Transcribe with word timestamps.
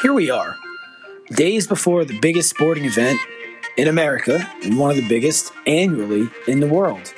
Here 0.00 0.14
we 0.14 0.30
are, 0.30 0.56
days 1.28 1.66
before 1.66 2.06
the 2.06 2.18
biggest 2.20 2.48
sporting 2.48 2.86
event 2.86 3.18
in 3.76 3.86
America 3.86 4.48
and 4.62 4.78
one 4.78 4.88
of 4.90 4.96
the 4.96 5.06
biggest 5.06 5.52
annually 5.66 6.30
in 6.48 6.60
the 6.60 6.66
world. 6.66 7.12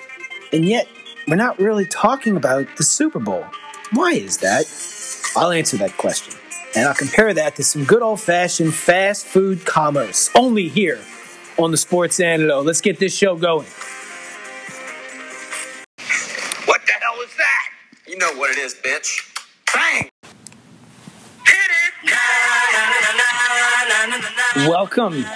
And 0.52 0.64
yet, 0.64 0.88
we're 1.28 1.36
not 1.36 1.60
really 1.60 1.86
talking 1.86 2.36
about 2.36 2.66
the 2.76 2.82
Super 2.82 3.20
Bowl. 3.20 3.46
Why 3.92 4.14
is 4.14 4.38
that? 4.38 4.66
I'll 5.36 5.52
answer 5.52 5.76
that 5.76 5.96
question. 5.96 6.34
And 6.74 6.88
I'll 6.88 6.94
compare 6.94 7.32
that 7.32 7.54
to 7.56 7.62
some 7.62 7.84
good 7.84 8.02
old 8.02 8.20
fashioned 8.20 8.74
fast 8.74 9.26
food 9.26 9.64
commerce, 9.64 10.28
only 10.34 10.66
here 10.68 11.00
on 11.56 11.70
the 11.70 11.76
Sports 11.76 12.18
Antidote. 12.18 12.66
Let's 12.66 12.80
get 12.80 12.98
this 12.98 13.16
show 13.16 13.36
going. 13.36 13.66
Welcome 24.68 25.26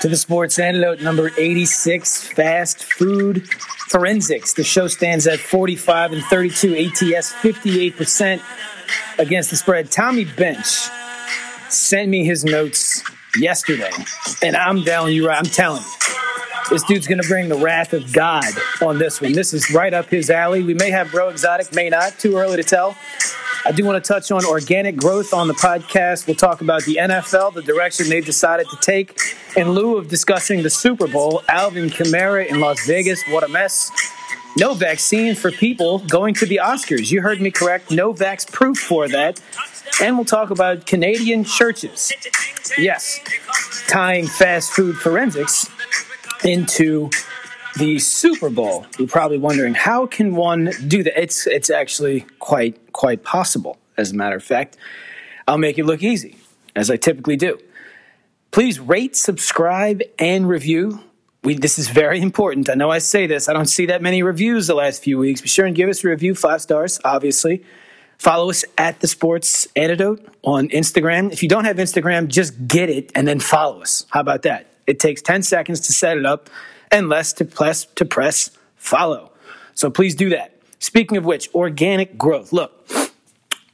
to 0.00 0.08
the 0.08 0.16
Sports 0.16 0.60
Antidote 0.60 1.00
number 1.00 1.32
86, 1.36 2.28
Fast 2.28 2.84
Food 2.84 3.48
Forensics. 3.88 4.52
The 4.52 4.62
show 4.62 4.86
stands 4.86 5.26
at 5.26 5.40
45 5.40 6.12
and 6.12 6.22
32 6.22 6.76
ATS, 6.76 7.32
58% 7.32 8.40
against 9.18 9.50
the 9.50 9.56
spread. 9.56 9.90
Tommy 9.90 10.24
Bench 10.24 10.88
sent 11.68 12.08
me 12.08 12.24
his 12.24 12.44
notes 12.44 13.02
yesterday, 13.36 13.90
and 14.40 14.54
I'm 14.54 14.84
telling 14.84 15.14
you, 15.14 15.26
right, 15.26 15.38
I'm 15.38 15.46
telling 15.46 15.82
you, 15.82 16.14
this 16.70 16.84
dude's 16.84 17.08
going 17.08 17.20
to 17.20 17.28
bring 17.28 17.48
the 17.48 17.58
wrath 17.58 17.92
of 17.92 18.12
God 18.12 18.44
on 18.80 18.98
this 18.98 19.20
one. 19.20 19.32
This 19.32 19.52
is 19.52 19.68
right 19.72 19.94
up 19.94 20.10
his 20.10 20.30
alley. 20.30 20.62
We 20.62 20.74
may 20.74 20.92
have 20.92 21.10
Bro 21.10 21.30
Exotic, 21.30 21.74
may 21.74 21.88
not. 21.88 22.20
Too 22.20 22.36
early 22.36 22.56
to 22.56 22.64
tell. 22.64 22.96
I 23.66 23.72
do 23.72 23.84
want 23.84 24.02
to 24.02 24.12
touch 24.12 24.30
on 24.30 24.44
organic 24.44 24.96
growth 24.96 25.34
on 25.34 25.48
the 25.48 25.54
podcast. 25.54 26.28
We'll 26.28 26.36
talk 26.36 26.60
about 26.60 26.84
the 26.84 26.98
NFL, 27.02 27.52
the 27.52 27.62
direction 27.62 28.08
they've 28.08 28.24
decided 28.24 28.68
to 28.70 28.76
take. 28.76 29.18
In 29.56 29.70
lieu 29.70 29.96
of 29.96 30.06
discussing 30.06 30.62
the 30.62 30.70
Super 30.70 31.08
Bowl, 31.08 31.42
Alvin 31.48 31.90
Kamara 31.90 32.46
in 32.46 32.60
Las 32.60 32.86
Vegas, 32.86 33.24
what 33.28 33.42
a 33.42 33.48
mess. 33.48 33.90
No 34.56 34.74
vaccine 34.74 35.34
for 35.34 35.50
people 35.50 35.98
going 35.98 36.34
to 36.34 36.46
the 36.46 36.60
Oscars. 36.62 37.10
You 37.10 37.22
heard 37.22 37.40
me 37.40 37.50
correct. 37.50 37.90
No 37.90 38.14
vax 38.14 38.48
proof 38.50 38.78
for 38.78 39.08
that. 39.08 39.40
And 40.00 40.16
we'll 40.16 40.24
talk 40.24 40.50
about 40.50 40.86
Canadian 40.86 41.42
churches. 41.42 42.12
Yes, 42.78 43.18
tying 43.88 44.28
fast 44.28 44.70
food 44.70 44.94
forensics 44.94 45.68
into 46.44 47.10
the 47.78 47.98
Super 47.98 48.48
Bowl. 48.48 48.86
You're 48.98 49.08
probably 49.08 49.38
wondering 49.38 49.74
how 49.74 50.06
can 50.06 50.34
one 50.34 50.70
do 50.86 51.02
that? 51.02 51.20
It's 51.20 51.46
it's 51.46 51.70
actually 51.70 52.26
quite 52.38 52.92
quite 52.92 53.22
possible. 53.22 53.78
As 53.96 54.12
a 54.12 54.14
matter 54.14 54.36
of 54.36 54.44
fact, 54.44 54.76
I'll 55.48 55.58
make 55.58 55.78
it 55.78 55.84
look 55.84 56.02
easy, 56.02 56.36
as 56.74 56.90
I 56.90 56.96
typically 56.96 57.36
do. 57.36 57.58
Please 58.50 58.80
rate, 58.80 59.16
subscribe, 59.16 60.02
and 60.18 60.48
review. 60.48 61.00
We, 61.44 61.54
this 61.54 61.78
is 61.78 61.88
very 61.88 62.20
important. 62.20 62.68
I 62.68 62.74
know 62.74 62.90
I 62.90 62.98
say 62.98 63.26
this. 63.26 63.48
I 63.48 63.52
don't 63.52 63.66
see 63.66 63.86
that 63.86 64.02
many 64.02 64.22
reviews 64.22 64.66
the 64.66 64.74
last 64.74 65.02
few 65.02 65.18
weeks. 65.18 65.40
Be 65.40 65.48
sure 65.48 65.66
and 65.66 65.76
give 65.76 65.88
us 65.88 66.04
a 66.04 66.08
review, 66.08 66.34
five 66.34 66.60
stars, 66.62 66.98
obviously. 67.04 67.64
Follow 68.18 68.50
us 68.50 68.64
at 68.78 69.00
the 69.00 69.06
Sports 69.06 69.68
Antidote 69.76 70.26
on 70.42 70.68
Instagram. 70.70 71.32
If 71.32 71.42
you 71.42 71.48
don't 71.48 71.66
have 71.66 71.76
Instagram, 71.76 72.28
just 72.28 72.66
get 72.66 72.88
it 72.88 73.12
and 73.14 73.28
then 73.28 73.40
follow 73.40 73.82
us. 73.82 74.06
How 74.10 74.20
about 74.20 74.42
that? 74.42 74.66
It 74.86 74.98
takes 74.98 75.20
10 75.22 75.42
seconds 75.42 75.80
to 75.80 75.92
set 75.92 76.16
it 76.16 76.24
up 76.24 76.48
and 76.96 77.08
less 77.08 77.32
to 77.34 77.44
press 77.44 77.84
to 77.94 78.04
press 78.04 78.50
follow. 78.76 79.30
So 79.74 79.90
please 79.90 80.14
do 80.14 80.30
that. 80.30 80.58
Speaking 80.78 81.18
of 81.18 81.24
which, 81.24 81.48
organic 81.54 82.16
growth. 82.16 82.52
Look, 82.52 82.72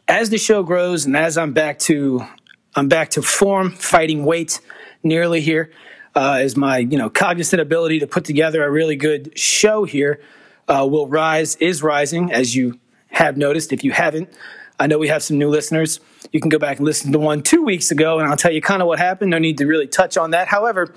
as 0.08 0.30
the 0.30 0.38
show 0.38 0.62
grows 0.62 1.06
and 1.06 1.16
as 1.16 1.38
I'm 1.38 1.52
back 1.52 1.78
to 1.80 2.26
I'm 2.74 2.88
back 2.88 3.10
to 3.10 3.22
form, 3.22 3.70
fighting 3.70 4.24
weight 4.24 4.60
nearly 5.02 5.40
here, 5.40 5.70
uh, 6.16 6.38
as 6.40 6.56
my 6.56 6.78
you 6.78 6.98
know 6.98 7.08
cognizant 7.08 7.62
ability 7.62 8.00
to 8.00 8.06
put 8.06 8.24
together 8.24 8.64
a 8.64 8.70
really 8.70 8.96
good 8.96 9.38
show 9.38 9.84
here 9.84 10.20
uh, 10.68 10.86
will 10.90 11.06
rise 11.06 11.56
is 11.56 11.82
rising 11.82 12.32
as 12.32 12.56
you 12.56 12.78
have 13.08 13.36
noticed. 13.36 13.72
If 13.72 13.84
you 13.84 13.92
haven't, 13.92 14.32
I 14.80 14.88
know 14.88 14.98
we 14.98 15.08
have 15.08 15.22
some 15.22 15.38
new 15.38 15.48
listeners. 15.48 16.00
You 16.32 16.40
can 16.40 16.48
go 16.48 16.58
back 16.58 16.78
and 16.78 16.86
listen 16.86 17.12
to 17.12 17.18
one 17.18 17.42
two 17.42 17.62
weeks 17.62 17.92
ago, 17.92 18.18
and 18.18 18.28
I'll 18.28 18.36
tell 18.36 18.52
you 18.52 18.60
kind 18.60 18.82
of 18.82 18.88
what 18.88 18.98
happened. 18.98 19.30
No 19.30 19.38
need 19.38 19.58
to 19.58 19.66
really 19.66 19.86
touch 19.86 20.16
on 20.16 20.32
that. 20.32 20.48
However, 20.48 20.92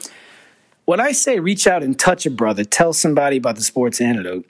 when 0.85 0.99
I 0.99 1.11
say 1.11 1.39
reach 1.39 1.67
out 1.67 1.83
and 1.83 1.97
touch 1.97 2.25
a 2.25 2.31
brother, 2.31 2.63
tell 2.63 2.93
somebody 2.93 3.37
about 3.37 3.55
the 3.55 3.63
sports 3.63 3.99
antidote, 3.99 4.45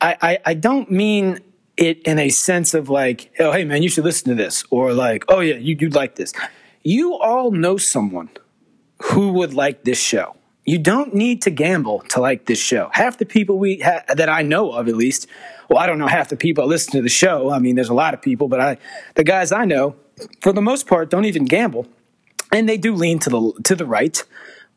I, 0.00 0.16
I, 0.22 0.38
I 0.46 0.54
don't 0.54 0.90
mean 0.90 1.40
it 1.76 2.00
in 2.02 2.18
a 2.18 2.28
sense 2.30 2.74
of 2.74 2.88
like, 2.88 3.32
oh, 3.38 3.52
hey, 3.52 3.64
man, 3.64 3.82
you 3.82 3.88
should 3.88 4.04
listen 4.04 4.28
to 4.28 4.34
this, 4.34 4.64
or 4.70 4.92
like, 4.92 5.24
oh, 5.28 5.40
yeah, 5.40 5.56
you, 5.56 5.76
you'd 5.78 5.94
like 5.94 6.16
this. 6.16 6.32
You 6.82 7.14
all 7.14 7.50
know 7.50 7.76
someone 7.76 8.30
who 9.02 9.32
would 9.32 9.54
like 9.54 9.84
this 9.84 10.00
show. 10.00 10.36
You 10.64 10.78
don't 10.78 11.14
need 11.14 11.42
to 11.42 11.50
gamble 11.50 12.00
to 12.10 12.20
like 12.20 12.46
this 12.46 12.58
show. 12.58 12.90
Half 12.92 13.18
the 13.18 13.26
people 13.26 13.58
we 13.58 13.80
ha- 13.80 14.04
that 14.14 14.28
I 14.28 14.42
know 14.42 14.72
of, 14.72 14.88
at 14.88 14.94
least, 14.94 15.26
well, 15.68 15.78
I 15.78 15.86
don't 15.86 15.98
know 15.98 16.06
half 16.06 16.28
the 16.28 16.36
people 16.36 16.64
that 16.64 16.68
listen 16.68 16.92
to 16.92 17.02
the 17.02 17.08
show. 17.08 17.50
I 17.50 17.58
mean, 17.58 17.74
there's 17.76 17.88
a 17.88 17.94
lot 17.94 18.14
of 18.14 18.22
people, 18.22 18.46
but 18.46 18.60
I, 18.60 18.76
the 19.14 19.24
guys 19.24 19.52
I 19.52 19.64
know, 19.64 19.96
for 20.42 20.52
the 20.52 20.62
most 20.62 20.86
part, 20.86 21.10
don't 21.10 21.24
even 21.24 21.46
gamble, 21.46 21.86
and 22.52 22.68
they 22.68 22.76
do 22.76 22.94
lean 22.94 23.18
to 23.20 23.30
the 23.30 23.52
to 23.64 23.74
the 23.74 23.86
right. 23.86 24.22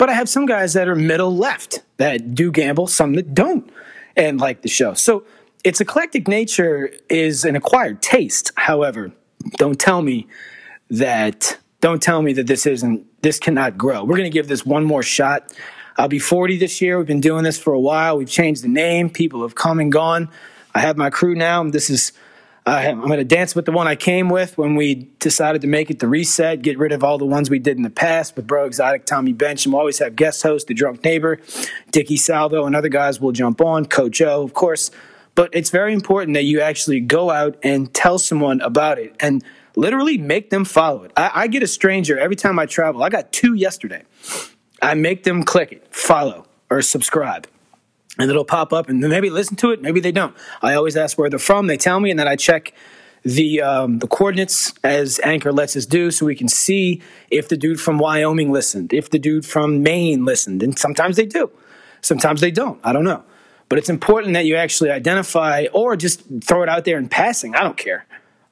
But 0.04 0.10
I 0.10 0.16
have 0.16 0.28
some 0.28 0.46
guys 0.46 0.74
that 0.74 0.90
are 0.90 0.98
middle 0.98 1.34
left 1.34 1.82
that 1.96 2.36
do 2.36 2.52
gamble, 2.52 2.88
some 2.88 3.14
that 3.14 3.34
don't, 3.34 3.72
and 4.18 4.38
like 4.38 4.62
the 4.62 4.68
show. 4.68 4.96
So 4.96 5.24
its 5.64 5.80
eclectic 5.80 6.28
nature 6.28 6.92
is 7.08 7.46
an 7.46 7.56
acquired 7.56 8.02
taste. 8.02 8.52
However, 8.58 9.14
don't 9.52 9.80
tell 9.80 10.02
me 10.02 10.28
that 10.90 11.58
don't 11.80 12.02
tell 12.02 12.22
me 12.22 12.34
that 12.34 12.48
this 12.48 12.66
isn't 12.66 13.06
this 13.22 13.40
cannot 13.40 13.78
grow. 13.78 14.04
We're 14.04 14.18
going 14.18 14.30
to 14.30 14.38
give 14.38 14.50
this 14.50 14.66
one 14.66 14.84
more 14.84 15.04
shot. 15.04 15.54
I'll 15.98 16.10
be 16.10 16.20
40 16.20 16.58
this 16.58 16.82
year. 16.82 16.98
We've 16.98 17.08
been 17.08 17.22
doing 17.22 17.46
this 17.46 17.58
for 17.58 17.72
a 17.72 17.80
while. 17.80 18.18
We've 18.18 18.30
changed 18.30 18.62
the 18.62 18.68
name. 18.68 19.10
People 19.10 19.44
have 19.44 19.56
come 19.56 19.80
and 19.80 19.90
gone. 19.90 20.30
I 20.76 20.82
have 20.82 20.98
my 20.98 21.12
crew 21.12 21.34
now. 21.34 21.64
This 21.64 21.90
is 21.90 22.12
I'm 22.66 23.02
going 23.02 23.18
to 23.18 23.26
dance 23.26 23.56
with 23.56 23.66
the 23.66 23.74
one 23.74 23.88
I 23.88 23.96
came 23.96 24.30
with 24.30 24.58
when 24.58 24.76
we 24.76 25.10
decided 25.20 25.62
to 25.64 25.68
make 25.68 25.90
it 25.90 26.00
the 26.00 26.08
reset, 26.08 26.62
get 26.62 26.78
rid 26.78 26.94
of 26.94 27.04
all 27.04 27.18
the 27.18 27.26
ones 27.26 27.50
we 27.50 27.60
did 27.60 27.76
in 27.76 27.84
the 27.84 27.90
past 27.90 28.38
with 28.38 28.48
Bro 28.48 28.66
Exotic, 28.66 29.06
Tommy 29.06 29.34
Bench, 29.34 29.66
and 29.66 29.74
we'll 29.74 29.82
always 29.82 30.00
have 30.00 30.16
guest 30.16 30.44
host, 30.44 30.68
the 30.68 30.74
drunk 30.74 31.04
neighbor, 31.04 31.40
Dickie 31.92 32.16
Salvo, 32.16 32.66
and 32.66 32.74
other 32.74 32.88
guys 32.88 33.20
will 33.20 33.34
jump 33.34 33.60
on, 33.60 33.86
Coach 33.86 34.22
O, 34.22 34.44
of 34.44 34.54
course. 34.54 34.92
But 35.36 35.50
it's 35.52 35.72
very 35.72 35.94
important 35.94 36.36
that 36.36 36.44
you 36.44 36.62
actually 36.62 37.02
go 37.02 37.32
out 37.32 37.58
and 37.64 37.94
tell 37.94 38.18
someone 38.18 38.62
about 38.62 38.98
it 38.98 39.14
and 39.20 39.44
literally 39.76 40.18
make 40.18 40.50
them 40.50 40.64
follow 40.64 41.04
it. 41.04 41.12
I, 41.18 41.32
I 41.34 41.48
get 41.48 41.64
a 41.64 41.68
stranger 41.68 42.18
every 42.18 42.38
time 42.38 42.60
I 42.60 42.66
travel. 42.66 43.04
I 43.04 43.10
got 43.10 43.34
two 43.34 43.56
yesterday. 43.56 44.04
I 44.82 44.94
make 44.94 45.24
them 45.24 45.44
click 45.44 45.74
it, 45.74 45.88
follow, 45.94 46.46
or 46.70 46.82
subscribe 46.82 47.48
and 48.18 48.30
it'll 48.30 48.46
pop 48.46 48.72
up 48.72 48.90
and 48.90 49.00
maybe 49.00 49.30
listen 49.30 49.56
to 49.58 49.72
it 49.72 49.82
maybe 49.82 50.00
they 50.00 50.12
don't. 50.12 50.36
I 50.62 50.74
always 50.76 50.96
ask 50.96 51.18
where 51.18 51.30
they're 51.30 51.40
from 51.40 51.68
they 51.68 51.78
tell 51.78 52.00
me 52.00 52.12
and 52.12 52.20
then 52.20 52.28
i 52.28 52.36
check 52.36 52.74
the 53.24 53.62
um, 53.62 54.00
the 54.00 54.08
coordinates 54.08 54.74
as 54.84 55.20
anchor 55.24 55.52
lets 55.52 55.76
us 55.76 55.86
do 55.86 56.12
so 56.12 56.26
we 56.26 56.36
can 56.36 56.50
see 56.50 57.02
if 57.30 57.48
the 57.48 57.58
dude 57.58 57.80
from 57.80 57.98
wyoming 57.98 58.52
listened 58.52 58.94
if 58.94 59.10
the 59.10 59.20
dude 59.20 59.46
from 59.46 59.82
maine 59.82 60.26
listened 60.26 60.62
and 60.62 60.78
sometimes 60.78 61.16
they 61.16 61.26
do 61.26 61.50
sometimes 62.02 62.42
they 62.42 62.52
don't 62.52 62.80
i 62.84 62.94
don't 62.94 63.04
know. 63.06 63.24
But 63.70 63.80
it's 63.80 63.90
important 63.90 64.36
that 64.36 64.46
you 64.46 64.56
actually 64.56 64.92
identify 64.92 65.66
or 65.74 65.96
just 65.96 66.22
throw 66.44 66.62
it 66.62 66.70
out 66.70 66.86
there 66.86 66.98
in 66.98 67.10
passing 67.10 67.56
i 67.56 67.64
don't 67.64 67.78
care. 67.78 68.06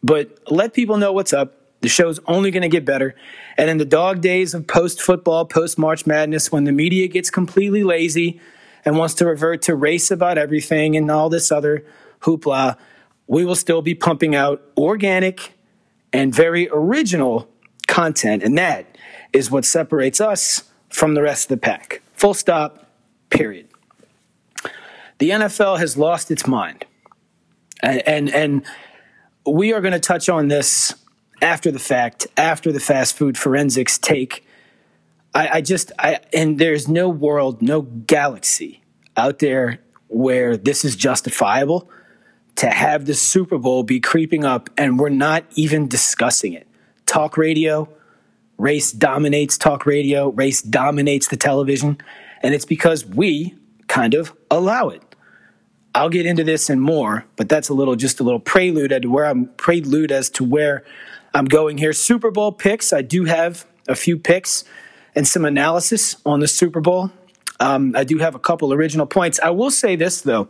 But 0.04 0.40
let 0.50 0.74
people 0.74 0.98
know 0.98 1.14
what's 1.14 1.34
up 1.34 1.54
the 1.82 1.90
show's 1.90 2.20
only 2.26 2.50
going 2.52 2.62
to 2.62 2.70
get 2.70 2.86
better 2.86 3.16
and 3.58 3.70
in 3.70 3.78
the 3.78 3.86
dog 3.86 4.22
days 4.22 4.54
of 4.54 4.68
post 4.68 5.02
football 5.02 5.46
post 5.46 5.78
march 5.78 6.08
madness 6.08 6.52
when 6.52 6.64
the 6.64 6.72
media 6.72 7.08
gets 7.08 7.30
completely 7.30 7.84
lazy 7.84 8.40
and 8.86 8.98
wants 8.98 9.14
to 9.16 9.26
revert 9.26 9.62
to 9.64 9.76
race 9.76 10.12
about 10.12 10.38
everything 10.38 10.96
and 10.96 11.10
all 11.10 11.30
this 11.30 11.52
other 11.52 11.86
hoopla, 12.22 12.78
we 13.28 13.46
will 13.46 13.56
still 13.56 13.82
be 13.82 13.96
pumping 13.96 14.36
out 14.36 14.62
organic 14.78 15.54
and 16.14 16.34
very 16.34 16.70
original 16.72 17.50
content. 17.88 18.44
And 18.44 18.58
that 18.58 18.98
is 19.34 19.50
what 19.50 19.66
separates 19.66 20.20
us 20.20 20.64
from 20.90 21.14
the 21.14 21.22
rest 21.22 21.46
of 21.46 21.50
the 21.50 21.58
pack. 21.58 22.02
Full 22.14 22.34
stop, 22.34 22.88
period. 23.30 23.68
The 25.20 25.30
NFL 25.30 25.80
has 25.80 25.98
lost 25.98 26.32
its 26.32 26.48
mind. 26.48 26.86
And, 27.82 28.08
and, 28.08 28.30
and 28.30 28.66
we 29.46 29.74
are 29.74 29.82
going 29.82 29.94
to 29.94 30.00
touch 30.00 30.30
on 30.30 30.48
this 30.48 30.94
after 31.42 31.72
the 31.72 31.80
fact, 31.80 32.28
after 32.38 32.72
the 32.72 32.80
fast 32.80 33.18
food 33.18 33.38
forensics 33.38 33.98
take 33.98 34.46
I, 35.34 35.48
I 35.48 35.62
just 35.62 35.92
I 35.98 36.20
and 36.34 36.60
there's 36.60 36.88
no 36.88 37.10
world, 37.10 37.62
no 37.62 37.82
galaxy 37.82 38.84
out 39.16 39.40
there 39.40 39.80
where 40.08 40.58
this 40.58 40.84
is 40.84 40.96
justifiable 40.96 41.90
to 42.56 42.70
have 42.70 43.06
the 43.06 43.14
Super 43.14 43.58
Bowl 43.58 43.84
be 43.84 44.00
creeping 44.00 44.44
up 44.44 44.70
and 44.78 45.00
we're 45.00 45.10
not 45.10 45.46
even 45.56 45.88
discussing 45.88 46.54
it. 46.54 46.68
Talk 47.06 47.38
radio, 47.38 47.90
race 48.58 48.92
dominates 48.92 49.58
talk 49.58 49.86
radio, 49.86 50.30
race 50.30 50.62
dominates 50.62 51.28
the 51.30 51.38
television, 51.38 51.98
and 52.44 52.54
it's 52.54 52.66
because 52.66 53.06
we 53.06 53.56
kind 53.88 54.14
of 54.14 54.34
allow 54.50 54.90
it. 54.90 55.02
I'll 55.94 56.10
get 56.10 56.26
into 56.26 56.44
this 56.44 56.70
and 56.70 56.82
more, 56.82 57.26
but 57.36 57.50
that's 57.50 57.70
a 57.70 57.74
little 57.74 57.96
just 57.96 58.20
a 58.20 58.24
little 58.24 58.40
prelude 58.40 58.92
as 58.92 59.02
to 59.02 59.10
where 59.10 59.26
I'm 59.26 59.48
prelude 59.56 60.12
as 60.12 60.30
to 60.32 60.44
where 60.44 60.84
I'm 61.34 61.46
going 61.46 61.78
here. 61.78 61.94
Super 61.94 62.32
Bowl 62.32 62.52
picks. 62.52 62.94
I 62.94 63.02
do 63.02 63.26
have 63.26 63.66
a 63.88 63.96
few 63.96 64.18
picks 64.18 64.64
and 65.16 65.28
some 65.28 65.46
analysis 65.46 66.16
on 66.26 66.40
the 66.40 66.48
Super 66.48 66.82
Bowl. 66.82 67.12
Um, 67.60 67.96
I 67.96 68.04
do 68.04 68.18
have 68.18 68.36
a 68.36 68.40
couple 68.40 68.74
original 68.74 69.06
points. 69.06 69.40
I 69.40 69.52
will 69.52 69.72
say 69.72 69.96
this 69.96 70.22
though: 70.22 70.50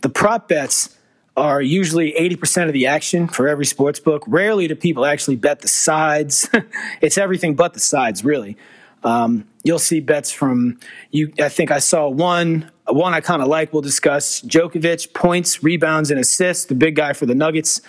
the 0.00 0.08
prop 0.08 0.48
bets 0.48 0.96
are 1.36 1.62
usually 1.62 2.12
80% 2.12 2.66
of 2.66 2.72
the 2.72 2.86
action 2.86 3.28
for 3.28 3.48
every 3.48 3.64
sports 3.64 4.00
book. 4.00 4.24
Rarely 4.26 4.66
do 4.68 4.74
people 4.74 5.06
actually 5.06 5.36
bet 5.36 5.60
the 5.60 5.68
sides. 5.68 6.48
it's 7.00 7.16
everything 7.16 7.54
but 7.54 7.72
the 7.72 7.80
sides, 7.80 8.24
really. 8.24 8.56
Um, 9.02 9.48
you'll 9.62 9.78
see 9.78 10.00
bets 10.00 10.30
from 10.30 10.78
you. 11.10 11.32
I 11.38 11.48
think 11.48 11.70
I 11.70 11.78
saw 11.78 12.08
one, 12.08 12.70
one 12.86 13.14
I 13.14 13.20
kind 13.20 13.40
of 13.40 13.48
like. 13.48 13.72
We'll 13.72 13.82
discuss 13.82 14.42
Djokovic 14.42 15.14
points, 15.14 15.62
rebounds, 15.62 16.10
and 16.10 16.20
assists. 16.20 16.66
The 16.66 16.74
big 16.74 16.96
guy 16.96 17.12
for 17.14 17.26
the 17.26 17.34
Nuggets. 17.34 17.80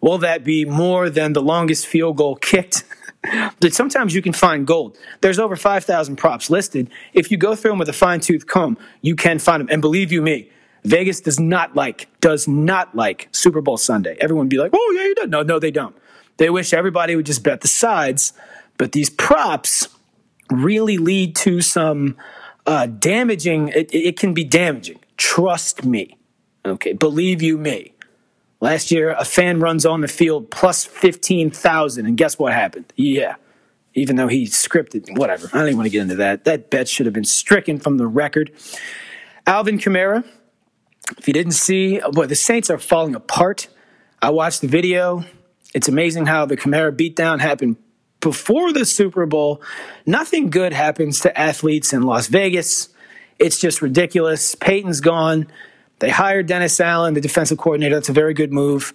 Will 0.00 0.18
that 0.18 0.44
be 0.44 0.64
more 0.64 1.10
than 1.10 1.32
the 1.32 1.42
longest 1.42 1.86
field 1.86 2.16
goal 2.16 2.36
kicked? 2.36 2.84
but 3.60 3.72
sometimes 3.72 4.14
you 4.14 4.22
can 4.22 4.32
find 4.32 4.66
gold. 4.66 4.98
There's 5.20 5.38
over 5.38 5.56
5,000 5.56 6.16
props 6.16 6.50
listed. 6.50 6.90
If 7.12 7.30
you 7.30 7.36
go 7.36 7.54
through 7.54 7.72
them 7.72 7.78
with 7.78 7.88
a 7.88 7.94
fine 7.94 8.20
tooth 8.20 8.46
comb, 8.46 8.76
you 9.00 9.16
can 9.16 9.38
find 9.38 9.60
them. 9.60 9.68
And 9.70 9.80
believe 9.80 10.12
you 10.12 10.22
me, 10.22 10.50
Vegas 10.84 11.20
does 11.20 11.40
not 11.40 11.74
like, 11.74 12.08
does 12.20 12.46
not 12.46 12.94
like 12.94 13.28
Super 13.32 13.60
Bowl 13.60 13.76
Sunday. 13.76 14.16
Everyone 14.20 14.48
be 14.48 14.58
like, 14.58 14.72
oh, 14.74 14.94
yeah, 14.96 15.04
you 15.04 15.14
don't. 15.14 15.30
No, 15.30 15.42
no, 15.42 15.58
they 15.58 15.70
don't. 15.70 15.96
They 16.36 16.50
wish 16.50 16.74
everybody 16.74 17.16
would 17.16 17.26
just 17.26 17.42
bet 17.42 17.62
the 17.62 17.68
sides. 17.68 18.32
But 18.76 18.92
these 18.92 19.08
props, 19.08 19.88
really 20.50 20.98
lead 20.98 21.36
to 21.36 21.60
some 21.60 22.16
uh, 22.66 22.86
damaging. 22.86 23.68
It, 23.68 23.94
it 23.94 24.18
can 24.18 24.34
be 24.34 24.44
damaging. 24.44 25.00
Trust 25.16 25.84
me. 25.84 26.18
Okay, 26.64 26.92
believe 26.92 27.42
you 27.42 27.58
me. 27.58 27.93
Last 28.64 28.90
year, 28.90 29.10
a 29.10 29.26
fan 29.26 29.60
runs 29.60 29.84
on 29.84 30.00
the 30.00 30.08
field 30.08 30.50
plus 30.50 30.86
15,000, 30.86 32.06
and 32.06 32.16
guess 32.16 32.38
what 32.38 32.54
happened? 32.54 32.90
Yeah, 32.96 33.34
even 33.92 34.16
though 34.16 34.26
he 34.26 34.46
scripted, 34.46 35.18
whatever. 35.18 35.50
I 35.52 35.58
don't 35.58 35.66
even 35.66 35.76
want 35.76 35.86
to 35.86 35.90
get 35.90 36.00
into 36.00 36.14
that. 36.14 36.44
That 36.44 36.70
bet 36.70 36.88
should 36.88 37.04
have 37.04 37.12
been 37.12 37.24
stricken 37.24 37.78
from 37.78 37.98
the 37.98 38.06
record. 38.06 38.52
Alvin 39.46 39.76
Kamara, 39.76 40.24
if 41.18 41.28
you 41.28 41.34
didn't 41.34 41.52
see, 41.52 42.00
boy, 42.12 42.24
the 42.24 42.34
Saints 42.34 42.70
are 42.70 42.78
falling 42.78 43.14
apart. 43.14 43.68
I 44.22 44.30
watched 44.30 44.62
the 44.62 44.68
video. 44.68 45.26
It's 45.74 45.88
amazing 45.88 46.24
how 46.24 46.46
the 46.46 46.56
Kamara 46.56 46.90
beatdown 46.90 47.40
happened 47.40 47.76
before 48.20 48.72
the 48.72 48.86
Super 48.86 49.26
Bowl, 49.26 49.60
nothing 50.06 50.48
good 50.48 50.72
happens 50.72 51.20
to 51.20 51.38
athletes 51.38 51.92
in 51.92 52.04
Las 52.04 52.28
Vegas. 52.28 52.88
It's 53.38 53.60
just 53.60 53.82
ridiculous. 53.82 54.54
Payton's 54.54 55.02
gone. 55.02 55.48
They 56.00 56.10
hired 56.10 56.46
Dennis 56.46 56.80
Allen, 56.80 57.14
the 57.14 57.20
defensive 57.20 57.58
coordinator. 57.58 57.94
That's 57.94 58.08
a 58.08 58.14
very 58.14 58.34
good 58.34 58.52
move. 58.52 58.94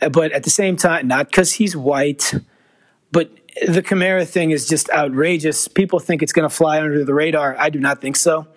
But 0.00 0.32
at 0.32 0.42
the 0.42 0.50
same 0.50 0.76
time, 0.76 1.06
not 1.06 1.28
because 1.28 1.54
he's 1.54 1.76
white, 1.76 2.34
but 3.12 3.30
the 3.66 3.82
Kamara 3.82 4.26
thing 4.26 4.50
is 4.50 4.66
just 4.66 4.90
outrageous. 4.90 5.68
People 5.68 6.00
think 6.00 6.22
it's 6.22 6.32
going 6.32 6.48
to 6.48 6.54
fly 6.54 6.80
under 6.80 7.04
the 7.04 7.14
radar. 7.14 7.56
I 7.58 7.70
do 7.70 7.78
not 7.78 8.00
think 8.00 8.16
so. 8.16 8.48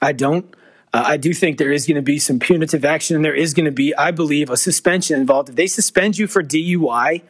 I 0.00 0.12
don't. 0.12 0.54
Uh, 0.92 1.04
I 1.06 1.16
do 1.16 1.32
think 1.32 1.56
there 1.56 1.72
is 1.72 1.86
going 1.86 1.96
to 1.96 2.02
be 2.02 2.18
some 2.18 2.38
punitive 2.38 2.84
action, 2.84 3.16
and 3.16 3.24
there 3.24 3.34
is 3.34 3.54
going 3.54 3.64
to 3.64 3.72
be, 3.72 3.94
I 3.96 4.10
believe, 4.10 4.50
a 4.50 4.56
suspension 4.56 5.18
involved. 5.18 5.48
If 5.48 5.54
they 5.54 5.66
suspend 5.66 6.18
you 6.18 6.26
for 6.26 6.42
DUI, 6.42 7.22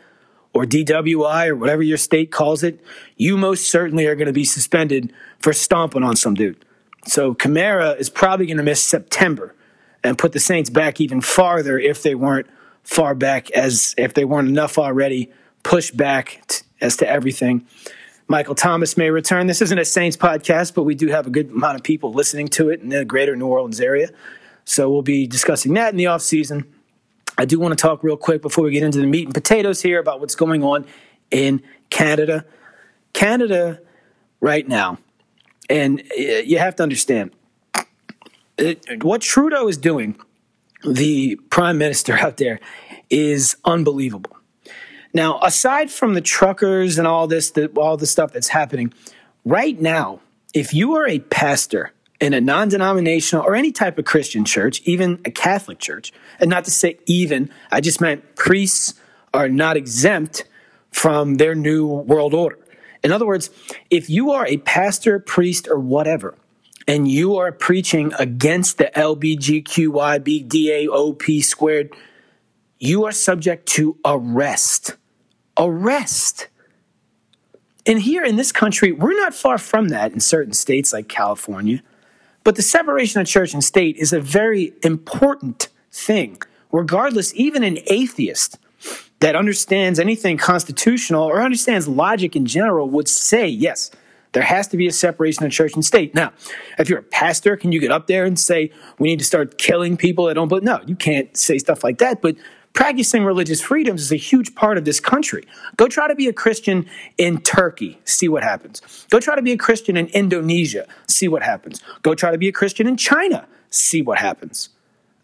or 0.54 0.64
DWI 0.64 1.48
or 1.48 1.56
whatever 1.56 1.82
your 1.82 1.96
state 1.96 2.30
calls 2.30 2.62
it, 2.62 2.80
you 3.16 3.36
most 3.36 3.70
certainly 3.70 4.06
are 4.06 4.14
going 4.14 4.26
to 4.26 4.32
be 4.32 4.44
suspended 4.44 5.12
for 5.38 5.52
stomping 5.52 6.02
on 6.02 6.16
some 6.16 6.34
dude. 6.34 6.64
So 7.06 7.34
Kamara 7.34 7.98
is 7.98 8.10
probably 8.10 8.46
going 8.46 8.58
to 8.58 8.62
miss 8.62 8.82
September 8.82 9.54
and 10.04 10.18
put 10.18 10.32
the 10.32 10.40
Saints 10.40 10.70
back 10.70 11.00
even 11.00 11.20
farther 11.20 11.78
if 11.78 12.02
they 12.02 12.14
weren't 12.14 12.46
far 12.82 13.14
back 13.14 13.50
as 13.52 13.94
if 13.96 14.14
they 14.14 14.24
weren't 14.24 14.48
enough 14.48 14.78
already 14.78 15.30
pushed 15.62 15.96
back 15.96 16.42
t- 16.48 16.64
as 16.80 16.96
to 16.96 17.08
everything. 17.08 17.66
Michael 18.28 18.54
Thomas 18.54 18.96
may 18.96 19.10
return. 19.10 19.46
This 19.46 19.62
isn't 19.62 19.78
a 19.78 19.84
Saints 19.84 20.16
podcast, 20.16 20.74
but 20.74 20.84
we 20.84 20.94
do 20.94 21.08
have 21.08 21.26
a 21.26 21.30
good 21.30 21.50
amount 21.50 21.76
of 21.76 21.82
people 21.82 22.12
listening 22.12 22.48
to 22.48 22.70
it 22.70 22.80
in 22.80 22.88
the 22.88 23.04
greater 23.04 23.36
New 23.36 23.46
Orleans 23.46 23.80
area. 23.80 24.08
So 24.64 24.90
we'll 24.90 25.02
be 25.02 25.26
discussing 25.26 25.74
that 25.74 25.90
in 25.90 25.96
the 25.96 26.04
offseason. 26.04 26.66
I 27.36 27.44
do 27.44 27.58
want 27.58 27.76
to 27.76 27.80
talk 27.80 28.02
real 28.02 28.16
quick 28.16 28.42
before 28.42 28.64
we 28.64 28.72
get 28.72 28.82
into 28.82 28.98
the 28.98 29.06
meat 29.06 29.26
and 29.26 29.34
potatoes 29.34 29.82
here 29.82 29.98
about 29.98 30.20
what's 30.20 30.34
going 30.34 30.62
on 30.62 30.86
in 31.30 31.62
Canada. 31.90 32.44
Canada, 33.12 33.80
right 34.40 34.66
now, 34.66 34.98
and 35.68 36.00
uh, 36.00 36.22
you 36.22 36.58
have 36.58 36.76
to 36.76 36.82
understand 36.82 37.30
it, 38.62 39.04
what 39.04 39.20
Trudeau 39.20 39.68
is 39.68 39.76
doing, 39.76 40.16
the 40.84 41.36
prime 41.50 41.78
minister 41.78 42.18
out 42.18 42.36
there, 42.36 42.60
is 43.10 43.56
unbelievable. 43.64 44.36
Now, 45.14 45.38
aside 45.42 45.90
from 45.90 46.14
the 46.14 46.20
truckers 46.20 46.98
and 46.98 47.06
all 47.06 47.26
this, 47.26 47.50
the, 47.50 47.66
all 47.76 47.96
the 47.96 48.06
stuff 48.06 48.32
that's 48.32 48.48
happening, 48.48 48.94
right 49.44 49.78
now, 49.78 50.20
if 50.54 50.72
you 50.72 50.94
are 50.94 51.06
a 51.06 51.18
pastor 51.18 51.92
in 52.20 52.32
a 52.32 52.40
non 52.40 52.68
denominational 52.68 53.44
or 53.44 53.54
any 53.54 53.72
type 53.72 53.98
of 53.98 54.04
Christian 54.04 54.44
church, 54.44 54.80
even 54.84 55.20
a 55.24 55.30
Catholic 55.30 55.78
church, 55.78 56.12
and 56.40 56.48
not 56.48 56.64
to 56.64 56.70
say 56.70 56.98
even, 57.06 57.50
I 57.70 57.80
just 57.80 58.00
meant 58.00 58.36
priests 58.36 58.94
are 59.34 59.48
not 59.48 59.76
exempt 59.76 60.44
from 60.90 61.36
their 61.36 61.54
new 61.54 61.86
world 61.86 62.32
order. 62.32 62.58
In 63.02 63.12
other 63.12 63.26
words, 63.26 63.50
if 63.90 64.08
you 64.08 64.30
are 64.30 64.46
a 64.46 64.58
pastor, 64.58 65.18
priest, 65.18 65.68
or 65.68 65.78
whatever, 65.78 66.36
and 66.86 67.08
you 67.08 67.36
are 67.36 67.52
preaching 67.52 68.12
against 68.18 68.78
the 68.78 68.90
LBGQYBDAOP 68.94 71.44
squared, 71.44 71.94
you 72.78 73.04
are 73.04 73.12
subject 73.12 73.66
to 73.66 73.98
arrest. 74.04 74.96
Arrest. 75.56 76.48
And 77.86 78.00
here 78.00 78.24
in 78.24 78.36
this 78.36 78.52
country, 78.52 78.92
we're 78.92 79.16
not 79.16 79.34
far 79.34 79.58
from 79.58 79.88
that 79.88 80.12
in 80.12 80.20
certain 80.20 80.52
states 80.52 80.92
like 80.92 81.08
California. 81.08 81.82
But 82.44 82.56
the 82.56 82.62
separation 82.62 83.20
of 83.20 83.26
church 83.26 83.54
and 83.54 83.62
state 83.62 83.96
is 83.96 84.12
a 84.12 84.20
very 84.20 84.72
important 84.82 85.68
thing, 85.92 86.42
regardless, 86.72 87.32
even 87.34 87.62
an 87.62 87.78
atheist 87.86 88.58
that 89.20 89.36
understands 89.36 90.00
anything 90.00 90.36
constitutional 90.36 91.22
or 91.22 91.42
understands 91.42 91.86
logic 91.86 92.34
in 92.34 92.46
general 92.46 92.90
would 92.90 93.06
say, 93.06 93.46
yes, 93.46 93.92
there 94.32 94.42
has 94.42 94.66
to 94.68 94.76
be 94.76 94.86
a 94.86 94.92
separation 94.92 95.44
of 95.44 95.52
church 95.52 95.74
and 95.74 95.84
state. 95.84 96.14
Now, 96.14 96.32
if 96.78 96.88
you're 96.88 97.00
a 97.00 97.02
pastor, 97.02 97.56
can 97.56 97.72
you 97.72 97.80
get 97.80 97.90
up 97.90 98.06
there 98.06 98.24
and 98.24 98.38
say, 98.38 98.72
we 98.98 99.08
need 99.08 99.18
to 99.18 99.24
start 99.24 99.58
killing 99.58 99.96
people 99.96 100.26
that 100.26 100.34
don't, 100.34 100.48
believe? 100.48 100.62
no, 100.64 100.80
you 100.86 100.96
can't 100.96 101.36
say 101.36 101.58
stuff 101.58 101.84
like 101.84 101.98
that. 101.98 102.22
But 102.22 102.36
practicing 102.72 103.24
religious 103.24 103.60
freedoms 103.60 104.00
is 104.02 104.12
a 104.12 104.16
huge 104.16 104.54
part 104.54 104.78
of 104.78 104.84
this 104.84 105.00
country. 105.00 105.44
Go 105.76 105.86
try 105.86 106.08
to 106.08 106.14
be 106.14 106.28
a 106.28 106.32
Christian 106.32 106.88
in 107.18 107.40
Turkey, 107.42 108.00
see 108.04 108.28
what 108.28 108.42
happens. 108.42 109.06
Go 109.10 109.20
try 109.20 109.36
to 109.36 109.42
be 109.42 109.52
a 109.52 109.58
Christian 109.58 109.96
in 109.96 110.06
Indonesia, 110.08 110.86
see 111.06 111.28
what 111.28 111.42
happens. 111.42 111.82
Go 112.02 112.14
try 112.14 112.30
to 112.30 112.38
be 112.38 112.48
a 112.48 112.52
Christian 112.52 112.86
in 112.86 112.96
China, 112.96 113.46
see 113.70 114.00
what 114.00 114.18
happens. 114.18 114.70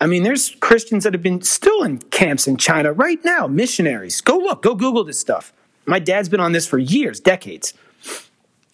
I 0.00 0.06
mean, 0.06 0.22
there's 0.22 0.54
Christians 0.60 1.04
that 1.04 1.12
have 1.12 1.22
been 1.22 1.42
still 1.42 1.82
in 1.82 1.98
camps 1.98 2.46
in 2.46 2.56
China 2.56 2.92
right 2.92 3.18
now, 3.24 3.48
missionaries. 3.48 4.20
Go 4.20 4.36
look, 4.36 4.62
go 4.62 4.74
Google 4.74 5.02
this 5.02 5.18
stuff. 5.18 5.52
My 5.86 5.98
dad's 5.98 6.28
been 6.28 6.40
on 6.40 6.52
this 6.52 6.66
for 6.66 6.78
years, 6.78 7.18
decades. 7.18 7.74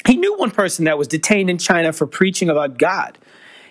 He 0.06 0.16
knew 0.16 0.37
one 0.37 0.50
person 0.50 0.84
that 0.84 0.99
was 0.99 1.08
detained 1.08 1.50
in 1.50 1.58
China 1.58 1.92
for 1.92 2.06
preaching 2.06 2.49
about 2.50 2.78
God. 2.78 3.18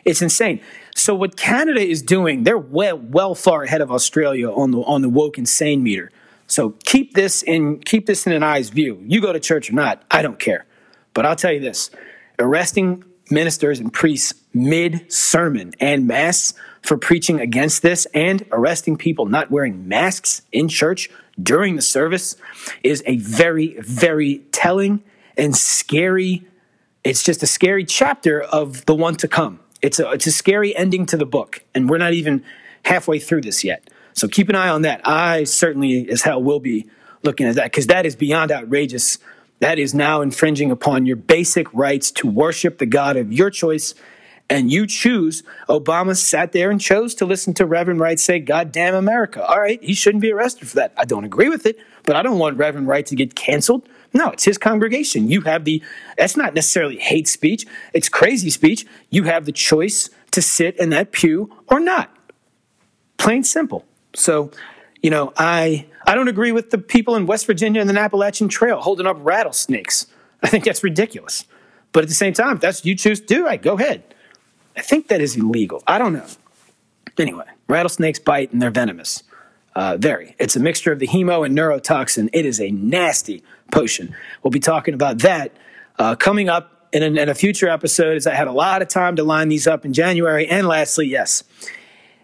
It's 0.06 0.22
insane. 0.22 0.62
So 0.96 1.16
what 1.16 1.38
Canada 1.38 1.82
is 1.82 2.02
doing, 2.02 2.44
they're 2.44 2.58
well, 2.58 2.98
well 2.98 3.36
far 3.36 3.64
ahead 3.64 3.82
of 3.82 3.92
Australia 3.92 4.52
on 4.52 4.72
the 4.72 4.80
on 4.80 5.02
the 5.02 5.10
woke 5.10 5.38
insane 5.38 5.82
meter. 5.82 6.12
So 6.48 6.72
keep 6.84 7.14
this 7.14 7.42
in 7.42 7.80
keep 7.80 8.06
this 8.06 8.28
in 8.28 8.34
an 8.34 8.44
eye's 8.44 8.70
view. 8.70 9.02
You 9.06 9.22
go 9.22 9.32
to 9.32 9.40
church 9.40 9.70
or 9.70 9.74
not, 9.74 10.04
I 10.12 10.22
don't 10.22 10.40
care. 10.40 10.66
But 11.14 11.26
I'll 11.26 11.36
tell 11.36 11.54
you 11.54 11.60
this: 11.60 11.90
arresting 12.40 13.04
ministers 13.30 13.80
and 13.80 13.92
priests 13.94 14.34
mid 14.54 15.12
sermon 15.12 15.74
and 15.80 16.06
mass 16.08 16.54
for 16.82 16.98
preaching 16.98 17.40
against 17.40 17.82
this 17.82 18.06
and 18.14 18.46
arresting 18.52 18.98
people 18.98 19.26
not 19.26 19.50
wearing 19.50 19.88
masks 19.88 20.42
in 20.52 20.68
church 20.68 21.10
during 21.42 21.76
the 21.76 21.82
service 21.82 22.36
is 22.84 23.02
a 23.08 23.18
very, 23.18 23.78
very 23.80 24.40
telling 24.52 25.02
and 25.38 25.56
scary. 25.56 26.46
It's 27.04 27.24
just 27.24 27.44
a 27.44 27.48
scary 27.48 27.86
chapter 27.86 28.42
of 28.42 28.86
the 28.86 28.96
one 28.96 29.16
to 29.18 29.28
come. 29.28 29.60
It's 29.82 30.00
a, 30.00 30.12
it's 30.12 30.28
a 30.28 30.32
scary 30.32 30.76
ending 30.76 31.06
to 31.08 31.18
the 31.18 31.26
book, 31.26 31.64
and 31.76 31.90
we're 31.90 31.98
not 31.98 32.14
even 32.14 32.44
halfway 32.86 33.20
through 33.20 33.42
this 33.42 33.64
yet. 33.64 33.90
So 34.14 34.28
keep 34.28 34.50
an 34.50 34.56
eye 34.56 34.70
on 34.70 34.84
that. 34.84 35.02
I 35.08 35.44
certainly, 35.44 36.10
as 36.10 36.22
hell, 36.22 36.42
will 36.42 36.60
be 36.60 36.90
looking 37.24 37.48
at 37.48 37.56
that 37.56 37.66
because 37.66 37.88
that 37.88 38.06
is 38.06 38.16
beyond 38.16 38.52
outrageous. 38.52 39.18
That 39.60 39.80
is 39.80 39.94
now 39.94 40.22
infringing 40.22 40.72
upon 40.72 41.06
your 41.06 41.16
basic 41.16 41.74
rights 41.74 42.12
to 42.12 42.28
worship 42.28 42.78
the 42.78 42.86
God 42.86 43.18
of 43.18 43.32
your 43.32 43.50
choice. 43.50 43.96
And 44.50 44.72
you 44.72 44.86
choose. 44.86 45.42
Obama 45.70 46.18
sat 46.18 46.52
there 46.52 46.70
and 46.70 46.80
chose 46.80 47.16
to 47.16 47.26
listen 47.26 47.54
to 47.56 47.66
Reverend 47.66 48.02
Wright 48.02 48.20
say, 48.20 48.40
God 48.40 48.72
damn 48.72 48.94
America. 48.94 49.44
All 49.44 49.60
right, 49.60 49.82
he 49.82 49.94
shouldn't 49.94 50.22
be 50.22 50.32
arrested 50.32 50.68
for 50.68 50.76
that. 50.76 50.94
I 50.98 51.06
don't 51.06 51.24
agree 51.24 51.50
with 51.50 51.66
it, 51.66 51.78
but 52.04 52.16
I 52.18 52.22
don't 52.22 52.38
want 52.38 52.58
Reverend 52.58 52.88
Wright 52.88 53.06
to 53.06 53.16
get 53.16 53.36
canceled 53.36 53.88
no, 54.14 54.30
it's 54.30 54.44
his 54.44 54.58
congregation. 54.58 55.30
You 55.30 55.42
have 55.42 55.66
the, 55.66 55.82
that's 56.18 56.38
not 56.38 56.54
necessarily 56.54 56.98
hate 56.98 57.28
speech, 57.28 57.66
it's 57.94 58.10
crazy 58.10 58.50
speech. 58.50 58.86
You 59.10 59.24
have 59.24 59.46
the 59.46 59.52
choice 59.52 60.10
to 60.32 60.42
sit 60.42 60.80
in 60.80 60.90
that 60.90 61.12
pew 61.12 61.56
or 61.68 61.80
not. 61.80 62.16
Plain 63.18 63.44
simple. 63.44 63.86
So, 64.16 64.52
you 65.02 65.10
know, 65.10 65.34
I 65.38 65.86
I 66.06 66.16
don't 66.16 66.28
agree 66.28 66.52
with 66.52 66.72
the 66.72 66.78
people 66.78 67.16
in 67.16 67.26
West 67.26 67.46
Virginia 67.46 67.80
and 67.80 67.90
the 67.90 67.98
Appalachian 67.98 68.50
Trail 68.50 68.82
holding 68.82 69.08
up 69.08 69.18
rattlesnakes. 69.20 70.08
I 70.42 70.48
think 70.48 70.66
that's 70.66 70.84
ridiculous. 70.84 71.46
But 71.94 72.04
at 72.04 72.10
the 72.10 72.16
same 72.16 72.34
time, 72.34 72.56
if 72.56 72.62
that's 72.62 72.80
what 72.80 72.86
you 72.86 72.96
choose 72.96 73.22
to 73.22 73.26
do, 73.26 73.46
right, 73.46 73.62
go 73.62 73.76
ahead. 73.78 74.04
I 74.76 74.82
think 74.82 75.08
that 75.08 75.22
is 75.22 75.38
illegal. 75.38 75.84
I 75.88 75.98
don't 76.00 76.14
know. 76.14 76.26
Anyway, 77.18 77.46
rattlesnakes 77.68 78.20
bite 78.20 78.52
and 78.52 78.62
they're 78.62 78.72
venomous. 78.72 79.24
Uh, 79.76 79.98
very. 79.98 80.36
It's 80.38 80.56
a 80.56 80.60
mixture 80.60 80.92
of 80.92 81.00
the 81.00 81.08
hemo 81.08 81.46
and 81.46 81.58
neurotoxin. 81.58 82.30
It 82.34 82.46
is 82.46 82.60
a 82.60 82.70
nasty 82.70 83.44
potion. 83.72 84.16
We'll 84.44 84.52
be 84.52 84.60
talking 84.60 84.94
about 84.94 85.20
that 85.20 85.52
uh, 85.98 86.16
coming 86.16 86.50
up 86.50 86.90
in 86.92 87.02
a, 87.02 87.22
in 87.22 87.30
a 87.30 87.34
future 87.34 87.68
episode 87.68 88.16
as 88.16 88.28
I 88.28 88.36
had 88.36 88.48
a 88.48 88.52
lot 88.52 88.82
of 88.82 88.88
time 88.88 89.16
to 89.16 89.24
line 89.24 89.50
these 89.50 89.66
up 89.66 89.84
in 89.84 89.94
January. 89.94 90.48
And 90.48 90.68
lastly, 90.68 91.08
yes, 91.08 91.44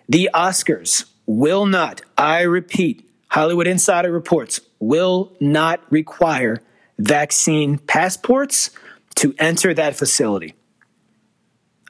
the 0.08 0.30
Oscars 0.34 1.06
will 1.26 1.66
not, 1.66 2.02
I 2.18 2.42
repeat, 2.42 3.10
Hollywood 3.30 3.68
Insider 3.68 4.12
reports, 4.12 4.62
will 4.80 5.36
not 5.40 5.82
require 5.92 6.62
vaccine 6.98 7.78
passports 7.78 8.72
to 9.16 9.34
enter 9.40 9.74
that 9.74 9.96
facility. 9.96 10.54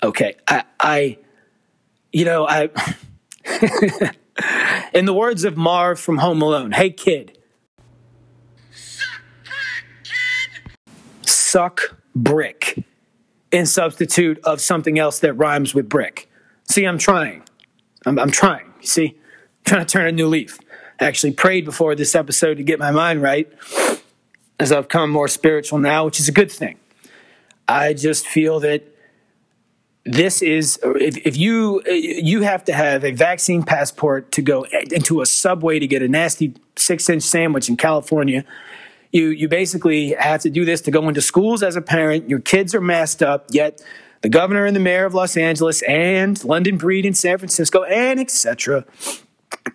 Okay, 0.01 0.35
I, 0.47 0.63
I 0.79 1.17
you 2.11 2.25
know, 2.25 2.47
I, 2.47 2.69
in 4.93 5.05
the 5.05 5.13
words 5.13 5.43
of 5.43 5.57
Marv 5.57 5.99
from 5.99 6.17
Home 6.17 6.41
Alone, 6.41 6.71
hey 6.71 6.89
kid, 6.89 7.37
suck 11.25 11.97
brick 12.15 12.83
in 13.51 13.65
substitute 13.65 14.39
of 14.43 14.61
something 14.61 14.99
else 14.99 15.19
that 15.19 15.33
rhymes 15.33 15.73
with 15.73 15.89
brick. 15.89 16.29
See, 16.69 16.85
I'm 16.85 16.97
trying. 16.97 17.43
I'm, 18.05 18.19
I'm 18.19 18.31
trying. 18.31 18.71
You 18.81 18.87
see, 18.87 19.07
I'm 19.07 19.63
trying 19.65 19.85
to 19.85 19.91
turn 19.91 20.07
a 20.07 20.11
new 20.11 20.27
leaf. 20.27 20.59
I 20.99 21.05
actually 21.05 21.31
prayed 21.31 21.65
before 21.65 21.95
this 21.95 22.13
episode 22.13 22.57
to 22.57 22.63
get 22.63 22.77
my 22.77 22.91
mind 22.91 23.21
right 23.21 23.51
as 24.59 24.71
I've 24.71 24.87
become 24.87 25.09
more 25.09 25.27
spiritual 25.27 25.79
now, 25.79 26.05
which 26.05 26.19
is 26.19 26.27
a 26.27 26.31
good 26.31 26.51
thing. 26.51 26.77
I 27.67 27.93
just 27.93 28.27
feel 28.27 28.59
that 28.59 28.83
this 30.11 30.41
is 30.41 30.79
if, 30.83 31.17
if 31.17 31.37
you 31.37 31.83
you 31.85 32.41
have 32.41 32.63
to 32.65 32.73
have 32.73 33.05
a 33.05 33.11
vaccine 33.11 33.61
passport 33.61 34.31
to 34.31 34.41
go 34.41 34.65
into 34.91 35.21
a 35.21 35.25
subway 35.25 35.77
to 35.77 35.85
get 35.85 36.01
a 36.01 36.07
nasty 36.07 36.55
six 36.75 37.07
inch 37.09 37.21
sandwich 37.21 37.69
in 37.69 37.77
California. 37.77 38.43
You 39.11 39.27
you 39.27 39.47
basically 39.47 40.13
have 40.13 40.41
to 40.41 40.49
do 40.49 40.65
this 40.65 40.81
to 40.81 40.91
go 40.91 41.07
into 41.07 41.21
schools 41.21 41.61
as 41.61 41.75
a 41.75 41.81
parent. 41.81 42.27
Your 42.27 42.39
kids 42.39 42.73
are 42.73 42.81
masked 42.81 43.21
up, 43.21 43.45
yet 43.51 43.83
the 44.21 44.29
governor 44.29 44.65
and 44.65 44.75
the 44.75 44.79
mayor 44.79 45.05
of 45.05 45.13
Los 45.13 45.37
Angeles 45.37 45.83
and 45.83 46.43
London 46.43 46.77
Breed 46.77 47.05
in 47.05 47.13
San 47.13 47.37
Francisco 47.37 47.83
and 47.83 48.19
etc. 48.19 48.85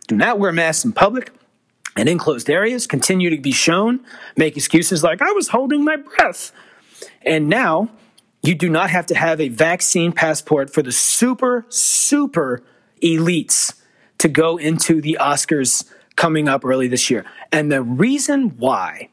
do 0.09 0.17
not 0.17 0.41
wear 0.41 0.51
masks 0.51 0.85
in 0.85 0.93
public 0.93 1.31
and 1.97 2.09
in 2.09 2.19
closed 2.19 2.51
areas. 2.51 2.89
Continue 2.89 3.31
to 3.31 3.39
be 3.39 3.53
shown, 3.53 4.01
make 4.37 4.57
excuses 4.57 5.05
like 5.05 5.23
I 5.23 5.31
was 5.31 5.49
holding 5.49 5.85
my 5.85 5.95
breath, 5.95 6.51
and 7.23 7.49
now 7.49 7.91
you 8.47 8.55
do 8.55 8.69
not 8.69 8.91
have 8.91 9.07
to 9.07 9.15
have 9.15 9.41
a 9.41 9.49
vaccine 9.49 10.13
passport 10.13 10.71
for 10.71 10.83
the 10.83 10.93
super, 10.93 11.65
super 11.69 12.63
elites 13.03 13.75
to 14.19 14.29
go 14.29 14.59
into 14.59 15.01
the 15.01 15.17
Oscars 15.21 15.91
coming 16.17 16.49
up 16.49 16.65
early 16.65 16.87
this 16.87 17.11
year. 17.11 17.25
And 17.51 17.73
the 17.73 17.83
reason 17.83 18.51
why 18.59 19.09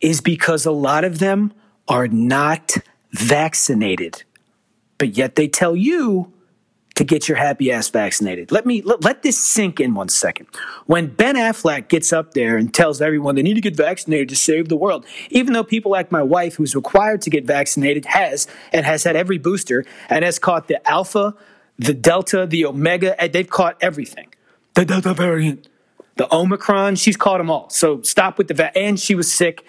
is 0.00 0.20
because 0.20 0.66
a 0.66 0.72
lot 0.72 1.04
of 1.04 1.20
them 1.20 1.52
are 1.88 2.08
not 2.08 2.76
vaccinated, 3.12 4.24
but 4.98 5.16
yet 5.16 5.36
they 5.36 5.48
tell 5.48 5.76
you 5.76 6.32
to 6.94 7.04
get 7.04 7.28
your 7.28 7.38
happy 7.38 7.72
ass 7.72 7.88
vaccinated. 7.88 8.52
Let 8.52 8.66
me 8.66 8.82
let, 8.82 9.02
let, 9.02 9.22
this 9.22 9.38
sink 9.38 9.80
in 9.80 9.94
one 9.94 10.08
second. 10.08 10.48
When 10.86 11.06
Ben 11.06 11.36
Affleck 11.36 11.88
gets 11.88 12.12
up 12.12 12.34
there 12.34 12.56
and 12.56 12.72
tells 12.72 13.00
everyone 13.00 13.34
they 13.34 13.42
need 13.42 13.54
to 13.54 13.60
get 13.60 13.76
vaccinated 13.76 14.28
to 14.30 14.36
save 14.36 14.68
the 14.68 14.76
world, 14.76 15.06
even 15.30 15.52
though 15.52 15.64
people 15.64 15.90
like 15.90 16.12
my 16.12 16.22
wife, 16.22 16.56
who's 16.56 16.74
required 16.74 17.22
to 17.22 17.30
get 17.30 17.44
vaccinated, 17.44 18.04
has 18.06 18.46
and 18.72 18.84
has 18.84 19.04
had 19.04 19.16
every 19.16 19.38
booster 19.38 19.84
and 20.08 20.24
has 20.24 20.38
caught 20.38 20.68
the 20.68 20.86
alpha, 20.90 21.34
the 21.78 21.94
delta, 21.94 22.46
the 22.46 22.66
omega, 22.66 23.20
and 23.20 23.32
they've 23.32 23.48
caught 23.48 23.76
everything. 23.80 24.28
The 24.74 24.84
delta 24.84 25.14
variant, 25.14 25.68
the 26.16 26.32
omicron, 26.34 26.96
she's 26.96 27.16
caught 27.16 27.38
them 27.38 27.50
all. 27.50 27.70
So 27.70 28.02
stop 28.02 28.38
with 28.38 28.48
the 28.48 28.54
va- 28.54 28.76
and 28.76 28.98
she 28.98 29.14
was 29.14 29.30
sick. 29.32 29.64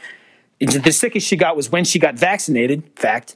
The 0.60 0.92
sickest 0.92 1.27
she 1.27 1.36
got 1.36 1.56
was 1.56 1.72
when 1.72 1.84
she 1.84 2.00
got 2.00 2.15
vaccinated. 2.15 2.84
Fact. 2.96 3.36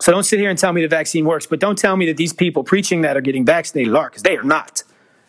So 0.00 0.12
don't 0.12 0.24
sit 0.24 0.38
here 0.38 0.50
and 0.50 0.58
tell 0.58 0.72
me 0.72 0.82
the 0.82 0.88
vaccine 0.88 1.24
works, 1.24 1.46
but 1.46 1.58
don't 1.58 1.76
tell 1.76 1.96
me 1.96 2.06
that 2.06 2.16
these 2.16 2.32
people 2.32 2.62
preaching 2.62 3.00
that 3.02 3.16
are 3.16 3.20
getting 3.20 3.44
vaccinated 3.44 3.94
are, 3.94 4.08
because 4.08 4.22
they 4.22 4.36
are 4.36 4.44
not. 4.44 4.82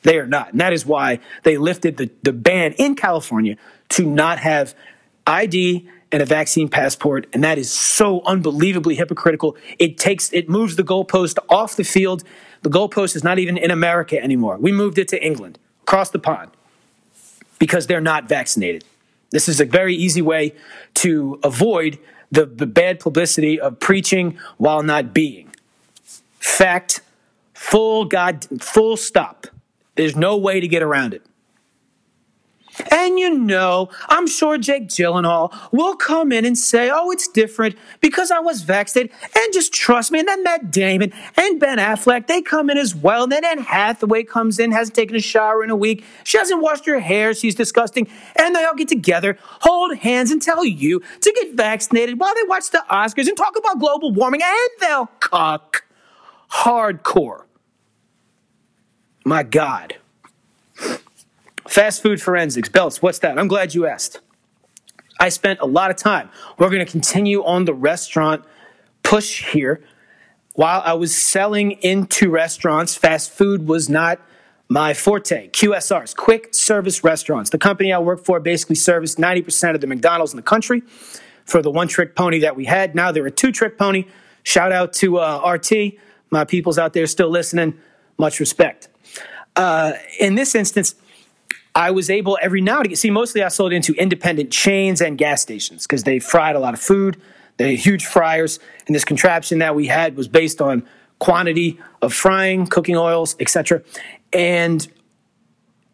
They 0.03 0.17
are 0.19 0.27
not. 0.27 0.51
And 0.51 0.61
that 0.61 0.73
is 0.73 0.85
why 0.85 1.19
they 1.43 1.57
lifted 1.57 1.97
the, 1.97 2.09
the 2.23 2.33
ban 2.33 2.73
in 2.73 2.95
California 2.95 3.57
to 3.89 4.05
not 4.05 4.39
have 4.39 4.75
ID 5.25 5.89
and 6.11 6.21
a 6.21 6.25
vaccine 6.25 6.69
passport. 6.69 7.27
And 7.33 7.43
that 7.43 7.57
is 7.57 7.71
so 7.71 8.21
unbelievably 8.25 8.95
hypocritical. 8.95 9.57
It 9.77 9.97
takes, 9.97 10.31
it 10.33 10.49
moves 10.49 10.75
the 10.75 10.83
goalpost 10.83 11.37
off 11.49 11.75
the 11.75 11.83
field. 11.83 12.23
The 12.61 12.69
goalpost 12.69 13.15
is 13.15 13.23
not 13.23 13.39
even 13.39 13.57
in 13.57 13.71
America 13.71 14.21
anymore. 14.21 14.57
We 14.57 14.71
moved 14.71 14.97
it 14.97 15.07
to 15.09 15.23
England, 15.23 15.59
across 15.81 16.09
the 16.09 16.19
pond, 16.19 16.51
because 17.57 17.87
they're 17.87 18.01
not 18.01 18.27
vaccinated. 18.27 18.83
This 19.31 19.47
is 19.47 19.59
a 19.59 19.65
very 19.65 19.95
easy 19.95 20.21
way 20.21 20.55
to 20.95 21.39
avoid 21.43 21.99
the, 22.31 22.45
the 22.45 22.65
bad 22.65 22.99
publicity 22.99 23.59
of 23.59 23.79
preaching 23.79 24.37
while 24.57 24.83
not 24.83 25.13
being. 25.13 25.53
Fact, 26.39 27.01
full 27.53 28.05
God, 28.05 28.45
full 28.61 28.97
stop. 28.97 29.47
There's 29.95 30.15
no 30.15 30.37
way 30.37 30.59
to 30.59 30.67
get 30.67 30.81
around 30.81 31.13
it. 31.13 31.25
And 32.91 33.19
you 33.19 33.37
know, 33.37 33.89
I'm 34.07 34.27
sure 34.27 34.57
Jake 34.57 34.87
Gyllenhaal 34.87 35.53
will 35.71 35.95
come 35.95 36.31
in 36.31 36.45
and 36.45 36.57
say, 36.57 36.89
oh, 36.91 37.11
it's 37.11 37.27
different 37.27 37.75
because 38.01 38.31
I 38.31 38.39
was 38.39 38.61
vaccinated. 38.61 39.15
And 39.35 39.53
just 39.53 39.73
trust 39.73 40.11
me. 40.11 40.19
And 40.19 40.27
then 40.27 40.43
Matt 40.43 40.71
Damon 40.71 41.13
and 41.35 41.59
Ben 41.59 41.77
Affleck, 41.77 42.27
they 42.27 42.41
come 42.41 42.69
in 42.69 42.77
as 42.77 42.95
well. 42.95 43.23
And 43.23 43.31
then 43.31 43.45
Anne 43.45 43.59
Hathaway 43.59 44.23
comes 44.23 44.59
in, 44.59 44.71
hasn't 44.71 44.95
taken 44.95 45.15
a 45.15 45.21
shower 45.21 45.63
in 45.63 45.69
a 45.69 45.75
week. 45.75 46.03
She 46.23 46.37
hasn't 46.37 46.61
washed 46.61 46.85
her 46.85 46.99
hair. 46.99 47.33
She's 47.33 47.55
disgusting. 47.55 48.07
And 48.35 48.55
they 48.55 48.63
all 48.63 48.75
get 48.75 48.87
together, 48.87 49.37
hold 49.41 49.97
hands, 49.97 50.31
and 50.31 50.41
tell 50.41 50.65
you 50.65 51.01
to 51.21 51.33
get 51.33 51.55
vaccinated 51.55 52.19
while 52.19 52.33
they 52.35 52.43
watch 52.43 52.71
the 52.71 52.83
Oscars 52.89 53.27
and 53.27 53.37
talk 53.37 53.55
about 53.57 53.79
global 53.79 54.11
warming. 54.11 54.41
And 54.43 54.69
they'll 54.79 55.07
cock 55.19 55.85
hardcore. 56.51 57.43
My 59.25 59.43
God. 59.43 59.97
Fast 61.69 62.01
food 62.01 62.19
forensics, 62.19 62.67
belts, 62.67 62.99
what's 62.99 63.19
that? 63.19 63.37
I'm 63.37 63.47
glad 63.47 63.75
you 63.75 63.85
asked. 63.85 64.21
I 65.19 65.29
spent 65.29 65.59
a 65.59 65.67
lot 65.67 65.91
of 65.91 65.97
time. 65.97 66.31
We're 66.57 66.71
going 66.71 66.83
to 66.83 66.91
continue 66.91 67.45
on 67.45 67.65
the 67.65 67.75
restaurant 67.75 68.43
push 69.03 69.45
here. 69.45 69.83
While 70.55 70.81
I 70.83 70.93
was 70.93 71.15
selling 71.15 71.73
into 71.73 72.31
restaurants, 72.31 72.95
fast 72.95 73.29
food 73.29 73.67
was 73.67 73.87
not 73.87 74.19
my 74.67 74.95
forte. 74.95 75.49
QSRs, 75.49 76.15
quick 76.15 76.55
service 76.55 77.03
restaurants. 77.03 77.51
The 77.51 77.59
company 77.59 77.93
I 77.93 77.99
work 77.99 78.25
for 78.25 78.39
basically 78.39 78.75
serviced 78.75 79.19
90% 79.19 79.75
of 79.75 79.81
the 79.81 79.85
McDonald's 79.85 80.33
in 80.33 80.37
the 80.37 80.41
country 80.41 80.81
for 81.45 81.61
the 81.61 81.69
one 81.69 81.87
trick 81.87 82.15
pony 82.15 82.39
that 82.39 82.55
we 82.55 82.65
had. 82.65 82.95
Now 82.95 83.11
they're 83.11 83.27
a 83.27 83.31
two 83.31 83.51
trick 83.51 83.77
pony. 83.77 84.05
Shout 84.41 84.71
out 84.71 84.91
to 84.93 85.19
uh, 85.19 85.47
RT. 85.47 85.99
My 86.31 86.45
people's 86.45 86.79
out 86.79 86.93
there 86.93 87.05
still 87.05 87.29
listening. 87.29 87.77
Much 88.17 88.39
respect. 88.39 88.87
Uh, 89.55 89.93
in 90.19 90.33
this 90.33 90.55
instance, 90.55 90.95
I 91.75 91.91
was 91.91 92.09
able 92.09 92.37
every 92.41 92.61
now 92.61 92.81
to 92.81 92.89
get, 92.89 92.97
see, 92.97 93.09
mostly 93.09 93.43
I 93.43 93.49
sold 93.49 93.73
into 93.73 93.93
independent 93.93 94.51
chains 94.51 95.01
and 95.01 95.17
gas 95.17 95.41
stations 95.41 95.85
because 95.85 96.03
they 96.03 96.19
fried 96.19 96.55
a 96.55 96.59
lot 96.59 96.73
of 96.73 96.79
food. 96.79 97.21
They're 97.57 97.71
huge 97.73 98.05
fryers. 98.05 98.59
And 98.87 98.95
this 98.95 99.05
contraption 99.05 99.59
that 99.59 99.75
we 99.75 99.87
had 99.87 100.15
was 100.15 100.27
based 100.27 100.61
on 100.61 100.87
quantity 101.19 101.79
of 102.01 102.13
frying, 102.13 102.65
cooking 102.65 102.95
oils, 102.95 103.35
etc. 103.39 103.83
And 104.33 104.87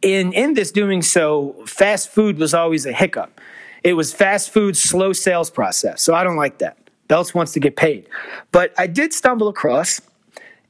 in, 0.02 0.34
in 0.34 0.54
this 0.54 0.72
doing 0.72 1.02
so, 1.02 1.56
fast 1.66 2.10
food 2.10 2.38
was 2.38 2.54
always 2.54 2.86
a 2.86 2.94
hiccup. 2.94 3.42
It 3.84 3.94
was 3.94 4.14
fast 4.14 4.52
food, 4.52 4.78
slow 4.78 5.14
sales 5.14 5.50
process. 5.50 6.02
So 6.02 6.14
I 6.14 6.24
don't 6.24 6.38
like 6.38 6.60
that. 6.60 6.78
Belts 7.08 7.34
wants 7.34 7.52
to 7.54 7.60
get 7.60 7.76
paid. 7.76 8.08
But 8.52 8.74
I 8.78 8.88
did 8.88 9.14
stumble 9.14 9.48
across 9.48 10.02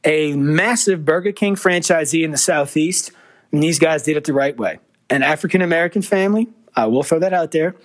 a 0.03 0.33
massive 0.35 1.05
Burger 1.05 1.31
King 1.31 1.55
franchisee 1.55 2.23
in 2.23 2.31
the 2.31 2.37
Southeast, 2.37 3.11
and 3.51 3.63
these 3.63 3.79
guys 3.79 4.03
did 4.03 4.17
it 4.17 4.25
the 4.25 4.33
right 4.33 4.57
way 4.57 4.79
an 5.09 5.23
African 5.23 5.61
American 5.61 6.01
family. 6.01 6.47
I 6.75 6.87
will 6.87 7.03
throw 7.03 7.19
that 7.19 7.33
out 7.33 7.51
there. 7.51 7.75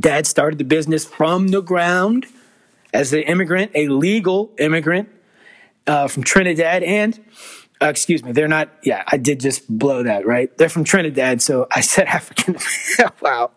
Dad 0.00 0.26
started 0.26 0.58
the 0.58 0.64
business 0.64 1.04
from 1.04 1.48
the 1.48 1.60
ground 1.60 2.26
as 2.94 3.12
an 3.12 3.20
immigrant, 3.22 3.72
a 3.74 3.88
legal 3.88 4.50
immigrant 4.58 5.08
uh, 5.86 6.08
from 6.08 6.22
Trinidad. 6.22 6.82
And, 6.82 7.18
uh, 7.80 7.86
excuse 7.86 8.22
me, 8.22 8.32
they're 8.32 8.48
not, 8.48 8.70
yeah, 8.84 9.02
I 9.06 9.16
did 9.16 9.40
just 9.40 9.68
blow 9.68 10.02
that, 10.02 10.26
right? 10.26 10.56
They're 10.56 10.68
from 10.68 10.84
Trinidad. 10.84 11.42
So 11.42 11.66
I 11.70 11.80
said 11.80 12.06
African. 12.08 12.56
wow. 13.20 13.50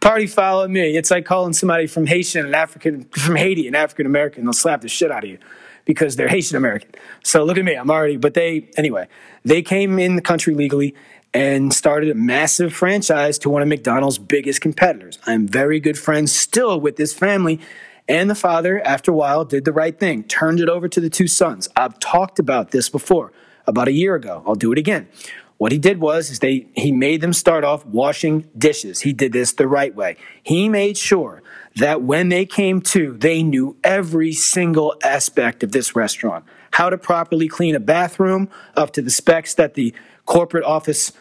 Party 0.00 0.26
follow 0.26 0.68
me. 0.68 0.96
It's 0.96 1.10
like 1.10 1.24
calling 1.24 1.52
somebody 1.52 1.86
from 1.86 2.06
Haitian 2.06 2.44
and 2.44 2.54
African, 2.54 3.04
from 3.04 3.36
Haiti 3.36 3.66
and 3.66 3.76
African 3.76 4.06
American. 4.06 4.44
They'll 4.44 4.52
slap 4.52 4.82
the 4.82 4.88
shit 4.88 5.10
out 5.10 5.24
of 5.24 5.30
you. 5.30 5.38
because 5.84 6.16
they're 6.16 6.28
Haitian 6.28 6.56
American. 6.56 6.90
So 7.22 7.44
look 7.44 7.58
at 7.58 7.64
me, 7.64 7.74
I'm 7.74 7.90
already, 7.90 8.16
but 8.16 8.34
they, 8.34 8.70
anyway, 8.76 9.06
they 9.44 9.62
came 9.62 9.98
in 9.98 10.16
the 10.16 10.22
country 10.22 10.54
legally 10.54 10.94
and 11.34 11.74
started 11.74 12.10
a 12.10 12.14
massive 12.14 12.72
franchise 12.72 13.38
to 13.38 13.50
one 13.50 13.60
of 13.60 13.66
McDonald's 13.66 14.18
biggest 14.18 14.60
competitors. 14.60 15.18
I'm 15.26 15.48
very 15.48 15.80
good 15.80 15.98
friends 15.98 16.32
still 16.32 16.80
with 16.80 16.96
this 16.96 17.12
family. 17.12 17.60
And 18.08 18.30
the 18.30 18.36
father, 18.36 18.80
after 18.86 19.10
a 19.10 19.14
while, 19.14 19.44
did 19.44 19.64
the 19.64 19.72
right 19.72 19.98
thing, 19.98 20.22
turned 20.24 20.60
it 20.60 20.68
over 20.68 20.88
to 20.88 21.00
the 21.00 21.10
two 21.10 21.26
sons. 21.26 21.68
I've 21.74 21.98
talked 21.98 22.38
about 22.38 22.70
this 22.70 22.88
before, 22.88 23.32
about 23.66 23.88
a 23.88 23.92
year 23.92 24.14
ago. 24.14 24.44
I'll 24.46 24.54
do 24.54 24.70
it 24.72 24.78
again. 24.78 25.08
What 25.56 25.72
he 25.72 25.78
did 25.78 26.00
was 26.00 26.30
is 26.30 26.40
they 26.40 26.66
he 26.74 26.92
made 26.92 27.20
them 27.20 27.32
start 27.32 27.64
off 27.64 27.86
washing 27.86 28.48
dishes. 28.58 29.00
He 29.00 29.12
did 29.12 29.32
this 29.32 29.52
the 29.52 29.68
right 29.68 29.94
way. 29.94 30.16
He 30.42 30.68
made 30.68 30.98
sure 30.98 31.42
that 31.76 32.02
when 32.02 32.28
they 32.28 32.44
came 32.44 32.80
to, 32.82 33.16
they 33.16 33.42
knew 33.42 33.76
every 33.82 34.32
single 34.32 34.94
aspect 35.02 35.62
of 35.62 35.72
this 35.72 35.96
restaurant. 35.96 36.44
How 36.72 36.90
to 36.90 36.98
properly 36.98 37.48
clean 37.48 37.74
a 37.74 37.80
bathroom 37.80 38.48
up 38.76 38.92
to 38.92 39.02
the 39.02 39.10
specs 39.10 39.54
that 39.54 39.74
the 39.74 39.94
corporate 40.26 40.64
office 40.64 41.12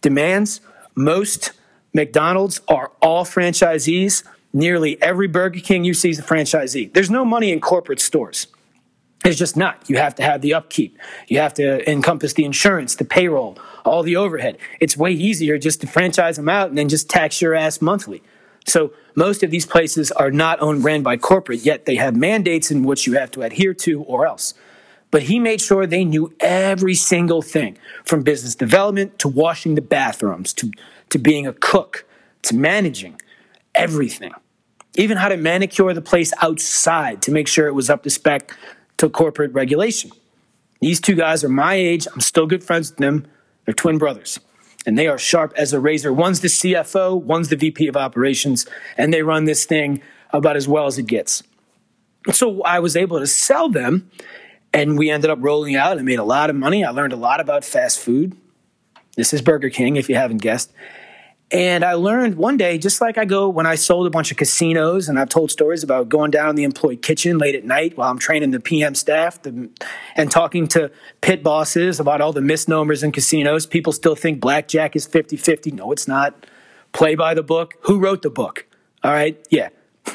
demands. 0.00 0.60
Most 0.94 1.52
McDonald's 1.92 2.60
are 2.68 2.92
all 3.00 3.24
franchisees. 3.24 4.24
Nearly 4.52 5.00
every 5.00 5.28
Burger 5.28 5.60
King 5.60 5.84
you 5.84 5.94
see 5.94 6.10
is 6.10 6.18
a 6.18 6.22
franchisee. 6.22 6.92
There's 6.92 7.10
no 7.10 7.24
money 7.24 7.52
in 7.52 7.60
corporate 7.60 8.00
stores. 8.00 8.48
It's 9.24 9.38
just 9.38 9.56
not. 9.56 9.88
You 9.88 9.98
have 9.98 10.14
to 10.16 10.22
have 10.22 10.40
the 10.40 10.54
upkeep. 10.54 10.98
You 11.28 11.38
have 11.40 11.54
to 11.54 11.88
encompass 11.88 12.32
the 12.32 12.44
insurance, 12.44 12.94
the 12.94 13.04
payroll, 13.04 13.58
all 13.84 14.02
the 14.02 14.16
overhead. 14.16 14.56
It's 14.80 14.96
way 14.96 15.12
easier 15.12 15.58
just 15.58 15.82
to 15.82 15.86
franchise 15.86 16.36
them 16.36 16.48
out 16.48 16.70
and 16.70 16.78
then 16.78 16.88
just 16.88 17.10
tax 17.10 17.42
your 17.42 17.54
ass 17.54 17.82
monthly. 17.82 18.22
So 18.66 18.92
most 19.14 19.42
of 19.42 19.50
these 19.50 19.66
places 19.66 20.10
are 20.12 20.30
not 20.30 20.60
owned 20.60 20.84
ran 20.84 21.02
by 21.02 21.16
corporate, 21.16 21.60
yet 21.60 21.84
they 21.84 21.96
have 21.96 22.16
mandates 22.16 22.70
in 22.70 22.84
which 22.84 23.06
you 23.06 23.14
have 23.14 23.30
to 23.32 23.42
adhere 23.42 23.74
to 23.74 24.02
or 24.02 24.26
else. 24.26 24.54
But 25.10 25.24
he 25.24 25.38
made 25.38 25.60
sure 25.60 25.86
they 25.86 26.04
knew 26.04 26.32
every 26.38 26.94
single 26.94 27.42
thing 27.42 27.76
from 28.04 28.22
business 28.22 28.54
development 28.54 29.18
to 29.20 29.28
washing 29.28 29.74
the 29.74 29.82
bathrooms 29.82 30.52
to, 30.54 30.70
to 31.10 31.18
being 31.18 31.46
a 31.46 31.52
cook 31.52 32.06
to 32.42 32.54
managing 32.54 33.20
everything. 33.74 34.32
Even 34.96 35.16
how 35.16 35.28
to 35.28 35.36
manicure 35.36 35.94
the 35.94 36.02
place 36.02 36.32
outside 36.42 37.22
to 37.22 37.30
make 37.30 37.48
sure 37.48 37.66
it 37.66 37.74
was 37.74 37.90
up 37.90 38.02
to 38.02 38.10
spec 38.10 38.56
to 38.96 39.08
corporate 39.08 39.52
regulation. 39.52 40.10
These 40.80 41.00
two 41.00 41.14
guys 41.14 41.44
are 41.44 41.48
my 41.48 41.74
age. 41.74 42.06
I'm 42.12 42.20
still 42.20 42.46
good 42.46 42.64
friends 42.64 42.90
with 42.90 42.98
them. 42.98 43.26
They're 43.64 43.74
twin 43.74 43.98
brothers, 43.98 44.40
and 44.86 44.98
they 44.98 45.06
are 45.06 45.18
sharp 45.18 45.52
as 45.56 45.72
a 45.72 45.80
razor. 45.80 46.12
One's 46.12 46.40
the 46.40 46.48
CFO, 46.48 47.20
one's 47.22 47.48
the 47.48 47.56
VP 47.56 47.86
of 47.86 47.96
operations, 47.96 48.66
and 48.96 49.12
they 49.12 49.22
run 49.22 49.44
this 49.44 49.64
thing 49.64 50.02
about 50.32 50.56
as 50.56 50.66
well 50.66 50.86
as 50.86 50.98
it 50.98 51.06
gets. 51.06 51.42
So 52.32 52.62
I 52.62 52.80
was 52.80 52.96
able 52.96 53.18
to 53.18 53.26
sell 53.26 53.68
them 53.68 54.10
and 54.72 54.98
we 54.98 55.10
ended 55.10 55.30
up 55.30 55.38
rolling 55.40 55.76
out 55.76 55.96
and 55.96 56.06
made 56.06 56.18
a 56.18 56.24
lot 56.24 56.50
of 56.50 56.56
money. 56.56 56.84
I 56.84 56.90
learned 56.90 57.12
a 57.12 57.16
lot 57.16 57.40
about 57.40 57.64
fast 57.64 57.98
food. 57.98 58.36
This 59.16 59.32
is 59.32 59.42
Burger 59.42 59.70
King, 59.70 59.96
if 59.96 60.08
you 60.08 60.14
haven't 60.14 60.38
guessed. 60.38 60.72
And 61.52 61.84
I 61.84 61.94
learned 61.94 62.36
one 62.36 62.56
day, 62.56 62.78
just 62.78 63.00
like 63.00 63.18
I 63.18 63.24
go 63.24 63.48
when 63.48 63.66
I 63.66 63.74
sold 63.74 64.06
a 64.06 64.10
bunch 64.10 64.30
of 64.30 64.36
casinos, 64.36 65.08
and 65.08 65.18
I've 65.18 65.28
told 65.28 65.50
stories 65.50 65.82
about 65.82 66.08
going 66.08 66.30
down 66.30 66.54
the 66.54 66.62
employee 66.62 66.96
kitchen 66.96 67.38
late 67.38 67.56
at 67.56 67.64
night 67.64 67.96
while 67.96 68.08
I'm 68.08 68.20
training 68.20 68.52
the 68.52 68.60
PM 68.60 68.94
staff 68.94 69.42
to, 69.42 69.68
and 70.14 70.30
talking 70.30 70.68
to 70.68 70.92
pit 71.22 71.42
bosses 71.42 71.98
about 71.98 72.20
all 72.20 72.32
the 72.32 72.40
misnomers 72.40 73.02
in 73.02 73.10
casinos. 73.10 73.66
People 73.66 73.92
still 73.92 74.14
think 74.14 74.38
blackjack 74.38 74.94
is 74.94 75.06
50 75.06 75.36
50. 75.36 75.72
No, 75.72 75.90
it's 75.90 76.06
not. 76.06 76.46
Play 76.92 77.16
by 77.16 77.34
the 77.34 77.42
book. 77.42 77.74
Who 77.82 77.98
wrote 77.98 78.22
the 78.22 78.30
book? 78.30 78.66
All 79.02 79.12
right. 79.12 79.44
Yeah. 79.50 79.70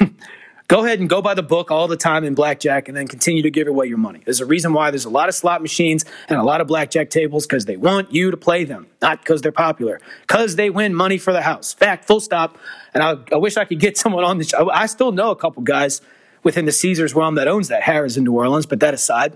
go 0.68 0.84
ahead 0.84 1.00
and 1.00 1.08
go 1.08 1.22
by 1.22 1.34
the 1.34 1.42
book 1.42 1.70
all 1.70 1.88
the 1.88 1.96
time 1.96 2.24
in 2.24 2.34
blackjack 2.34 2.88
and 2.88 2.96
then 2.96 3.06
continue 3.06 3.42
to 3.42 3.50
give 3.50 3.68
away 3.68 3.86
your 3.86 3.98
money. 3.98 4.20
There's 4.24 4.40
a 4.40 4.46
reason 4.46 4.72
why 4.72 4.90
there's 4.90 5.04
a 5.04 5.10
lot 5.10 5.28
of 5.28 5.34
slot 5.34 5.62
machines 5.62 6.04
and 6.28 6.38
a 6.38 6.42
lot 6.42 6.60
of 6.60 6.66
blackjack 6.66 7.10
tables 7.10 7.46
because 7.46 7.64
they 7.64 7.76
want 7.76 8.12
you 8.12 8.30
to 8.30 8.36
play 8.36 8.64
them, 8.64 8.86
not 9.00 9.20
because 9.20 9.42
they're 9.42 9.52
popular, 9.52 10.00
because 10.22 10.56
they 10.56 10.70
win 10.70 10.94
money 10.94 11.18
for 11.18 11.32
the 11.32 11.42
house. 11.42 11.72
Fact, 11.72 12.04
full 12.04 12.20
stop. 12.20 12.58
And 12.94 13.02
I, 13.02 13.16
I 13.32 13.36
wish 13.36 13.56
I 13.56 13.64
could 13.64 13.80
get 13.80 13.96
someone 13.98 14.24
on 14.24 14.38
the 14.38 14.44
show. 14.44 14.70
I 14.70 14.86
still 14.86 15.12
know 15.12 15.30
a 15.30 15.36
couple 15.36 15.62
guys 15.62 16.00
within 16.42 16.64
the 16.64 16.72
Caesars 16.72 17.14
realm 17.14 17.34
that 17.36 17.48
owns 17.48 17.68
that 17.68 17.82
Harrah's 17.82 18.16
in 18.16 18.24
New 18.24 18.32
Orleans, 18.32 18.66
but 18.66 18.80
that 18.80 18.94
aside, 18.94 19.34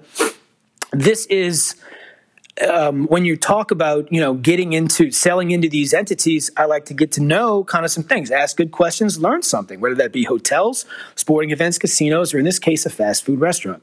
this 0.93 1.27
is 1.27 1.75
um, 2.69 3.07
when 3.07 3.25
you 3.25 3.37
talk 3.37 3.71
about 3.71 4.13
you 4.13 4.21
know 4.21 4.35
getting 4.35 4.73
into 4.73 5.11
selling 5.11 5.51
into 5.51 5.69
these 5.69 5.95
entities, 5.95 6.51
I 6.57 6.67
like 6.67 6.85
to 6.87 6.95
get 6.95 7.13
to 7.13 7.23
know 7.23 7.65
kind 7.65 7.85
of 7.85 7.91
some 7.91 8.05
things, 8.05 8.31
ask 8.31 8.57
good 8.57 8.73
questions, 8.73 9.19
learn 9.19 9.43
something, 9.43 9.81
whether 9.81 9.95
that 9.97 10.13
be 10.13 10.25
hotels, 10.25 10.85
sporting 11.15 11.51
events, 11.51 11.79
casinos, 11.79 12.35
or 12.35 12.39
in 12.39 12.45
this 12.45 12.59
case, 12.59 12.87
a 12.87 12.91
fast 12.91 13.25
food 13.25 13.41
restaurant. 13.41 13.83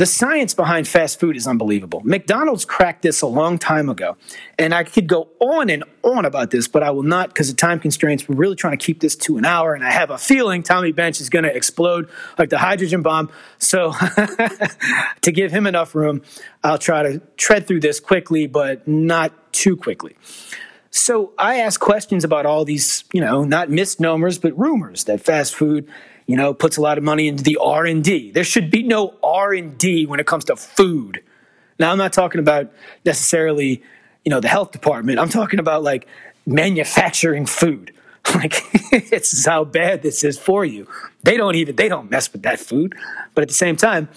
The 0.00 0.06
science 0.06 0.54
behind 0.54 0.88
fast 0.88 1.20
food 1.20 1.36
is 1.36 1.46
unbelievable. 1.46 2.00
McDonald's 2.04 2.64
cracked 2.64 3.02
this 3.02 3.20
a 3.20 3.26
long 3.26 3.58
time 3.58 3.90
ago. 3.90 4.16
And 4.58 4.72
I 4.72 4.82
could 4.82 5.06
go 5.06 5.28
on 5.40 5.68
and 5.68 5.84
on 6.02 6.24
about 6.24 6.50
this, 6.50 6.68
but 6.68 6.82
I 6.82 6.90
will 6.90 7.02
not 7.02 7.28
because 7.28 7.50
of 7.50 7.58
time 7.58 7.78
constraints. 7.78 8.26
We're 8.26 8.36
really 8.36 8.56
trying 8.56 8.78
to 8.78 8.82
keep 8.82 9.00
this 9.00 9.14
to 9.16 9.36
an 9.36 9.44
hour. 9.44 9.74
And 9.74 9.84
I 9.84 9.90
have 9.90 10.08
a 10.08 10.16
feeling 10.16 10.62
Tommy 10.62 10.92
Bench 10.92 11.20
is 11.20 11.28
going 11.28 11.42
to 11.42 11.54
explode 11.54 12.08
like 12.38 12.48
the 12.48 12.56
hydrogen 12.56 13.02
bomb. 13.02 13.30
So 13.58 13.92
to 15.20 15.32
give 15.32 15.52
him 15.52 15.66
enough 15.66 15.94
room, 15.94 16.22
I'll 16.64 16.78
try 16.78 17.02
to 17.02 17.20
tread 17.36 17.66
through 17.66 17.80
this 17.80 18.00
quickly, 18.00 18.46
but 18.46 18.88
not 18.88 19.52
too 19.52 19.76
quickly. 19.76 20.16
So 20.90 21.34
I 21.36 21.60
ask 21.60 21.78
questions 21.78 22.24
about 22.24 22.46
all 22.46 22.64
these, 22.64 23.04
you 23.12 23.20
know, 23.20 23.44
not 23.44 23.68
misnomers, 23.68 24.38
but 24.38 24.58
rumors 24.58 25.04
that 25.04 25.20
fast 25.20 25.54
food 25.54 25.86
you 26.30 26.36
know, 26.36 26.54
puts 26.54 26.76
a 26.76 26.80
lot 26.80 26.96
of 26.96 27.02
money 27.02 27.26
into 27.26 27.42
the 27.42 27.58
R&D. 27.60 28.30
There 28.30 28.44
should 28.44 28.70
be 28.70 28.84
no 28.84 29.14
R&D 29.20 30.06
when 30.06 30.20
it 30.20 30.28
comes 30.28 30.44
to 30.44 30.54
food. 30.54 31.24
Now, 31.80 31.90
I'm 31.90 31.98
not 31.98 32.12
talking 32.12 32.38
about 32.38 32.70
necessarily, 33.04 33.82
you 34.24 34.30
know, 34.30 34.38
the 34.38 34.46
health 34.46 34.70
department. 34.70 35.18
I'm 35.18 35.28
talking 35.28 35.58
about 35.58 35.82
like 35.82 36.06
manufacturing 36.46 37.46
food. 37.46 37.92
Like, 38.34 38.62
it's 38.92 39.46
how 39.46 39.64
bad 39.64 40.02
this 40.02 40.22
is 40.22 40.38
for 40.38 40.64
you. 40.64 40.86
They 41.22 41.38
don't 41.38 41.54
even, 41.56 41.74
they 41.74 41.88
don't 41.88 42.10
mess 42.10 42.30
with 42.30 42.42
that 42.42 42.60
food. 42.60 42.94
But 43.34 43.42
at 43.42 43.48
the 43.48 43.54
same 43.54 43.76
time, 43.76 44.08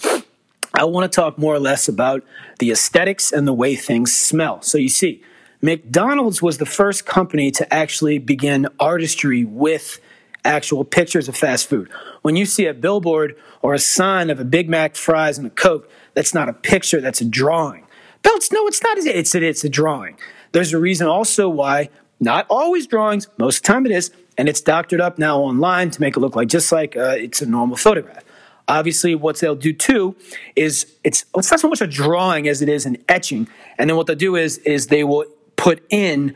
I 0.73 0.84
want 0.84 1.10
to 1.10 1.15
talk 1.15 1.38
more 1.39 1.56
or 1.56 1.60
less 1.60 1.88
about 1.88 2.23
the 2.60 2.69
aesthetics 2.69 3.32
and 3.32 3.47
the 3.47 3.54
way 3.54 3.76
things 3.76 4.15
smell. 4.15 4.62
So 4.62 4.78
you 4.78 4.89
see, 4.89 5.23
McDonald's 5.62 6.43
was 6.43 6.58
the 6.58 6.65
first 6.65 7.06
company 7.06 7.49
to 7.52 7.73
actually 7.73 8.19
begin 8.19 8.67
artistry 8.78 9.45
with 9.45 9.99
actual 10.45 10.84
pictures 10.84 11.27
of 11.27 11.36
fast 11.36 11.67
food. 11.67 11.89
When 12.21 12.36
you 12.36 12.45
see 12.45 12.65
a 12.65 12.73
billboard 12.73 13.36
or 13.62 13.73
a 13.73 13.79
sign 13.79 14.29
of 14.29 14.39
a 14.39 14.45
Big 14.45 14.69
Mac, 14.69 14.95
fries, 14.95 15.38
and 15.38 15.47
a 15.47 15.49
Coke, 15.49 15.89
that's 16.13 16.34
not 16.34 16.49
a 16.49 16.53
picture, 16.53 17.01
that's 17.01 17.21
a 17.21 17.25
drawing. 17.25 17.86
Belts, 18.21 18.51
no, 18.51 18.67
it's 18.67 18.82
not. 18.82 18.97
It's, 18.97 19.36
it's 19.36 19.63
a 19.63 19.69
drawing. 19.69 20.17
There's 20.51 20.73
a 20.73 20.79
reason 20.79 21.08
also 21.08 21.49
why, 21.49 21.89
not 22.19 22.45
always 22.49 22.88
drawings, 22.88 23.27
most 23.38 23.58
of 23.58 23.63
the 23.63 23.67
time 23.67 23.86
it 23.86 23.91
is, 23.91 24.12
and 24.38 24.47
it's 24.47 24.62
doctored 24.62 25.01
up 25.01 25.17
now 25.17 25.39
online 25.39 25.91
to 25.91 26.01
make 26.01 26.15
it 26.15 26.19
look 26.19 26.36
like 26.36 26.47
just 26.47 26.71
like 26.71 26.95
uh, 26.95 27.15
it's 27.17 27.41
a 27.41 27.45
normal 27.45 27.75
photograph. 27.75 28.23
Obviously, 28.67 29.13
what 29.13 29.39
they'll 29.39 29.56
do 29.56 29.73
too 29.73 30.15
is 30.56 30.93
it's 31.03 31.25
it's 31.36 31.51
not 31.51 31.60
so 31.60 31.67
much 31.67 31.82
a 31.82 31.88
drawing 31.88 32.47
as 32.47 32.62
it 32.62 32.69
is 32.69 32.86
an 32.86 32.97
etching, 33.10 33.47
and 33.77 33.89
then 33.89 33.97
what 33.97 34.08
they'll 34.08 34.15
do 34.15 34.36
is 34.36 34.58
is 34.60 34.88
they 34.88 35.03
will 35.03 35.25
put 35.56 35.84
in 35.89 36.36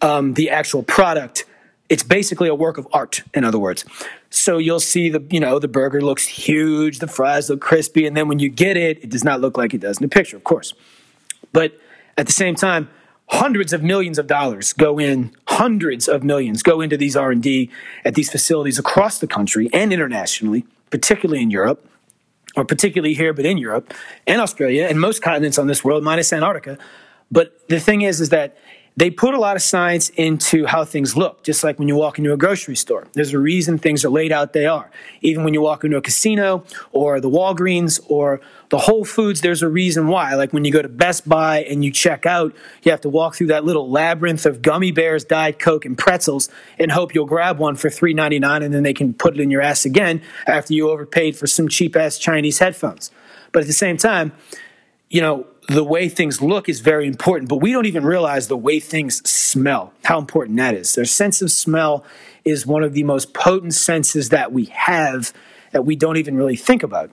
um, 0.00 0.34
the 0.34 0.50
actual 0.50 0.82
product 0.82 1.44
it's 1.88 2.02
basically 2.02 2.48
a 2.48 2.54
work 2.54 2.78
of 2.78 2.86
art 2.92 3.22
in 3.34 3.44
other 3.44 3.58
words. 3.58 3.84
So 4.30 4.58
you'll 4.58 4.80
see 4.80 5.08
the 5.08 5.24
you 5.30 5.40
know 5.40 5.58
the 5.58 5.68
burger 5.68 6.00
looks 6.00 6.26
huge 6.26 6.98
the 6.98 7.08
fries 7.08 7.48
look 7.48 7.60
crispy 7.60 8.06
and 8.06 8.16
then 8.16 8.28
when 8.28 8.38
you 8.38 8.48
get 8.48 8.76
it 8.76 9.02
it 9.02 9.10
does 9.10 9.24
not 9.24 9.40
look 9.40 9.56
like 9.56 9.74
it 9.74 9.80
does 9.80 9.98
in 9.98 10.02
the 10.02 10.08
picture 10.08 10.36
of 10.36 10.44
course. 10.44 10.74
But 11.52 11.78
at 12.18 12.26
the 12.26 12.32
same 12.32 12.54
time 12.54 12.88
hundreds 13.28 13.72
of 13.72 13.82
millions 13.82 14.18
of 14.18 14.26
dollars 14.26 14.72
go 14.72 14.98
in 14.98 15.32
hundreds 15.48 16.08
of 16.08 16.22
millions 16.22 16.62
go 16.62 16.80
into 16.80 16.96
these 16.96 17.16
r&d 17.16 17.68
at 18.04 18.14
these 18.14 18.30
facilities 18.30 18.78
across 18.78 19.18
the 19.18 19.26
country 19.26 19.68
and 19.72 19.92
internationally 19.92 20.64
particularly 20.90 21.42
in 21.42 21.50
europe 21.50 21.84
or 22.54 22.64
particularly 22.64 23.14
here 23.14 23.32
but 23.32 23.44
in 23.44 23.58
europe 23.58 23.92
and 24.28 24.40
australia 24.40 24.86
and 24.86 25.00
most 25.00 25.22
continents 25.22 25.58
on 25.58 25.66
this 25.66 25.82
world 25.82 26.04
minus 26.04 26.32
antarctica. 26.32 26.78
But 27.30 27.68
the 27.68 27.80
thing 27.80 28.02
is 28.02 28.20
is 28.20 28.28
that 28.30 28.56
they 28.98 29.10
put 29.10 29.34
a 29.34 29.38
lot 29.38 29.56
of 29.56 29.62
science 29.62 30.08
into 30.10 30.64
how 30.64 30.82
things 30.82 31.16
look, 31.16 31.42
just 31.42 31.62
like 31.62 31.78
when 31.78 31.86
you 31.86 31.94
walk 31.94 32.18
into 32.18 32.32
a 32.32 32.36
grocery 32.36 32.76
store. 32.76 33.06
There's 33.12 33.34
a 33.34 33.38
reason 33.38 33.76
things 33.76 34.06
are 34.06 34.10
laid 34.10 34.32
out 34.32 34.54
they 34.54 34.64
are. 34.64 34.90
Even 35.20 35.44
when 35.44 35.52
you 35.52 35.60
walk 35.60 35.84
into 35.84 35.98
a 35.98 36.00
casino 36.00 36.64
or 36.92 37.20
the 37.20 37.28
Walgreens 37.28 38.00
or 38.08 38.40
the 38.70 38.78
Whole 38.78 39.04
Foods, 39.04 39.42
there's 39.42 39.62
a 39.62 39.68
reason 39.68 40.08
why. 40.08 40.34
Like 40.34 40.54
when 40.54 40.64
you 40.64 40.72
go 40.72 40.80
to 40.80 40.88
Best 40.88 41.28
Buy 41.28 41.62
and 41.64 41.84
you 41.84 41.92
check 41.92 42.24
out, 42.24 42.56
you 42.84 42.90
have 42.90 43.02
to 43.02 43.10
walk 43.10 43.34
through 43.34 43.48
that 43.48 43.66
little 43.66 43.90
labyrinth 43.90 44.46
of 44.46 44.62
gummy 44.62 44.92
bears, 44.92 45.24
Diet 45.24 45.58
Coke, 45.58 45.84
and 45.84 45.96
pretzels 45.98 46.48
and 46.78 46.90
hope 46.90 47.14
you'll 47.14 47.26
grab 47.26 47.58
one 47.58 47.76
for 47.76 47.90
$3.99 47.90 48.64
and 48.64 48.72
then 48.72 48.82
they 48.82 48.94
can 48.94 49.12
put 49.12 49.34
it 49.34 49.40
in 49.40 49.50
your 49.50 49.60
ass 49.60 49.84
again 49.84 50.22
after 50.46 50.72
you 50.72 50.88
overpaid 50.88 51.36
for 51.36 51.46
some 51.46 51.68
cheap 51.68 51.96
ass 51.96 52.16
Chinese 52.16 52.60
headphones. 52.60 53.10
But 53.52 53.60
at 53.60 53.66
the 53.66 53.74
same 53.74 53.98
time, 53.98 54.32
you 55.10 55.20
know, 55.20 55.46
the 55.68 55.84
way 55.84 56.08
things 56.08 56.40
look 56.40 56.68
is 56.68 56.80
very 56.80 57.06
important, 57.06 57.48
but 57.48 57.56
we 57.56 57.72
don't 57.72 57.86
even 57.86 58.04
realize 58.04 58.48
the 58.48 58.56
way 58.56 58.78
things 58.80 59.28
smell, 59.28 59.92
how 60.04 60.18
important 60.18 60.56
that 60.58 60.74
is. 60.74 60.94
Their 60.94 61.04
sense 61.04 61.42
of 61.42 61.50
smell 61.50 62.04
is 62.44 62.66
one 62.66 62.84
of 62.84 62.92
the 62.92 63.02
most 63.02 63.34
potent 63.34 63.74
senses 63.74 64.28
that 64.28 64.52
we 64.52 64.66
have 64.66 65.32
that 65.72 65.84
we 65.84 65.96
don't 65.96 66.16
even 66.16 66.36
really 66.36 66.56
think 66.56 66.82
about. 66.82 67.10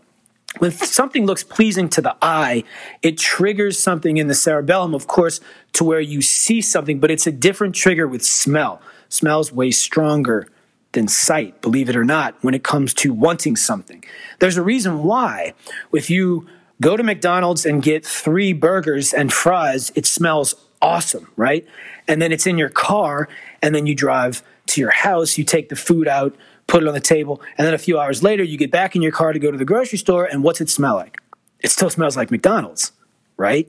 when 0.59 0.71
something 0.71 1.25
looks 1.25 1.43
pleasing 1.43 1.89
to 1.89 2.01
the 2.01 2.15
eye, 2.21 2.63
it 3.01 3.17
triggers 3.17 3.79
something 3.79 4.17
in 4.17 4.27
the 4.27 4.35
cerebellum, 4.35 4.93
of 4.93 5.07
course, 5.07 5.39
to 5.73 5.83
where 5.83 5.99
you 5.99 6.21
see 6.21 6.61
something, 6.61 6.99
but 6.99 7.09
it's 7.09 7.25
a 7.25 7.31
different 7.31 7.75
trigger 7.75 8.07
with 8.07 8.23
smell. 8.23 8.81
Smell's 9.09 9.51
way 9.51 9.71
stronger 9.71 10.47
than 10.91 11.07
sight, 11.07 11.59
believe 11.61 11.89
it 11.89 11.95
or 11.95 12.03
not, 12.03 12.35
when 12.43 12.53
it 12.53 12.63
comes 12.63 12.93
to 12.93 13.13
wanting 13.13 13.55
something. 13.55 14.03
There's 14.39 14.57
a 14.57 14.61
reason 14.61 15.03
why. 15.03 15.53
If 15.91 16.09
you 16.09 16.47
go 16.81 16.97
to 16.97 17.03
McDonald's 17.03 17.65
and 17.65 17.81
get 17.81 18.05
three 18.05 18.53
burgers 18.53 19.13
and 19.13 19.31
fries, 19.31 19.91
it 19.95 20.05
smells 20.05 20.55
awesome, 20.81 21.27
right? 21.35 21.65
And 22.07 22.21
then 22.21 22.31
it's 22.31 22.45
in 22.45 22.57
your 22.57 22.69
car, 22.69 23.29
and 23.61 23.73
then 23.73 23.85
you 23.85 23.95
drive 23.95 24.43
to 24.67 24.81
your 24.81 24.91
house, 24.91 25.37
you 25.37 25.43
take 25.43 25.69
the 25.69 25.75
food 25.75 26.07
out, 26.07 26.35
put 26.67 26.83
it 26.83 26.87
on 26.87 26.93
the 26.93 26.99
table, 26.99 27.41
and 27.57 27.65
then 27.65 27.73
a 27.73 27.77
few 27.77 27.99
hours 27.99 28.23
later, 28.23 28.43
you 28.43 28.57
get 28.57 28.71
back 28.71 28.95
in 28.95 29.01
your 29.01 29.11
car 29.11 29.33
to 29.33 29.39
go 29.39 29.51
to 29.51 29.57
the 29.57 29.65
grocery 29.65 29.97
store, 29.97 30.25
and 30.25 30.43
what's 30.43 30.61
it 30.61 30.69
smell 30.69 30.95
like? 30.95 31.19
It 31.61 31.71
still 31.71 31.89
smells 31.89 32.17
like 32.17 32.31
McDonald's, 32.31 32.91
right? 33.37 33.67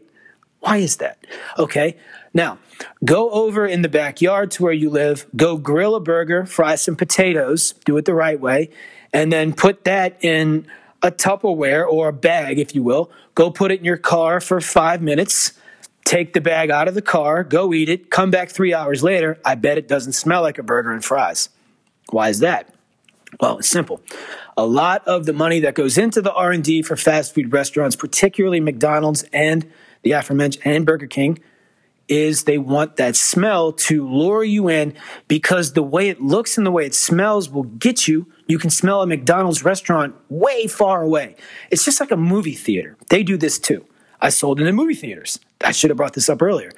Why 0.61 0.79
is 0.79 0.97
that? 0.97 1.19
Okay, 1.59 1.97
now 2.33 2.59
go 3.05 3.31
over 3.31 3.67
in 3.67 3.83
the 3.83 3.89
backyard 3.89 4.51
to 4.53 4.63
where 4.63 4.73
you 4.73 4.89
live, 4.91 5.27
go 5.37 5.57
grill 5.57 5.95
a 5.95 6.01
burger, 6.01 6.47
fry 6.47 6.75
some 6.77 6.97
potatoes, 6.97 7.75
do 7.85 7.97
it 7.97 8.07
the 8.07 8.15
right 8.15 8.41
way, 8.41 8.71
and 9.13 9.33
then 9.33 9.53
put 9.53 9.85
that 9.85 10.17
in 10.25 10.67
a 11.05 11.13
Tupperware 11.13 11.87
or 11.87 12.09
a 12.09 12.13
bag, 12.13 12.59
if 12.59 12.75
you 12.75 12.83
will. 12.83 13.13
Go 13.35 13.51
put 13.51 13.71
it 13.71 13.79
in 13.79 13.85
your 13.85 13.99
car 13.99 14.41
for 14.41 14.61
five 14.61 15.03
minutes. 15.03 15.53
Take 16.05 16.33
the 16.33 16.41
bag 16.41 16.71
out 16.71 16.89
of 16.89 16.95
the 16.95 17.03
car, 17.03 17.45
go 17.45 17.73
eat 17.73 17.89
it, 17.89 18.11
come 18.11 18.31
back 18.31 18.51
three 18.51 18.75
hours 18.75 19.03
later. 19.03 19.39
I 19.45 19.55
bet 19.55 19.79
it 19.79 19.87
doesn't 19.87 20.13
smell 20.13 20.43
like 20.43 20.59
a 20.59 20.63
burger 20.63 20.93
and 20.93 21.05
fries. 21.05 21.51
Why 22.11 22.31
is 22.31 22.41
that? 22.41 22.75
Well, 23.41 23.59
it's 23.59 23.69
simple. 23.69 24.01
A 24.57 24.65
lot 24.65 25.07
of 25.07 25.27
the 25.27 25.33
money 25.33 25.61
that 25.61 25.75
goes 25.75 25.99
into 25.99 26.23
the 26.23 26.33
R&D 26.33 26.83
for 26.83 26.97
fast 26.97 27.35
food 27.35 27.53
restaurants, 27.53 27.97
particularly 27.97 28.61
McDonald's 28.61 29.25
and 29.33 29.71
the 30.03 30.13
aforementioned 30.13 30.67
and 30.67 30.87
Burger 30.87 31.07
King, 31.07 31.39
is 32.09 32.45
they 32.45 32.59
want 32.59 32.97
that 32.97 33.17
smell 33.17 33.73
to 33.73 34.07
lure 34.07 34.45
you 34.45 34.69
in 34.69 34.95
because 35.27 35.73
the 35.73 35.83
way 35.83 36.09
it 36.09 36.21
looks 36.21 36.57
and 36.57 36.67
the 36.67 36.71
way 36.71 36.87
it 36.87 36.95
smells 36.95 37.51
will 37.51 37.65
get 37.65 38.07
you. 38.07 38.27
You 38.47 38.59
can 38.59 38.71
smell 38.71 39.03
a 39.03 39.07
McDonald's 39.07 39.65
restaurant 39.65 40.15
way 40.29 40.67
far 40.67 41.03
away. 41.03 41.37
It's 41.71 41.85
just 41.85 42.01
like 42.01 42.11
a 42.11 42.17
movie 42.17 42.55
theater. 42.55 42.97
They 43.09 43.23
do 43.23 43.37
this 43.37 43.59
too. 43.59 43.87
I 44.21 44.29
sold 44.29 44.61
in 44.61 44.67
the 44.67 44.73
movie 44.73 44.95
theaters. 44.95 45.39
I 45.63 45.73
should 45.73 45.91
have 45.91 45.97
brought 45.97 46.15
this 46.15 46.29
up 46.29 46.43
earlier. 46.43 46.73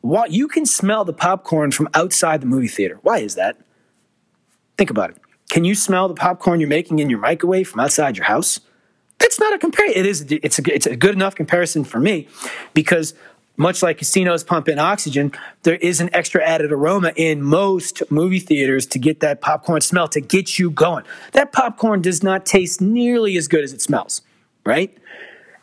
What 0.00 0.32
you 0.32 0.48
can 0.48 0.66
smell 0.66 1.04
the 1.04 1.12
popcorn 1.12 1.70
from 1.70 1.88
outside 1.94 2.40
the 2.40 2.46
movie 2.46 2.68
theater. 2.68 2.98
Why 3.02 3.18
is 3.18 3.36
that? 3.36 3.56
Think 4.76 4.90
about 4.90 5.10
it. 5.10 5.18
Can 5.48 5.64
you 5.64 5.74
smell 5.74 6.08
the 6.08 6.14
popcorn 6.14 6.60
you're 6.60 6.68
making 6.68 6.98
in 6.98 7.10
your 7.10 7.18
microwave 7.18 7.68
from 7.68 7.80
outside 7.80 8.16
your 8.16 8.26
house? 8.26 8.60
That's 9.18 9.38
not 9.38 9.52
a 9.52 9.58
comparison. 9.58 10.00
It 10.00 10.06
is. 10.06 10.26
It's 10.28 10.58
a, 10.58 10.74
it's 10.74 10.86
a 10.86 10.96
good 10.96 11.14
enough 11.14 11.34
comparison 11.36 11.84
for 11.84 12.00
me 12.00 12.26
because 12.74 13.14
much 13.56 13.82
like 13.82 13.98
casinos 13.98 14.44
pump 14.44 14.68
in 14.68 14.78
oxygen, 14.78 15.32
there 15.62 15.76
is 15.76 16.00
an 16.00 16.10
extra 16.12 16.42
added 16.42 16.72
aroma 16.72 17.12
in 17.16 17.42
most 17.42 18.02
movie 18.10 18.40
theaters 18.40 18.86
to 18.86 18.98
get 18.98 19.20
that 19.20 19.40
popcorn 19.40 19.80
smell 19.80 20.08
to 20.08 20.20
get 20.20 20.58
you 20.58 20.70
going. 20.70 21.04
That 21.32 21.52
popcorn 21.52 22.02
does 22.02 22.22
not 22.22 22.46
taste 22.46 22.80
nearly 22.80 23.36
as 23.36 23.48
good 23.48 23.62
as 23.62 23.72
it 23.72 23.82
smells, 23.82 24.22
right? 24.64 24.96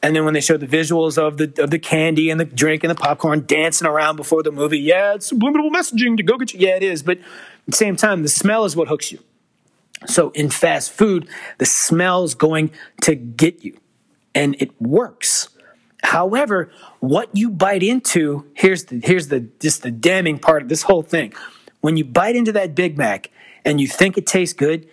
And 0.02 0.16
then 0.16 0.24
when 0.24 0.34
they 0.34 0.42
show 0.42 0.56
the 0.56 0.68
visuals 0.68 1.18
of 1.18 1.38
the 1.38 1.62
of 1.62 1.72
the 1.72 1.80
candy 1.80 2.30
and 2.30 2.40
the 2.40 2.46
drink 2.46 2.84
and 2.84 2.92
the 2.92 2.96
popcorn 2.96 3.46
dancing 3.46 3.88
around 3.88 4.16
before 4.16 4.44
the 4.44 4.52
movie, 4.52 4.80
yeah, 4.80 5.16
it's 5.16 5.28
subliminal 5.28 5.70
messaging 5.70 6.16
to 6.18 6.24
go 6.24 6.38
get 6.38 6.54
you. 6.54 6.60
Yeah, 6.68 6.76
it 6.76 6.84
is, 6.84 7.04
but 7.04 7.18
at 7.18 7.24
the 7.66 7.74
same 7.74 7.96
time, 7.96 8.24
the 8.24 8.30
smell 8.30 8.64
is 8.66 8.76
what 8.76 8.88
hooks 8.88 9.12
you. 9.12 9.20
So 10.06 10.30
in 10.30 10.50
fast 10.50 10.92
food, 10.92 11.28
the 11.58 11.66
smell's 11.66 12.34
going 12.34 12.72
to 13.02 13.16
get 13.16 13.64
you 13.64 13.78
and 14.34 14.56
it 14.60 14.80
works. 14.82 15.50
However, 16.04 16.72
what 17.00 17.30
you 17.34 17.50
bite 17.50 17.84
into, 17.84 18.46
here's 18.54 18.86
the, 18.86 19.00
here's 19.04 19.28
the, 19.30 19.42
just 19.60 19.84
the 19.84 19.92
damning 19.92 20.40
part 20.40 20.62
of 20.62 20.70
this 20.70 20.84
whole 20.84 21.02
thing. 21.02 21.34
When 21.82 21.98
you 21.98 22.04
bite 22.04 22.36
into 22.36 22.52
that 22.54 22.76
Big 22.76 22.98
Mac 22.98 23.30
and 23.64 23.80
you 23.80 23.88
think 23.88 24.18
it 24.18 24.28
tastes 24.28 24.54
good, 24.54 24.88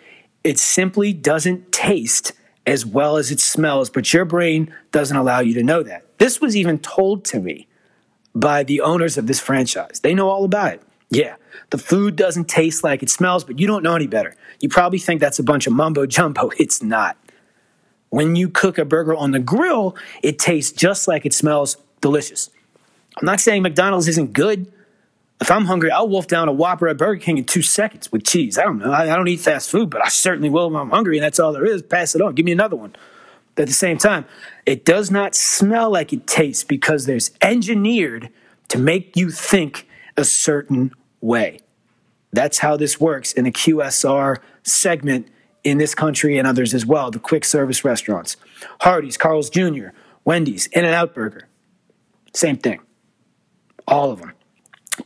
it 0.44 0.58
simply 0.58 1.12
doesn't 1.12 1.72
taste 1.72 2.32
as 2.66 2.84
well 2.84 3.16
as 3.16 3.30
it 3.30 3.40
smells, 3.40 3.90
but 3.90 4.12
your 4.12 4.24
brain 4.24 4.72
doesn't 4.92 5.16
allow 5.16 5.40
you 5.40 5.54
to 5.54 5.62
know 5.62 5.82
that. 5.82 6.18
This 6.18 6.40
was 6.40 6.56
even 6.56 6.78
told 6.78 7.24
to 7.26 7.40
me 7.40 7.68
by 8.34 8.62
the 8.62 8.80
owners 8.80 9.16
of 9.16 9.26
this 9.26 9.40
franchise. 9.40 10.00
They 10.00 10.14
know 10.14 10.28
all 10.28 10.44
about 10.44 10.74
it. 10.74 10.82
Yeah, 11.10 11.36
the 11.70 11.78
food 11.78 12.16
doesn't 12.16 12.48
taste 12.48 12.82
like 12.82 13.02
it 13.02 13.10
smells, 13.10 13.44
but 13.44 13.58
you 13.58 13.66
don't 13.66 13.82
know 13.82 13.94
any 13.94 14.06
better. 14.08 14.34
You 14.60 14.68
probably 14.68 14.98
think 14.98 15.20
that's 15.20 15.38
a 15.38 15.44
bunch 15.44 15.66
of 15.66 15.72
mumbo 15.72 16.06
jumbo. 16.06 16.50
It's 16.58 16.82
not. 16.82 17.16
When 18.10 18.36
you 18.36 18.48
cook 18.48 18.78
a 18.78 18.84
burger 18.84 19.14
on 19.14 19.32
the 19.32 19.38
grill, 19.38 19.96
it 20.22 20.38
tastes 20.38 20.72
just 20.72 21.06
like 21.06 21.26
it 21.26 21.34
smells 21.34 21.76
delicious. 22.00 22.50
I'm 23.18 23.26
not 23.26 23.40
saying 23.40 23.62
McDonald's 23.62 24.08
isn't 24.08 24.32
good. 24.32 24.72
If 25.40 25.50
I'm 25.50 25.66
hungry, 25.66 25.90
I'll 25.90 26.08
wolf 26.08 26.26
down 26.26 26.48
a 26.48 26.52
Whopper 26.52 26.88
at 26.88 26.96
Burger 26.96 27.20
King 27.20 27.38
in 27.38 27.44
two 27.44 27.62
seconds 27.62 28.10
with 28.10 28.24
cheese. 28.24 28.58
I 28.58 28.64
don't 28.64 28.78
know. 28.78 28.92
I, 28.92 29.04
don't 29.06 29.28
eat 29.28 29.40
fast 29.40 29.70
food, 29.70 29.90
but 29.90 30.04
I 30.04 30.08
certainly 30.08 30.48
will 30.48 30.68
if 30.68 30.74
I'm 30.74 30.90
hungry, 30.90 31.18
and 31.18 31.24
that's 31.24 31.38
all 31.38 31.52
there 31.52 31.66
is. 31.66 31.82
Pass 31.82 32.14
it 32.14 32.22
on. 32.22 32.34
Give 32.34 32.46
me 32.46 32.52
another 32.52 32.76
one. 32.76 32.96
But 33.54 33.62
at 33.62 33.68
the 33.68 33.74
same 33.74 33.98
time, 33.98 34.26
it 34.64 34.84
does 34.84 35.10
not 35.10 35.34
smell 35.34 35.90
like 35.90 36.12
it 36.12 36.26
tastes 36.26 36.64
because 36.64 37.06
there's 37.06 37.30
engineered 37.42 38.30
to 38.68 38.78
make 38.78 39.16
you 39.16 39.30
think 39.30 39.88
a 40.16 40.24
certain 40.24 40.92
way. 41.20 41.60
That's 42.32 42.58
how 42.58 42.76
this 42.76 43.00
works 43.00 43.32
in 43.32 43.44
the 43.44 43.52
QSR 43.52 44.38
segment 44.62 45.28
in 45.64 45.78
this 45.78 45.94
country 45.94 46.38
and 46.38 46.46
others 46.46 46.74
as 46.74 46.84
well, 46.86 47.10
the 47.10 47.18
quick 47.18 47.44
service 47.44 47.84
restaurants. 47.84 48.36
Hardee's, 48.82 49.16
Carl's 49.16 49.50
Jr., 49.50 49.88
Wendy's, 50.24 50.66
In 50.68 50.84
N 50.84 50.92
Out 50.92 51.14
Burger. 51.14 51.48
Same 52.36 52.58
thing. 52.58 52.80
All 53.88 54.10
of 54.10 54.20
them. 54.20 54.32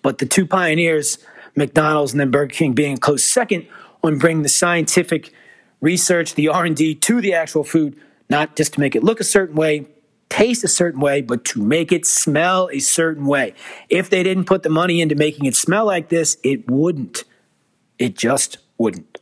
But 0.03 0.19
the 0.19 0.27
two 0.27 0.47
pioneers, 0.47 1.19
McDonald's 1.55 2.13
and 2.13 2.21
then 2.21 2.33
Burger 2.33 2.53
King 2.53 2.73
being 2.73 2.97
close 2.97 3.23
second 3.23 3.69
on 4.03 4.19
bringing 4.19 4.43
the 4.43 4.49
scientific 4.49 5.33
research, 5.81 6.35
the 6.35 6.49
R&D 6.49 6.97
to 6.97 7.21
the 7.21 7.35
actual 7.35 7.63
food, 7.63 7.97
not 8.29 8.57
just 8.57 8.75
to 8.75 8.81
make 8.81 8.97
it 8.97 9.05
look 9.05 9.21
a 9.21 9.25
certain 9.25 9.55
way, 9.55 9.87
taste 10.29 10.65
a 10.65 10.69
certain 10.69 11.01
way, 11.01 11.21
but 11.21 11.45
to 11.45 11.63
make 11.63 11.93
it 11.93 12.05
smell 12.05 12.69
a 12.73 12.81
certain 12.81 13.27
way. 13.27 13.55
If 13.89 14.11
they 14.11 14.25
didn't 14.25 14.45
put 14.47 14.65
the 14.65 14.69
money 14.69 15.01
into 15.01 15.15
making 15.15 15.47
it 15.47 15.55
smell 15.55 15.87
like 15.87 16.09
this, 16.09 16.37
it 16.43 16.69
wouldn't. 16.69 17.23
It 17.99 18.17
just 18.17 18.59
wouldn't. 18.77 19.21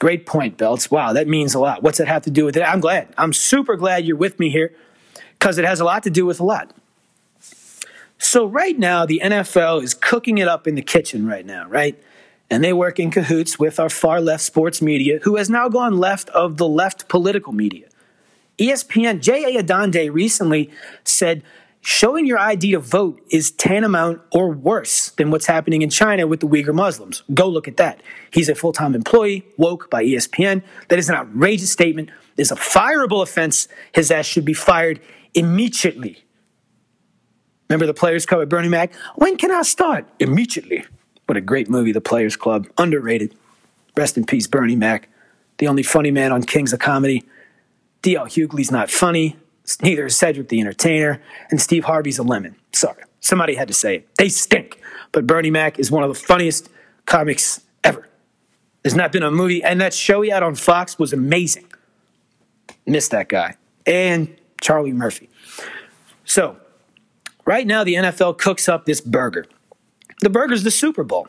Great 0.00 0.24
point, 0.24 0.56
Belts. 0.56 0.90
Wow, 0.90 1.12
that 1.12 1.28
means 1.28 1.54
a 1.54 1.60
lot. 1.60 1.82
What's 1.82 1.98
that 1.98 2.08
have 2.08 2.22
to 2.22 2.30
do 2.30 2.46
with 2.46 2.56
it? 2.56 2.62
I'm 2.62 2.80
glad. 2.80 3.12
I'm 3.18 3.34
super 3.34 3.76
glad 3.76 4.06
you're 4.06 4.16
with 4.16 4.40
me 4.40 4.48
here 4.48 4.74
because 5.42 5.58
it 5.58 5.64
has 5.64 5.80
a 5.80 5.84
lot 5.84 6.04
to 6.04 6.10
do 6.10 6.24
with 6.24 6.38
a 6.38 6.44
lot. 6.44 6.70
So, 8.16 8.46
right 8.46 8.78
now, 8.78 9.04
the 9.04 9.20
NFL 9.24 9.82
is 9.82 9.92
cooking 9.92 10.38
it 10.38 10.46
up 10.46 10.68
in 10.68 10.76
the 10.76 10.82
kitchen 10.82 11.26
right 11.26 11.44
now, 11.44 11.66
right? 11.68 12.00
And 12.48 12.62
they 12.62 12.72
work 12.72 13.00
in 13.00 13.10
cahoots 13.10 13.58
with 13.58 13.80
our 13.80 13.90
far 13.90 14.20
left 14.20 14.44
sports 14.44 14.80
media, 14.80 15.18
who 15.24 15.34
has 15.34 15.50
now 15.50 15.68
gone 15.68 15.98
left 15.98 16.28
of 16.30 16.58
the 16.58 16.68
left 16.68 17.08
political 17.08 17.52
media. 17.52 17.88
ESPN, 18.56 19.20
J.A. 19.20 19.60
Adande 19.60 20.12
recently 20.12 20.70
said 21.02 21.42
showing 21.80 22.24
your 22.24 22.38
ID 22.38 22.70
to 22.70 22.78
vote 22.78 23.20
is 23.30 23.50
tantamount 23.50 24.22
or 24.30 24.48
worse 24.48 25.10
than 25.10 25.32
what's 25.32 25.46
happening 25.46 25.82
in 25.82 25.90
China 25.90 26.28
with 26.28 26.38
the 26.38 26.46
Uyghur 26.46 26.72
Muslims. 26.72 27.24
Go 27.34 27.48
look 27.48 27.66
at 27.66 27.78
that. 27.78 28.00
He's 28.30 28.48
a 28.48 28.54
full 28.54 28.72
time 28.72 28.94
employee, 28.94 29.44
woke 29.56 29.90
by 29.90 30.04
ESPN. 30.04 30.62
That 30.86 31.00
is 31.00 31.08
an 31.08 31.16
outrageous 31.16 31.72
statement. 31.72 32.10
It's 32.36 32.52
a 32.52 32.56
fireable 32.56 33.22
offense. 33.22 33.66
His 33.92 34.10
ass 34.10 34.26
should 34.26 34.44
be 34.44 34.54
fired 34.54 35.00
immediately. 35.34 36.24
Remember 37.68 37.86
the 37.86 37.94
Players 37.94 38.26
Club 38.26 38.40
with 38.40 38.48
Bernie 38.48 38.68
Mac? 38.68 38.92
When 39.16 39.36
can 39.36 39.50
I 39.50 39.62
start? 39.62 40.06
Immediately. 40.18 40.84
What 41.26 41.38
a 41.38 41.40
great 41.40 41.70
movie, 41.70 41.92
The 41.92 42.00
Players 42.00 42.36
Club. 42.36 42.66
Underrated. 42.76 43.34
Rest 43.96 44.18
in 44.18 44.26
peace, 44.26 44.46
Bernie 44.46 44.76
Mac. 44.76 45.08
The 45.58 45.68
only 45.68 45.82
funny 45.82 46.10
man 46.10 46.32
on 46.32 46.42
Kings 46.42 46.72
of 46.72 46.80
Comedy. 46.80 47.24
D.L. 48.02 48.26
Hughley's 48.26 48.70
not 48.70 48.90
funny. 48.90 49.36
Neither 49.80 50.06
is 50.06 50.16
Cedric 50.16 50.48
the 50.48 50.60
Entertainer. 50.60 51.22
And 51.50 51.60
Steve 51.60 51.84
Harvey's 51.84 52.18
a 52.18 52.22
lemon. 52.22 52.56
Sorry. 52.72 53.04
Somebody 53.20 53.54
had 53.54 53.68
to 53.68 53.74
say 53.74 53.96
it. 53.96 54.08
They 54.16 54.28
stink. 54.28 54.80
But 55.12 55.26
Bernie 55.26 55.50
Mac 55.50 55.78
is 55.78 55.90
one 55.90 56.02
of 56.02 56.08
the 56.08 56.18
funniest 56.18 56.68
comics 57.06 57.60
ever. 57.84 58.08
There's 58.82 58.96
not 58.96 59.12
been 59.12 59.22
a 59.22 59.30
movie, 59.30 59.62
and 59.62 59.80
that 59.80 59.94
show 59.94 60.22
he 60.22 60.30
had 60.30 60.42
on 60.42 60.56
Fox 60.56 60.98
was 60.98 61.12
amazing. 61.12 61.66
Missed 62.84 63.12
that 63.12 63.28
guy. 63.28 63.56
And 63.86 64.36
Charlie 64.62 64.94
Murphy. 64.94 65.28
So, 66.24 66.56
right 67.44 67.66
now, 67.66 67.84
the 67.84 67.94
NFL 67.94 68.38
cooks 68.38 68.66
up 68.66 68.86
this 68.86 69.02
burger. 69.02 69.44
The 70.20 70.30
burger's 70.30 70.62
the 70.62 70.70
Super 70.70 71.04
Bowl. 71.04 71.26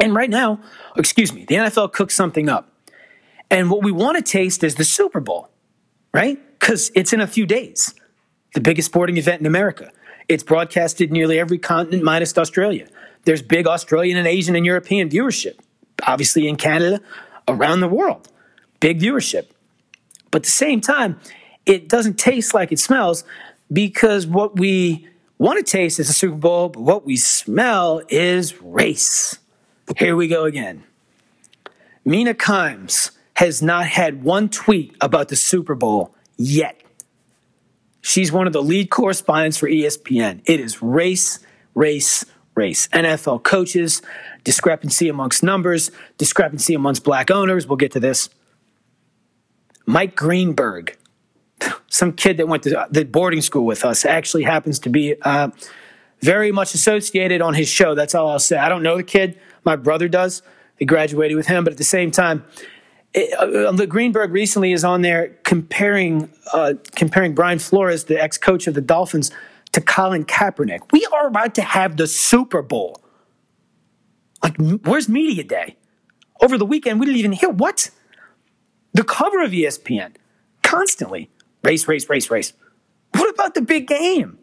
And 0.00 0.12
right 0.12 0.30
now, 0.30 0.60
excuse 0.96 1.32
me, 1.32 1.44
the 1.44 1.54
NFL 1.54 1.92
cooks 1.92 2.16
something 2.16 2.48
up. 2.48 2.72
And 3.48 3.70
what 3.70 3.84
we 3.84 3.92
want 3.92 4.16
to 4.16 4.22
taste 4.22 4.64
is 4.64 4.74
the 4.74 4.84
Super 4.84 5.20
Bowl 5.20 5.50
right? 6.16 6.38
Because 6.58 6.90
it's 6.94 7.12
in 7.12 7.20
a 7.20 7.26
few 7.26 7.44
days, 7.44 7.94
the 8.54 8.60
biggest 8.62 8.86
sporting 8.86 9.18
event 9.18 9.40
in 9.40 9.46
America. 9.46 9.92
It's 10.28 10.42
broadcasted 10.42 11.12
nearly 11.12 11.38
every 11.38 11.58
continent 11.58 12.02
minus 12.02 12.36
Australia. 12.38 12.88
There's 13.26 13.42
big 13.42 13.66
Australian 13.66 14.16
and 14.16 14.26
Asian 14.26 14.56
and 14.56 14.64
European 14.64 15.10
viewership. 15.10 15.58
Obviously, 16.06 16.48
in 16.48 16.56
Canada, 16.56 17.02
around 17.46 17.80
the 17.80 17.88
world, 17.88 18.28
big 18.80 18.98
viewership. 18.98 19.48
But 20.30 20.38
at 20.38 20.44
the 20.44 20.50
same 20.50 20.80
time, 20.80 21.20
it 21.66 21.88
doesn't 21.88 22.18
taste 22.18 22.54
like 22.54 22.72
it 22.72 22.78
smells 22.78 23.24
because 23.72 24.26
what 24.26 24.58
we 24.58 25.08
want 25.38 25.64
to 25.64 25.70
taste 25.70 25.98
is 25.98 26.08
a 26.08 26.12
Super 26.12 26.36
Bowl, 26.36 26.68
but 26.68 26.80
what 26.80 27.04
we 27.04 27.16
smell 27.16 28.00
is 28.08 28.60
race. 28.62 29.38
Here 29.98 30.16
we 30.16 30.28
go 30.28 30.44
again. 30.44 30.84
Mina 32.04 32.34
Kimes 32.34 33.10
has 33.34 33.60
not 33.60 33.86
had 33.86 34.22
one 34.22 34.48
tweet 34.48 34.96
about 35.00 35.28
the 35.28 35.36
Super 35.36 35.74
Bowl 35.74 36.14
yet. 36.36 36.80
She's 38.00 38.30
one 38.30 38.46
of 38.46 38.52
the 38.52 38.62
lead 38.62 38.88
correspondents 38.88 39.58
for 39.58 39.68
ESPN. 39.68 40.40
It 40.46 40.60
is 40.60 40.80
race, 40.80 41.40
race, 41.74 42.24
race. 42.54 42.86
NFL 42.88 43.42
coaches, 43.42 44.00
discrepancy 44.44 45.08
amongst 45.08 45.42
numbers, 45.42 45.90
discrepancy 46.16 46.74
amongst 46.74 47.02
black 47.02 47.30
owners. 47.30 47.66
We'll 47.66 47.76
get 47.76 47.92
to 47.92 48.00
this. 48.00 48.30
Mike 49.86 50.14
Greenberg, 50.14 50.96
some 51.88 52.12
kid 52.12 52.36
that 52.36 52.48
went 52.48 52.62
to 52.64 52.86
the 52.90 53.04
boarding 53.04 53.40
school 53.40 53.64
with 53.64 53.84
us, 53.84 54.04
actually 54.04 54.42
happens 54.42 54.78
to 54.80 54.90
be 54.90 55.14
uh, 55.22 55.50
very 56.20 56.52
much 56.52 56.74
associated 56.74 57.40
on 57.40 57.54
his 57.54 57.68
show. 57.68 57.94
That's 57.94 58.14
all 58.14 58.28
I'll 58.28 58.38
say. 58.38 58.56
I 58.56 58.68
don't 58.68 58.82
know 58.82 58.96
the 58.96 59.02
kid. 59.02 59.38
My 59.64 59.76
brother 59.76 60.08
does. 60.08 60.42
He 60.76 60.84
graduated 60.84 61.36
with 61.36 61.46
him, 61.46 61.64
but 61.64 61.72
at 61.72 61.78
the 61.78 61.84
same 61.84 62.10
time, 62.10 62.44
it, 63.14 63.32
uh, 63.38 63.86
Greenberg 63.86 64.30
recently 64.30 64.72
is 64.72 64.84
on 64.84 65.00
there 65.00 65.38
comparing 65.44 66.30
uh, 66.52 66.74
comparing 66.94 67.34
Brian 67.34 67.58
Flores, 67.58 68.04
the 68.04 68.20
ex 68.20 68.36
coach 68.36 68.66
of 68.66 68.74
the 68.74 68.82
Dolphins, 68.82 69.30
to 69.72 69.80
Colin 69.80 70.24
Kaepernick. 70.24 70.92
We 70.92 71.06
are 71.12 71.26
about 71.26 71.54
to 71.54 71.62
have 71.62 71.96
the 71.96 72.06
Super 72.06 72.60
Bowl. 72.60 73.00
Like, 74.42 74.56
where's 74.84 75.08
media 75.08 75.44
day? 75.44 75.76
Over 76.42 76.58
the 76.58 76.66
weekend, 76.66 77.00
we 77.00 77.06
didn't 77.06 77.18
even 77.18 77.32
hear 77.32 77.48
what 77.48 77.90
the 78.92 79.02
cover 79.02 79.42
of 79.42 79.52
ESPN 79.52 80.16
constantly 80.62 81.30
race, 81.66 81.88
race, 81.88 82.08
race, 82.08 82.30
race. 82.30 82.52
What 83.12 83.28
about 83.30 83.54
the 83.54 83.62
big 83.62 83.88
game? 83.88 84.38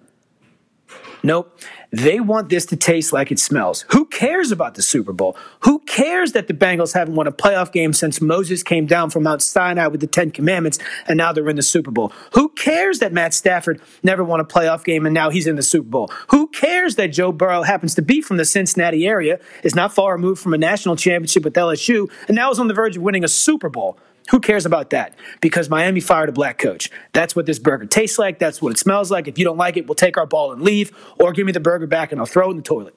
Nope. 1.25 1.57
They 1.89 2.19
want 2.19 2.49
this 2.49 2.65
to 2.65 2.75
taste 2.75 3.13
like 3.13 3.31
it 3.31 3.39
smells. 3.39 3.85
Who 3.91 4.05
cares 4.05 4.51
about 4.51 4.75
the 4.75 4.81
Super 4.81 5.13
Bowl? 5.13 5.37
Who 5.61 5.79
cares 5.79 6.33
that 6.33 6.47
the 6.47 6.53
Bengals 6.53 6.93
haven't 6.93 7.15
won 7.15 7.27
a 7.27 7.31
playoff 7.31 7.71
game 7.71 7.93
since 7.93 8.19
Moses 8.19 8.61
came 8.61 8.87
down 8.87 9.09
from 9.09 9.23
Mount 9.23 9.41
Sinai 9.41 9.87
with 9.87 10.01
the 10.01 10.07
Ten 10.07 10.31
Commandments 10.31 10.79
and 11.07 11.15
now 11.15 11.31
they're 11.31 11.47
in 11.47 11.55
the 11.55 11.61
Super 11.61 11.91
Bowl? 11.91 12.11
Who 12.33 12.49
cares 12.49 12.99
that 12.99 13.13
Matt 13.13 13.33
Stafford 13.33 13.79
never 14.01 14.23
won 14.23 14.41
a 14.41 14.45
playoff 14.45 14.83
game 14.83 15.05
and 15.05 15.13
now 15.13 15.29
he's 15.29 15.47
in 15.47 15.55
the 15.55 15.63
Super 15.63 15.87
Bowl? 15.87 16.11
Who 16.31 16.47
cares 16.47 16.95
that 16.95 17.13
Joe 17.13 17.31
Burrow 17.31 17.61
happens 17.61 17.95
to 17.95 18.01
be 18.01 18.19
from 18.19 18.35
the 18.35 18.45
Cincinnati 18.45 19.07
area, 19.07 19.39
is 19.63 19.75
not 19.75 19.93
far 19.93 20.13
removed 20.13 20.41
from 20.41 20.53
a 20.53 20.57
national 20.57 20.97
championship 20.97 21.45
with 21.45 21.53
LSU, 21.53 22.11
and 22.27 22.35
now 22.35 22.51
is 22.51 22.59
on 22.59 22.67
the 22.67 22.73
verge 22.73 22.97
of 22.97 23.03
winning 23.03 23.23
a 23.23 23.29
Super 23.29 23.69
Bowl? 23.69 23.97
Who 24.31 24.39
cares 24.39 24.65
about 24.65 24.91
that? 24.91 25.15
Because 25.41 25.69
Miami 25.69 25.99
fired 25.99 26.29
a 26.29 26.31
black 26.31 26.57
coach. 26.57 26.89
That's 27.11 27.35
what 27.35 27.45
this 27.45 27.59
burger 27.59 27.85
tastes 27.85 28.17
like. 28.17 28.39
That's 28.39 28.61
what 28.61 28.71
it 28.71 28.77
smells 28.79 29.11
like. 29.11 29.27
If 29.27 29.37
you 29.37 29.43
don't 29.43 29.57
like 29.57 29.75
it, 29.75 29.87
we'll 29.87 29.95
take 29.95 30.17
our 30.17 30.25
ball 30.25 30.53
and 30.53 30.61
leave, 30.61 30.91
or 31.19 31.33
give 31.33 31.45
me 31.45 31.51
the 31.51 31.59
burger 31.59 31.87
back 31.87 32.11
and 32.11 32.21
I'll 32.21 32.25
throw 32.25 32.47
it 32.47 32.51
in 32.51 32.57
the 32.57 32.63
toilet. 32.63 32.95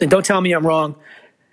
And 0.00 0.10
don't 0.10 0.24
tell 0.24 0.40
me 0.40 0.52
I'm 0.52 0.66
wrong. 0.66 0.96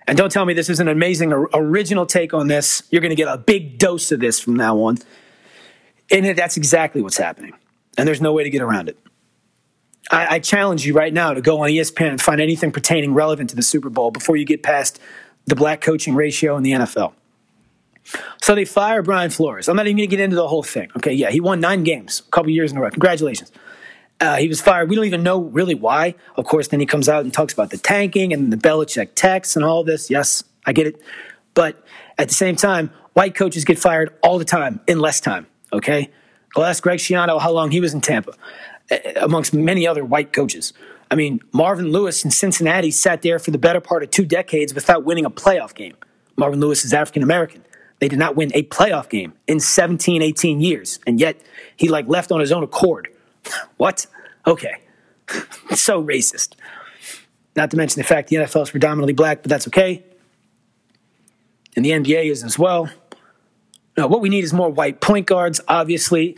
And 0.06 0.16
don't 0.16 0.32
tell 0.32 0.44
me 0.44 0.54
this 0.54 0.68
is 0.68 0.80
an 0.80 0.88
amazing 0.88 1.32
original 1.32 2.06
take 2.06 2.34
on 2.34 2.48
this. 2.48 2.82
You're 2.90 3.02
going 3.02 3.10
to 3.10 3.16
get 3.16 3.28
a 3.28 3.38
big 3.38 3.78
dose 3.78 4.10
of 4.10 4.20
this 4.20 4.40
from 4.40 4.56
now 4.56 4.78
on. 4.78 4.98
And 6.10 6.36
that's 6.36 6.56
exactly 6.56 7.02
what's 7.02 7.18
happening. 7.18 7.52
And 7.96 8.08
there's 8.08 8.20
no 8.20 8.32
way 8.32 8.42
to 8.42 8.50
get 8.50 8.62
around 8.62 8.88
it. 8.88 8.98
I, 10.10 10.36
I 10.36 10.38
challenge 10.40 10.84
you 10.84 10.94
right 10.94 11.12
now 11.12 11.34
to 11.34 11.40
go 11.40 11.60
on 11.60 11.68
ESPN 11.68 12.08
and 12.08 12.20
find 12.20 12.40
anything 12.40 12.72
pertaining 12.72 13.14
relevant 13.14 13.50
to 13.50 13.56
the 13.56 13.62
Super 13.62 13.90
Bowl 13.90 14.10
before 14.10 14.36
you 14.36 14.44
get 14.44 14.62
past 14.62 14.98
the 15.46 15.54
black 15.54 15.80
coaching 15.80 16.14
ratio 16.14 16.56
in 16.56 16.62
the 16.62 16.72
NFL. 16.72 17.12
So 18.42 18.54
they 18.54 18.64
fire 18.64 19.02
Brian 19.02 19.30
Flores. 19.30 19.68
I'm 19.68 19.76
not 19.76 19.86
even 19.86 19.98
going 19.98 20.08
to 20.08 20.16
get 20.16 20.22
into 20.22 20.36
the 20.36 20.48
whole 20.48 20.62
thing. 20.62 20.90
Okay, 20.96 21.12
yeah, 21.12 21.30
he 21.30 21.40
won 21.40 21.60
nine 21.60 21.84
games, 21.84 22.22
a 22.26 22.30
couple 22.30 22.50
years 22.50 22.72
in 22.72 22.78
a 22.78 22.80
row. 22.80 22.90
Congratulations. 22.90 23.52
Uh, 24.20 24.36
he 24.36 24.48
was 24.48 24.60
fired. 24.60 24.90
We 24.90 24.96
don't 24.96 25.06
even 25.06 25.22
know 25.22 25.40
really 25.40 25.74
why. 25.74 26.14
Of 26.36 26.44
course, 26.44 26.68
then 26.68 26.80
he 26.80 26.86
comes 26.86 27.08
out 27.08 27.24
and 27.24 27.32
talks 27.32 27.52
about 27.52 27.70
the 27.70 27.78
tanking 27.78 28.32
and 28.32 28.52
the 28.52 28.56
Belichick 28.56 29.14
tax 29.14 29.56
and 29.56 29.64
all 29.64 29.82
this. 29.82 30.10
Yes, 30.10 30.44
I 30.66 30.72
get 30.72 30.86
it. 30.86 31.00
But 31.54 31.82
at 32.18 32.28
the 32.28 32.34
same 32.34 32.56
time, 32.56 32.90
white 33.14 33.34
coaches 33.34 33.64
get 33.64 33.78
fired 33.78 34.14
all 34.22 34.38
the 34.38 34.44
time 34.44 34.80
in 34.86 34.98
less 34.98 35.20
time. 35.20 35.46
Okay, 35.72 36.10
go 36.54 36.64
ask 36.64 36.82
Greg 36.82 36.98
Schiano 36.98 37.40
how 37.40 37.52
long 37.52 37.70
he 37.70 37.80
was 37.80 37.94
in 37.94 38.00
Tampa, 38.00 38.32
amongst 39.16 39.54
many 39.54 39.86
other 39.86 40.04
white 40.04 40.32
coaches. 40.32 40.72
I 41.10 41.14
mean, 41.14 41.40
Marvin 41.52 41.90
Lewis 41.90 42.24
in 42.24 42.30
Cincinnati 42.30 42.90
sat 42.90 43.22
there 43.22 43.38
for 43.38 43.50
the 43.50 43.58
better 43.58 43.80
part 43.80 44.02
of 44.02 44.10
two 44.10 44.24
decades 44.24 44.74
without 44.74 45.04
winning 45.04 45.24
a 45.24 45.30
playoff 45.30 45.74
game. 45.74 45.96
Marvin 46.36 46.60
Lewis 46.60 46.84
is 46.84 46.92
African 46.92 47.22
American. 47.22 47.64
They 48.00 48.08
did 48.08 48.18
not 48.18 48.34
win 48.34 48.50
a 48.54 48.64
playoff 48.64 49.08
game 49.08 49.34
in 49.46 49.60
17, 49.60 50.22
18 50.22 50.60
years. 50.60 50.98
And 51.06 51.20
yet 51.20 51.40
he 51.76 51.88
like 51.88 52.08
left 52.08 52.32
on 52.32 52.40
his 52.40 52.50
own 52.50 52.62
accord. 52.64 53.08
what? 53.76 54.06
Okay. 54.46 54.80
so 55.74 56.02
racist. 56.02 56.54
Not 57.56 57.70
to 57.70 57.76
mention 57.76 58.00
the 58.00 58.06
fact 58.06 58.28
the 58.28 58.36
NFL 58.36 58.62
is 58.62 58.70
predominantly 58.70 59.12
black, 59.12 59.42
but 59.42 59.50
that's 59.50 59.68
okay. 59.68 60.04
And 61.76 61.84
the 61.84 61.90
NBA 61.90 62.30
is 62.30 62.42
as 62.42 62.58
well. 62.58 62.88
No, 63.96 64.06
what 64.06 64.20
we 64.20 64.28
need 64.28 64.44
is 64.44 64.52
more 64.52 64.70
white 64.70 65.00
point 65.00 65.26
guards, 65.26 65.60
obviously. 65.68 66.36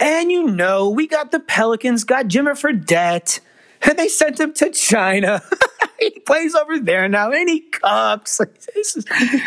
And 0.00 0.32
you 0.32 0.44
know, 0.44 0.90
we 0.90 1.06
got 1.06 1.30
the 1.30 1.40
Pelicans, 1.40 2.04
got 2.04 2.26
Jimmer 2.26 2.54
Fredette, 2.58 3.40
and 3.82 3.98
they 3.98 4.08
sent 4.08 4.40
him 4.40 4.52
to 4.54 4.70
China. 4.70 5.42
he 5.98 6.10
plays 6.20 6.54
over 6.54 6.78
there 6.78 7.08
now 7.08 7.30
and 7.30 7.48
he 7.48 7.60
cooks. 7.60 8.40
This 8.74 8.96
is, 8.96 9.06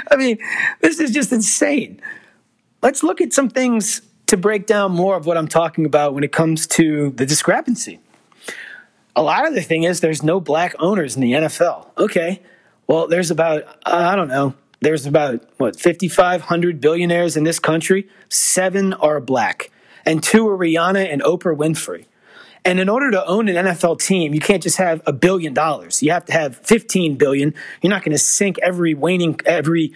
I 0.09 0.15
mean, 0.15 0.39
this 0.81 0.99
is 0.99 1.11
just 1.11 1.31
insane. 1.31 2.01
Let's 2.81 3.03
look 3.03 3.21
at 3.21 3.33
some 3.33 3.49
things 3.49 4.01
to 4.27 4.37
break 4.37 4.65
down 4.65 4.91
more 4.91 5.15
of 5.15 5.25
what 5.25 5.37
I'm 5.37 5.47
talking 5.47 5.85
about 5.85 6.13
when 6.13 6.23
it 6.23 6.31
comes 6.31 6.65
to 6.67 7.11
the 7.11 7.25
discrepancy. 7.25 7.99
A 9.15 9.21
lot 9.21 9.47
of 9.47 9.53
the 9.53 9.61
thing 9.61 9.83
is 9.83 9.99
there's 9.99 10.23
no 10.23 10.39
black 10.39 10.75
owners 10.79 11.15
in 11.15 11.21
the 11.21 11.33
NFL. 11.33 11.87
Okay. 11.97 12.41
Well, 12.87 13.07
there's 13.07 13.31
about, 13.31 13.63
I 13.85 14.15
don't 14.15 14.27
know, 14.27 14.53
there's 14.79 15.05
about, 15.05 15.43
what, 15.57 15.79
5,500 15.79 16.79
billionaires 16.79 17.35
in 17.35 17.43
this 17.43 17.59
country. 17.59 18.07
Seven 18.29 18.93
are 18.93 19.19
black, 19.19 19.71
and 20.05 20.23
two 20.23 20.47
are 20.47 20.57
Rihanna 20.57 21.11
and 21.11 21.21
Oprah 21.21 21.55
Winfrey. 21.57 22.05
And 22.67 22.81
in 22.81 22.89
order 22.89 23.11
to 23.11 23.25
own 23.25 23.47
an 23.47 23.55
NFL 23.55 24.01
team, 24.01 24.33
you 24.33 24.41
can't 24.41 24.61
just 24.61 24.75
have 24.75 25.01
a 25.05 25.13
billion 25.13 25.53
dollars. 25.53 26.03
You 26.03 26.11
have 26.11 26.25
to 26.25 26.33
have 26.33 26.57
15 26.57 27.15
billion. 27.15 27.53
You're 27.81 27.89
not 27.89 28.03
going 28.03 28.11
to 28.11 28.17
sink 28.17 28.59
every 28.61 28.93
waning, 28.93 29.39
every 29.45 29.93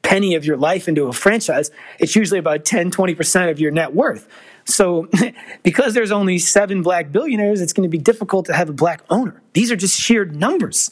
penny 0.00 0.34
of 0.34 0.42
your 0.42 0.56
life 0.56 0.88
into 0.88 1.04
a 1.04 1.12
franchise. 1.12 1.70
It's 1.98 2.16
usually 2.16 2.38
about 2.38 2.64
10, 2.64 2.90
20% 2.90 3.50
of 3.50 3.60
your 3.60 3.72
net 3.72 3.94
worth. 3.94 4.26
So 4.64 5.06
because 5.62 5.92
there's 5.92 6.10
only 6.10 6.38
seven 6.38 6.80
black 6.80 7.12
billionaires, 7.12 7.60
it's 7.60 7.74
going 7.74 7.86
to 7.86 7.90
be 7.90 8.02
difficult 8.02 8.46
to 8.46 8.54
have 8.54 8.70
a 8.70 8.72
black 8.72 9.02
owner. 9.10 9.42
These 9.52 9.70
are 9.70 9.76
just 9.76 10.00
sheer 10.00 10.24
numbers. 10.24 10.90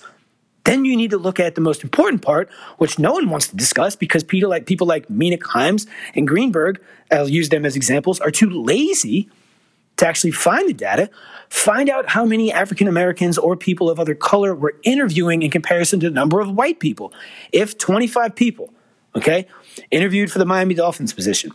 Then 0.64 0.84
you 0.84 0.98
need 0.98 1.12
to 1.12 1.18
look 1.18 1.40
at 1.40 1.54
the 1.54 1.62
most 1.62 1.82
important 1.82 2.20
part, 2.20 2.50
which 2.76 2.98
no 2.98 3.14
one 3.14 3.30
wants 3.30 3.48
to 3.48 3.56
discuss 3.56 3.96
because 3.96 4.22
people 4.22 4.50
like 4.50 4.66
people 4.66 4.86
like 4.86 5.08
Mina 5.08 5.38
Kimes 5.38 5.86
and 6.14 6.28
Greenberg, 6.28 6.78
I'll 7.10 7.26
use 7.26 7.48
them 7.48 7.64
as 7.64 7.74
examples, 7.74 8.20
are 8.20 8.30
too 8.30 8.50
lazy 8.50 9.30
to 10.02 10.08
actually 10.08 10.32
find 10.32 10.68
the 10.68 10.72
data, 10.74 11.08
find 11.48 11.88
out 11.88 12.08
how 12.08 12.24
many 12.24 12.52
African 12.52 12.88
Americans 12.88 13.38
or 13.38 13.56
people 13.56 13.88
of 13.88 14.00
other 14.00 14.16
color 14.16 14.52
were 14.52 14.74
interviewing 14.82 15.42
in 15.42 15.50
comparison 15.50 16.00
to 16.00 16.10
the 16.10 16.14
number 16.14 16.40
of 16.40 16.50
white 16.50 16.80
people. 16.80 17.12
If 17.52 17.78
25 17.78 18.34
people, 18.34 18.72
okay, 19.14 19.46
interviewed 19.92 20.32
for 20.32 20.40
the 20.40 20.44
Miami 20.44 20.74
Dolphins 20.74 21.12
position, 21.12 21.52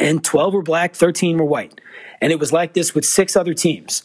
and 0.00 0.24
12 0.24 0.54
were 0.54 0.62
black, 0.62 0.96
13 0.96 1.38
were 1.38 1.44
white, 1.44 1.80
and 2.20 2.32
it 2.32 2.40
was 2.40 2.52
like 2.52 2.72
this 2.72 2.96
with 2.96 3.04
six 3.04 3.36
other 3.36 3.54
teams, 3.54 4.02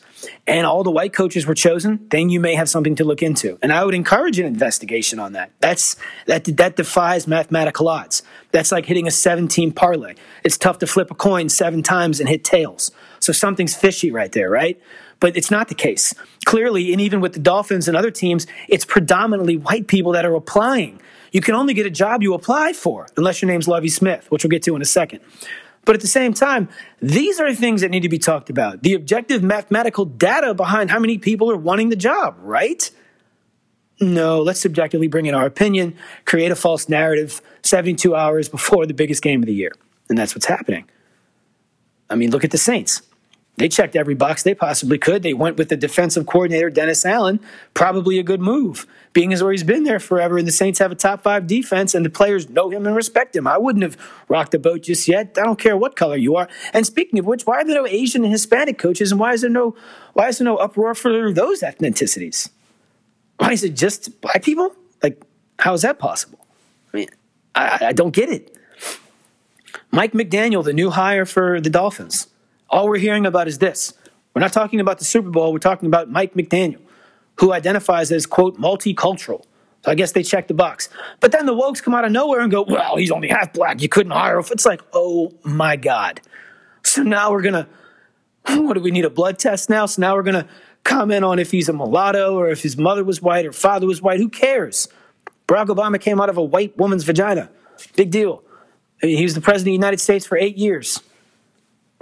and 0.47 0.65
all 0.65 0.83
the 0.83 0.91
white 0.91 1.13
coaches 1.13 1.45
were 1.45 1.55
chosen, 1.55 2.07
then 2.09 2.29
you 2.29 2.39
may 2.39 2.55
have 2.55 2.69
something 2.69 2.95
to 2.95 3.03
look 3.03 3.21
into. 3.21 3.57
And 3.61 3.71
I 3.71 3.83
would 3.83 3.93
encourage 3.93 4.39
an 4.39 4.45
investigation 4.45 5.19
on 5.19 5.33
that. 5.33 5.51
That's 5.59 5.95
that 6.25 6.45
that 6.45 6.75
defies 6.75 7.27
mathematical 7.27 7.87
odds. 7.87 8.23
That's 8.51 8.71
like 8.71 8.85
hitting 8.85 9.07
a 9.07 9.11
17 9.11 9.71
parlay. 9.71 10.15
It's 10.43 10.57
tough 10.57 10.79
to 10.79 10.87
flip 10.87 11.09
a 11.11 11.15
coin 11.15 11.49
seven 11.49 11.83
times 11.83 12.19
and 12.19 12.29
hit 12.29 12.43
tails. 12.43 12.91
So 13.19 13.33
something's 13.33 13.75
fishy 13.75 14.11
right 14.11 14.31
there, 14.31 14.49
right? 14.49 14.79
But 15.19 15.37
it's 15.37 15.49
not 15.49 15.69
the 15.69 15.75
case. 15.75 16.13
Clearly, 16.45 16.91
and 16.91 17.01
even 17.01 17.21
with 17.21 17.33
the 17.33 17.39
Dolphins 17.39 17.87
and 17.87 17.95
other 17.95 18.11
teams, 18.11 18.45
it's 18.67 18.83
predominantly 18.83 19.57
white 19.57 19.87
people 19.87 20.11
that 20.11 20.25
are 20.25 20.35
applying. 20.35 21.01
You 21.31 21.41
can 21.41 21.55
only 21.55 21.73
get 21.73 21.87
a 21.87 21.89
job 21.89 22.21
you 22.21 22.35
apply 22.35 22.73
for, 22.73 23.07
unless 23.17 23.41
your 23.41 23.49
name's 23.49 23.67
Lovie 23.67 23.89
Smith, 23.89 24.29
which 24.29 24.43
we'll 24.43 24.49
get 24.49 24.61
to 24.63 24.75
in 24.75 24.81
a 24.81 24.85
second. 24.85 25.21
But 25.85 25.95
at 25.95 26.01
the 26.01 26.07
same 26.07 26.33
time, 26.33 26.69
these 27.01 27.39
are 27.39 27.53
things 27.53 27.81
that 27.81 27.91
need 27.91 28.03
to 28.03 28.09
be 28.09 28.19
talked 28.19 28.49
about. 28.49 28.83
The 28.83 28.93
objective 28.93 29.43
mathematical 29.43 30.05
data 30.05 30.53
behind 30.53 30.91
how 30.91 30.99
many 30.99 31.17
people 31.17 31.51
are 31.51 31.57
wanting 31.57 31.89
the 31.89 31.95
job, 31.95 32.35
right? 32.39 32.89
No, 33.99 34.41
let's 34.41 34.59
subjectively 34.59 35.07
bring 35.07 35.25
in 35.25 35.35
our 35.35 35.45
opinion, 35.45 35.95
create 36.25 36.51
a 36.51 36.55
false 36.55 36.89
narrative 36.89 37.41
72 37.63 38.15
hours 38.15 38.49
before 38.49 38.85
the 38.85 38.93
biggest 38.93 39.21
game 39.21 39.41
of 39.41 39.45
the 39.45 39.53
year. 39.53 39.71
And 40.09 40.17
that's 40.17 40.35
what's 40.35 40.45
happening. 40.45 40.89
I 42.09 42.15
mean, 42.15 42.31
look 42.31 42.43
at 42.43 42.51
the 42.51 42.57
Saints. 42.57 43.01
They 43.57 43.69
checked 43.69 43.95
every 43.95 44.15
box 44.15 44.41
they 44.41 44.55
possibly 44.55 44.97
could. 44.97 45.21
They 45.21 45.33
went 45.33 45.57
with 45.57 45.69
the 45.69 45.77
defensive 45.77 46.25
coordinator, 46.25 46.71
Dennis 46.71 47.05
Allen, 47.05 47.39
probably 47.75 48.17
a 48.17 48.23
good 48.23 48.41
move, 48.41 48.87
being 49.13 49.31
as 49.31 49.43
where 49.43 49.51
he's 49.51 49.63
been 49.63 49.83
there 49.83 49.99
forever. 49.99 50.39
And 50.39 50.47
the 50.47 50.51
Saints 50.51 50.79
have 50.79 50.91
a 50.91 50.95
top 50.95 51.21
five 51.21 51.45
defense, 51.45 51.93
and 51.93 52.03
the 52.03 52.09
players 52.09 52.49
know 52.49 52.71
him 52.71 52.87
and 52.87 52.95
respect 52.95 53.35
him. 53.35 53.45
I 53.45 53.59
wouldn't 53.59 53.83
have 53.83 53.95
rocked 54.27 54.53
the 54.53 54.59
boat 54.59 54.81
just 54.81 55.07
yet. 55.07 55.37
I 55.39 55.43
don't 55.43 55.59
care 55.59 55.77
what 55.77 55.95
color 55.95 56.17
you 56.17 56.35
are. 56.35 56.49
And 56.73 56.83
speaking 56.83 57.19
of 57.19 57.25
which, 57.25 57.45
why 57.45 57.57
are 57.57 57.63
there 57.65 57.75
no 57.75 57.85
Asian 57.85 58.23
and 58.23 58.31
Hispanic 58.31 58.79
coaches, 58.79 59.11
and 59.11 59.19
why 59.19 59.33
is 59.33 59.41
there 59.41 59.51
no 59.51 59.75
why 60.13 60.29
is 60.29 60.39
there 60.39 60.45
no 60.45 60.57
uproar 60.57 60.95
for 60.95 61.31
those 61.31 61.61
ethnicities? 61.61 62.49
Why 63.37 63.51
is 63.51 63.63
it 63.63 63.75
just 63.75 64.19
black 64.21 64.43
people? 64.43 64.75
Like, 65.01 65.21
how 65.59 65.73
is 65.73 65.83
that 65.83 65.99
possible? 65.99 66.39
I 66.93 66.97
mean, 66.97 67.09
I, 67.53 67.87
I 67.87 67.93
don't 67.93 68.13
get 68.13 68.29
it. 68.29 68.55
Mike 69.91 70.13
McDaniel, 70.13 70.63
the 70.63 70.73
new 70.73 70.89
hire 70.89 71.25
for 71.25 71.61
the 71.61 71.69
Dolphins 71.69 72.27
all 72.69 72.87
we're 72.87 72.97
hearing 72.97 73.25
about 73.25 73.47
is 73.47 73.59
this. 73.59 73.93
We're 74.33 74.41
not 74.41 74.53
talking 74.53 74.79
about 74.79 74.99
the 74.99 75.05
Super 75.05 75.29
Bowl. 75.29 75.53
We're 75.53 75.59
talking 75.59 75.87
about 75.87 76.09
Mike 76.09 76.33
McDaniel, 76.33 76.81
who 77.39 77.53
identifies 77.53 78.11
as, 78.11 78.25
quote, 78.25 78.59
multicultural. 78.59 79.45
So 79.83 79.91
I 79.91 79.95
guess 79.95 80.13
they 80.13 80.23
check 80.23 80.47
the 80.47 80.53
box. 80.53 80.89
But 81.19 81.31
then 81.31 81.45
the 81.45 81.53
wokes 81.53 81.83
come 81.83 81.93
out 81.93 82.05
of 82.05 82.11
nowhere 82.11 82.39
and 82.39 82.49
go, 82.49 82.63
well, 82.63 82.95
he's 82.95 83.11
only 83.11 83.27
half 83.27 83.53
black. 83.53 83.81
You 83.81 83.89
couldn't 83.89 84.13
hire 84.13 84.39
him. 84.39 84.45
It's 84.49 84.65
like, 84.65 84.81
oh 84.93 85.33
my 85.43 85.75
God. 85.75 86.21
So 86.83 87.03
now 87.03 87.31
we're 87.31 87.41
going 87.41 87.53
to, 87.53 87.67
what 88.61 88.73
do 88.73 88.81
we 88.81 88.91
need 88.91 89.05
a 89.05 89.09
blood 89.09 89.39
test 89.39 89.69
now? 89.69 89.85
So 89.85 90.01
now 90.01 90.15
we're 90.15 90.23
going 90.23 90.43
to 90.43 90.47
comment 90.83 91.23
on 91.23 91.37
if 91.37 91.51
he's 91.51 91.69
a 91.69 91.73
mulatto 91.73 92.35
or 92.35 92.49
if 92.49 92.63
his 92.63 92.77
mother 92.77 93.03
was 93.03 93.21
white 93.21 93.45
or 93.45 93.51
father 93.51 93.85
was 93.85 94.01
white. 94.01 94.19
Who 94.19 94.29
cares? 94.29 94.87
Barack 95.47 95.67
Obama 95.67 95.99
came 95.99 96.19
out 96.21 96.29
of 96.29 96.37
a 96.37 96.43
white 96.43 96.77
woman's 96.77 97.03
vagina. 97.03 97.49
Big 97.95 98.09
deal. 98.09 98.41
He 99.01 99.23
was 99.23 99.33
the 99.33 99.41
president 99.41 99.63
of 99.63 99.65
the 99.65 99.85
United 99.85 99.99
States 99.99 100.25
for 100.25 100.37
eight 100.37 100.57
years 100.57 101.01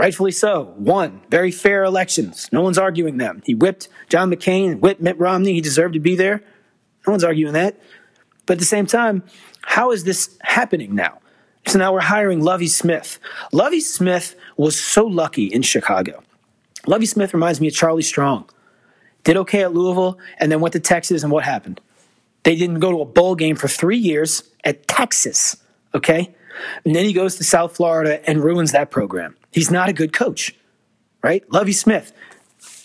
rightfully 0.02 0.32
so, 0.32 0.74
won 0.80 1.22
very 1.30 1.52
fair 1.52 1.84
elections. 1.84 2.50
No 2.52 2.62
one's 2.62 2.80
arguing 2.80 3.18
them. 3.18 3.44
He 3.46 3.54
whipped 3.54 3.88
John 4.10 4.32
McCain, 4.32 4.80
whipped 4.80 5.00
Mitt 5.00 5.20
Romney. 5.20 5.54
He 5.54 5.62
deserved 5.62 5.94
to 5.94 6.00
be 6.00 6.16
there. 6.16 6.42
No 7.06 7.12
one's 7.12 7.24
arguing 7.24 7.54
that. 7.54 7.80
But 8.48 8.54
at 8.54 8.60
the 8.60 8.66
same 8.66 8.88
time, 8.88 9.22
how 9.62 9.92
is 9.92 10.04
this 10.04 10.40
happening 10.42 10.96
now? 10.96 11.20
So 11.68 11.78
now 11.78 11.94
we're 11.94 12.00
hiring 12.00 12.42
Lovie 12.42 12.66
Smith. 12.66 13.20
Lovie 13.52 13.80
Smith 13.80 14.36
was 14.58 14.80
so 14.80 15.06
lucky 15.06 15.46
in 15.46 15.62
Chicago. 15.62 16.24
Lovie 16.88 17.06
Smith 17.06 17.32
reminds 17.32 17.62
me 17.62 17.68
of 17.68 17.76
Charlie 17.76 18.02
Strong. 18.02 18.50
Did 19.24 19.38
okay 19.38 19.62
at 19.62 19.72
Louisville 19.72 20.18
and 20.40 20.52
then 20.52 20.62
went 20.62 20.74
to 20.74 20.80
Texas, 20.80 21.22
and 21.22 21.32
what 21.32 21.44
happened? 21.44 21.80
They 22.42 22.56
didn't 22.56 22.80
go 22.80 22.90
to 22.92 23.02
a 23.02 23.06
bowl 23.06 23.36
game 23.36 23.56
for 23.56 23.68
three 23.68 24.00
years 24.00 24.42
at 24.64 24.88
Texas, 24.88 25.58
okay? 25.94 26.34
And 26.86 26.96
then 26.96 27.06
he 27.06 27.14
goes 27.14 27.36
to 27.38 27.44
South 27.44 27.76
Florida 27.76 28.28
and 28.30 28.44
ruins 28.44 28.72
that 28.72 28.92
program. 28.92 29.36
He's 29.52 29.72
not 29.72 29.90
a 29.90 29.94
good 29.94 30.14
coach, 30.14 30.56
right? 31.24 31.44
Lovie 31.52 31.74
Smith 31.74 32.14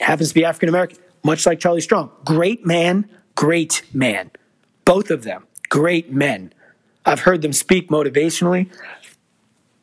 happens 0.00 0.28
to 0.30 0.34
be 0.34 0.44
African 0.44 0.68
American, 0.68 0.98
much 1.24 1.46
like 1.46 1.60
Charlie 1.60 1.80
Strong. 1.80 2.10
Great 2.24 2.66
man, 2.66 3.08
great 3.34 3.82
man. 3.92 4.30
Both 4.84 5.10
of 5.10 5.22
them, 5.22 5.46
great 5.68 6.12
men. 6.12 6.52
I've 7.04 7.20
heard 7.20 7.42
them 7.42 7.52
speak 7.52 7.88
motivationally, 7.88 8.70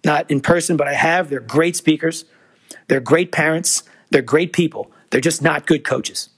not 0.05 0.29
in 0.29 0.41
person, 0.41 0.75
but 0.75 0.87
I 0.87 0.93
have. 0.93 1.29
They're 1.29 1.39
great 1.39 1.75
speakers. 1.75 2.25
They're 2.87 2.99
great 2.99 3.31
parents. 3.31 3.83
They're 4.09 4.21
great 4.21 4.53
people. 4.53 4.91
They're 5.09 5.21
just 5.21 5.41
not 5.41 5.65
good 5.65 5.83
coaches. 5.83 6.29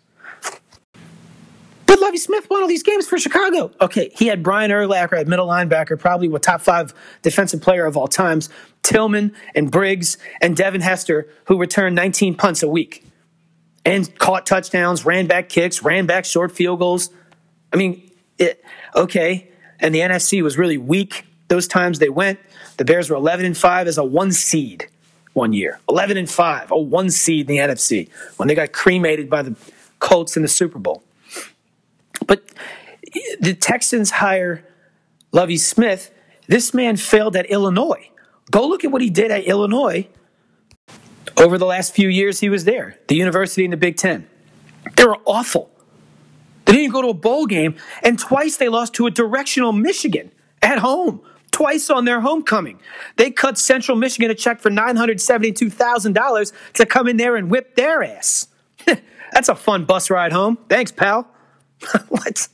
But 1.85 1.99
Lovie 2.01 2.17
Smith 2.17 2.49
won 2.49 2.61
all 2.61 2.67
these 2.67 2.83
games 2.83 3.07
for 3.07 3.17
Chicago. 3.17 3.71
Okay, 3.79 4.11
he 4.15 4.27
had 4.27 4.41
Brian 4.41 4.71
Urlacher 4.71 5.19
at 5.19 5.27
middle 5.27 5.47
linebacker, 5.47 5.99
probably 5.99 6.33
a 6.33 6.39
top 6.39 6.61
five 6.61 6.93
defensive 7.21 7.61
player 7.61 7.85
of 7.85 7.95
all 7.95 8.07
times. 8.07 8.49
Tillman 8.83 9.33
and 9.55 9.71
Briggs 9.71 10.17
and 10.41 10.55
Devin 10.55 10.81
Hester, 10.81 11.27
who 11.45 11.57
returned 11.57 11.95
19 11.95 12.35
punts 12.35 12.63
a 12.63 12.67
week 12.67 13.05
and 13.83 14.17
caught 14.17 14.45
touchdowns, 14.45 15.05
ran 15.05 15.27
back 15.27 15.49
kicks, 15.49 15.83
ran 15.83 16.05
back 16.05 16.25
short 16.25 16.51
field 16.51 16.79
goals. 16.79 17.09
I 17.71 17.77
mean, 17.77 18.09
it, 18.37 18.63
okay. 18.95 19.49
And 19.79 19.93
the 19.93 19.99
NFC 19.99 20.41
was 20.41 20.57
really 20.57 20.77
weak 20.77 21.25
those 21.47 21.67
times 21.67 21.99
they 21.99 22.09
went. 22.09 22.39
The 22.77 22.85
Bears 22.85 23.09
were 23.09 23.15
11 23.15 23.45
and 23.45 23.57
5 23.57 23.87
as 23.87 23.97
a 23.97 24.03
one 24.03 24.31
seed 24.31 24.87
one 25.33 25.53
year. 25.53 25.79
11 25.89 26.17
and 26.17 26.29
5, 26.29 26.71
a 26.71 26.77
one 26.77 27.09
seed 27.09 27.49
in 27.49 27.55
the 27.55 27.61
NFC 27.61 28.09
when 28.37 28.47
they 28.47 28.55
got 28.55 28.71
cremated 28.71 29.29
by 29.29 29.41
the 29.41 29.55
Colts 29.99 30.35
in 30.35 30.41
the 30.41 30.47
Super 30.47 30.79
Bowl. 30.79 31.03
But 32.27 32.43
the 33.39 33.53
Texans 33.53 34.11
hire 34.11 34.65
Lovie 35.31 35.57
Smith. 35.57 36.11
This 36.47 36.73
man 36.73 36.97
failed 36.97 37.35
at 37.35 37.45
Illinois. 37.47 38.09
Go 38.51 38.67
look 38.67 38.83
at 38.83 38.91
what 38.91 39.01
he 39.01 39.09
did 39.09 39.31
at 39.31 39.43
Illinois 39.45 40.07
over 41.37 41.57
the 41.57 41.65
last 41.65 41.93
few 41.93 42.07
years 42.07 42.39
he 42.39 42.49
was 42.49 42.65
there, 42.65 42.97
the 43.07 43.15
university 43.15 43.65
in 43.65 43.71
the 43.71 43.77
Big 43.77 43.97
Ten. 43.97 44.27
They 44.95 45.05
were 45.05 45.17
awful. 45.25 45.69
They 46.65 46.73
didn't 46.73 46.93
go 46.93 47.01
to 47.01 47.09
a 47.09 47.13
bowl 47.13 47.45
game, 47.45 47.75
and 48.03 48.17
twice 48.17 48.57
they 48.57 48.69
lost 48.69 48.93
to 48.95 49.07
a 49.07 49.11
directional 49.11 49.71
Michigan 49.71 50.31
at 50.61 50.79
home, 50.79 51.21
twice 51.51 51.89
on 51.89 52.05
their 52.05 52.21
homecoming. 52.21 52.79
They 53.17 53.31
cut 53.31 53.57
Central 53.57 53.97
Michigan 53.97 54.31
a 54.31 54.35
check 54.35 54.59
for 54.59 54.71
$972,000 54.71 56.53
to 56.73 56.85
come 56.85 57.07
in 57.07 57.17
there 57.17 57.35
and 57.35 57.51
whip 57.51 57.75
their 57.75 58.03
ass. 58.03 58.47
That's 59.31 59.49
a 59.49 59.55
fun 59.55 59.85
bus 59.85 60.09
ride 60.09 60.31
home. 60.31 60.57
Thanks, 60.69 60.91
pal. 60.91 61.27
what? 62.09 62.47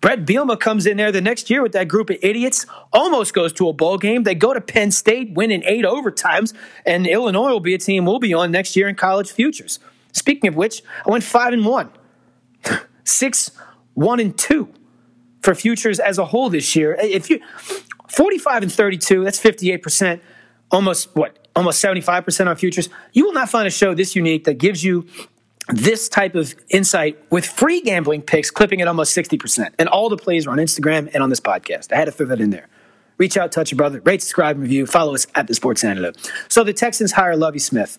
Bret 0.00 0.24
Bielema 0.24 0.58
comes 0.60 0.86
in 0.86 0.98
there 0.98 1.10
the 1.10 1.20
next 1.20 1.50
year 1.50 1.62
with 1.62 1.72
that 1.72 1.88
group 1.88 2.10
of 2.10 2.18
idiots, 2.22 2.66
almost 2.92 3.34
goes 3.34 3.52
to 3.54 3.68
a 3.68 3.72
bowl 3.72 3.98
game. 3.98 4.22
They 4.22 4.34
go 4.34 4.54
to 4.54 4.60
Penn 4.60 4.90
State, 4.90 5.32
win 5.32 5.50
in 5.50 5.64
eight 5.64 5.84
overtimes, 5.84 6.54
and 6.84 7.06
Illinois 7.06 7.50
will 7.50 7.60
be 7.60 7.74
a 7.74 7.78
team 7.78 8.04
we'll 8.04 8.18
be 8.18 8.34
on 8.34 8.50
next 8.50 8.76
year 8.76 8.88
in 8.88 8.94
college 8.94 9.32
futures. 9.32 9.78
Speaking 10.12 10.48
of 10.48 10.54
which, 10.54 10.82
I 11.06 11.10
went 11.10 11.24
five 11.24 11.52
and 11.52 11.64
one, 11.64 11.90
six, 13.04 13.50
one 13.94 14.20
and 14.20 14.36
two 14.36 14.68
for 15.42 15.54
futures 15.54 15.98
as 15.98 16.18
a 16.18 16.24
whole 16.26 16.50
this 16.50 16.76
year. 16.76 16.96
If 17.00 17.30
you 17.30 17.40
45 18.08 18.64
and 18.64 18.72
32, 18.72 19.24
that's 19.24 19.40
58%, 19.40 20.20
almost 20.70 21.14
what? 21.14 21.48
Almost 21.54 21.82
75% 21.82 22.46
on 22.46 22.56
futures. 22.56 22.88
You 23.12 23.24
will 23.24 23.32
not 23.32 23.48
find 23.48 23.66
a 23.66 23.70
show 23.70 23.94
this 23.94 24.14
unique 24.14 24.44
that 24.44 24.58
gives 24.58 24.84
you 24.84 25.06
this 25.68 26.08
type 26.08 26.34
of 26.34 26.54
insight 26.68 27.18
with 27.30 27.44
free 27.44 27.80
gambling 27.80 28.22
picks 28.22 28.50
clipping 28.50 28.80
at 28.80 28.88
almost 28.88 29.16
60%. 29.16 29.72
And 29.78 29.88
all 29.88 30.08
the 30.08 30.16
plays 30.16 30.46
are 30.46 30.50
on 30.50 30.58
Instagram 30.58 31.10
and 31.12 31.22
on 31.22 31.30
this 31.30 31.40
podcast. 31.40 31.92
I 31.92 31.96
had 31.96 32.04
to 32.04 32.12
throw 32.12 32.26
that 32.26 32.40
in 32.40 32.50
there. 32.50 32.68
Reach 33.18 33.36
out, 33.36 33.50
touch 33.50 33.70
your 33.70 33.76
brother, 33.76 34.00
rate, 34.00 34.22
subscribe, 34.22 34.56
and 34.56 34.62
review. 34.62 34.86
Follow 34.86 35.14
us 35.14 35.26
at 35.34 35.46
the 35.46 35.54
Sports 35.54 35.82
Antidote. 35.82 36.16
So 36.48 36.62
the 36.62 36.72
Texans 36.72 37.12
hire 37.12 37.36
Lovie 37.36 37.58
Smith. 37.58 37.98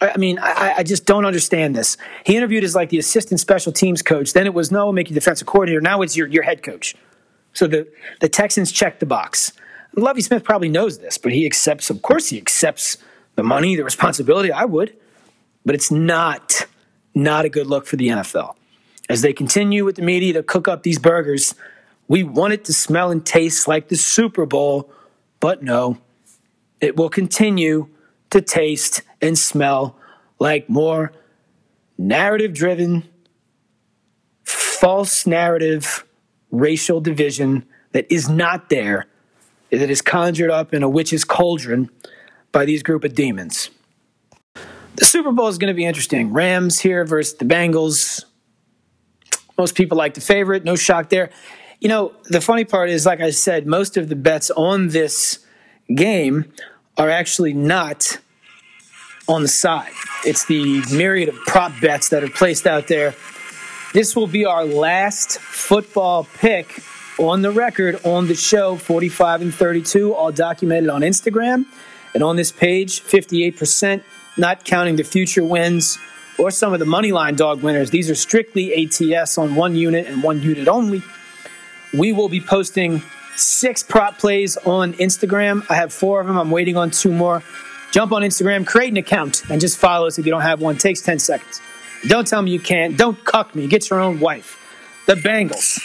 I 0.00 0.16
mean, 0.16 0.38
I, 0.38 0.76
I, 0.78 0.82
just 0.82 1.04
don't 1.04 1.26
understand 1.26 1.76
this. 1.76 1.98
He 2.24 2.34
interviewed 2.34 2.64
as 2.64 2.74
like 2.74 2.88
the 2.88 2.98
assistant 2.98 3.38
special 3.38 3.70
teams 3.70 4.00
coach. 4.00 4.32
Then 4.32 4.46
it 4.46 4.54
was 4.54 4.70
no, 4.70 4.90
make 4.92 5.10
you 5.10 5.14
defensive 5.14 5.46
coordinator. 5.46 5.82
Now 5.82 6.00
it's 6.00 6.16
your, 6.16 6.26
your 6.26 6.42
head 6.42 6.62
coach. 6.62 6.94
So 7.52 7.66
the, 7.66 7.86
the 8.20 8.28
Texans 8.28 8.72
check 8.72 8.98
the 8.98 9.04
box. 9.04 9.52
Lovie 9.94 10.22
Smith 10.22 10.42
probably 10.42 10.70
knows 10.70 11.00
this, 11.00 11.18
but 11.18 11.32
he 11.32 11.44
accepts, 11.44 11.90
of 11.90 12.00
course, 12.00 12.30
he 12.30 12.38
accepts 12.38 12.96
the 13.34 13.42
money, 13.42 13.76
the 13.76 13.84
responsibility. 13.84 14.50
I 14.50 14.64
would 14.64 14.96
but 15.64 15.74
it's 15.74 15.90
not 15.90 16.66
not 17.14 17.44
a 17.44 17.48
good 17.48 17.66
look 17.66 17.86
for 17.86 17.96
the 17.96 18.08
NFL. 18.08 18.54
As 19.08 19.22
they 19.22 19.32
continue 19.32 19.84
with 19.84 19.96
the 19.96 20.02
media 20.02 20.32
to 20.34 20.42
cook 20.42 20.68
up 20.68 20.84
these 20.84 20.98
burgers, 20.98 21.54
we 22.06 22.22
want 22.22 22.52
it 22.52 22.64
to 22.66 22.72
smell 22.72 23.10
and 23.10 23.24
taste 23.24 23.66
like 23.66 23.88
the 23.88 23.96
Super 23.96 24.46
Bowl, 24.46 24.90
but 25.40 25.62
no, 25.62 25.98
it 26.80 26.96
will 26.96 27.10
continue 27.10 27.88
to 28.30 28.40
taste 28.40 29.02
and 29.20 29.38
smell 29.38 29.96
like 30.38 30.68
more 30.68 31.12
narrative 31.98 32.54
driven, 32.54 33.08
false 34.44 35.26
narrative, 35.26 36.04
racial 36.50 37.00
division 37.00 37.66
that 37.92 38.10
is 38.10 38.28
not 38.28 38.70
there, 38.70 39.06
that 39.70 39.90
is 39.90 40.00
conjured 40.00 40.50
up 40.50 40.72
in 40.72 40.82
a 40.82 40.88
witch's 40.88 41.24
cauldron 41.24 41.90
by 42.52 42.64
these 42.64 42.82
group 42.82 43.04
of 43.04 43.14
demons. 43.14 43.70
Super 45.00 45.32
Bowl 45.32 45.48
is 45.48 45.58
going 45.58 45.68
to 45.68 45.74
be 45.74 45.84
interesting. 45.84 46.32
Rams 46.32 46.80
here 46.80 47.04
versus 47.04 47.34
the 47.34 47.44
Bengals. 47.44 48.24
Most 49.56 49.74
people 49.74 49.96
like 49.96 50.14
the 50.14 50.20
favorite. 50.20 50.64
No 50.64 50.76
shock 50.76 51.08
there. 51.08 51.30
You 51.80 51.88
know, 51.88 52.12
the 52.24 52.40
funny 52.40 52.64
part 52.64 52.90
is, 52.90 53.06
like 53.06 53.20
I 53.20 53.30
said, 53.30 53.66
most 53.66 53.96
of 53.96 54.08
the 54.08 54.16
bets 54.16 54.50
on 54.50 54.88
this 54.88 55.38
game 55.94 56.52
are 56.98 57.08
actually 57.08 57.54
not 57.54 58.18
on 59.26 59.42
the 59.42 59.48
side. 59.48 59.92
It's 60.24 60.44
the 60.44 60.82
myriad 60.92 61.30
of 61.30 61.36
prop 61.46 61.72
bets 61.80 62.10
that 62.10 62.22
are 62.22 62.28
placed 62.28 62.66
out 62.66 62.88
there. 62.88 63.14
This 63.94 64.14
will 64.14 64.26
be 64.26 64.44
our 64.44 64.64
last 64.64 65.38
football 65.38 66.26
pick 66.38 66.82
on 67.18 67.42
the 67.42 67.50
record 67.50 68.04
on 68.04 68.28
the 68.28 68.34
show 68.34 68.76
45 68.76 69.42
and 69.42 69.54
32, 69.54 70.14
all 70.14 70.32
documented 70.32 70.90
on 70.90 71.00
Instagram. 71.00 71.64
And 72.12 72.22
on 72.22 72.36
this 72.36 72.52
page, 72.52 73.00
58% 73.00 74.02
not 74.36 74.64
counting 74.64 74.96
the 74.96 75.04
future 75.04 75.44
wins 75.44 75.98
or 76.38 76.50
some 76.50 76.72
of 76.72 76.78
the 76.78 76.86
money 76.86 77.12
line 77.12 77.36
dog 77.36 77.62
winners. 77.62 77.90
These 77.90 78.10
are 78.10 78.14
strictly 78.14 78.86
ATS 78.86 79.38
on 79.38 79.54
one 79.54 79.76
unit 79.76 80.06
and 80.06 80.22
one 80.22 80.42
unit 80.42 80.68
only. 80.68 81.02
We 81.92 82.12
will 82.12 82.28
be 82.28 82.40
posting 82.40 83.02
six 83.36 83.82
prop 83.82 84.18
plays 84.18 84.56
on 84.58 84.94
Instagram. 84.94 85.64
I 85.68 85.74
have 85.74 85.92
four 85.92 86.20
of 86.20 86.26
them. 86.26 86.38
I'm 86.38 86.50
waiting 86.50 86.76
on 86.76 86.90
two 86.90 87.12
more. 87.12 87.42
Jump 87.92 88.12
on 88.12 88.22
Instagram, 88.22 88.64
create 88.66 88.90
an 88.92 88.98
account, 88.98 89.42
and 89.50 89.60
just 89.60 89.76
follow 89.76 90.06
us 90.06 90.18
if 90.18 90.24
you 90.24 90.30
don't 90.30 90.42
have 90.42 90.60
one. 90.60 90.76
It 90.76 90.80
takes 90.80 91.00
10 91.00 91.18
seconds. 91.18 91.60
Don't 92.06 92.26
tell 92.26 92.40
me 92.40 92.52
you 92.52 92.60
can't. 92.60 92.96
Don't 92.96 93.22
cuck 93.24 93.54
me. 93.54 93.66
Get 93.66 93.90
your 93.90 94.00
own 94.00 94.20
wife. 94.20 94.56
The 95.06 95.14
Bengals. 95.14 95.78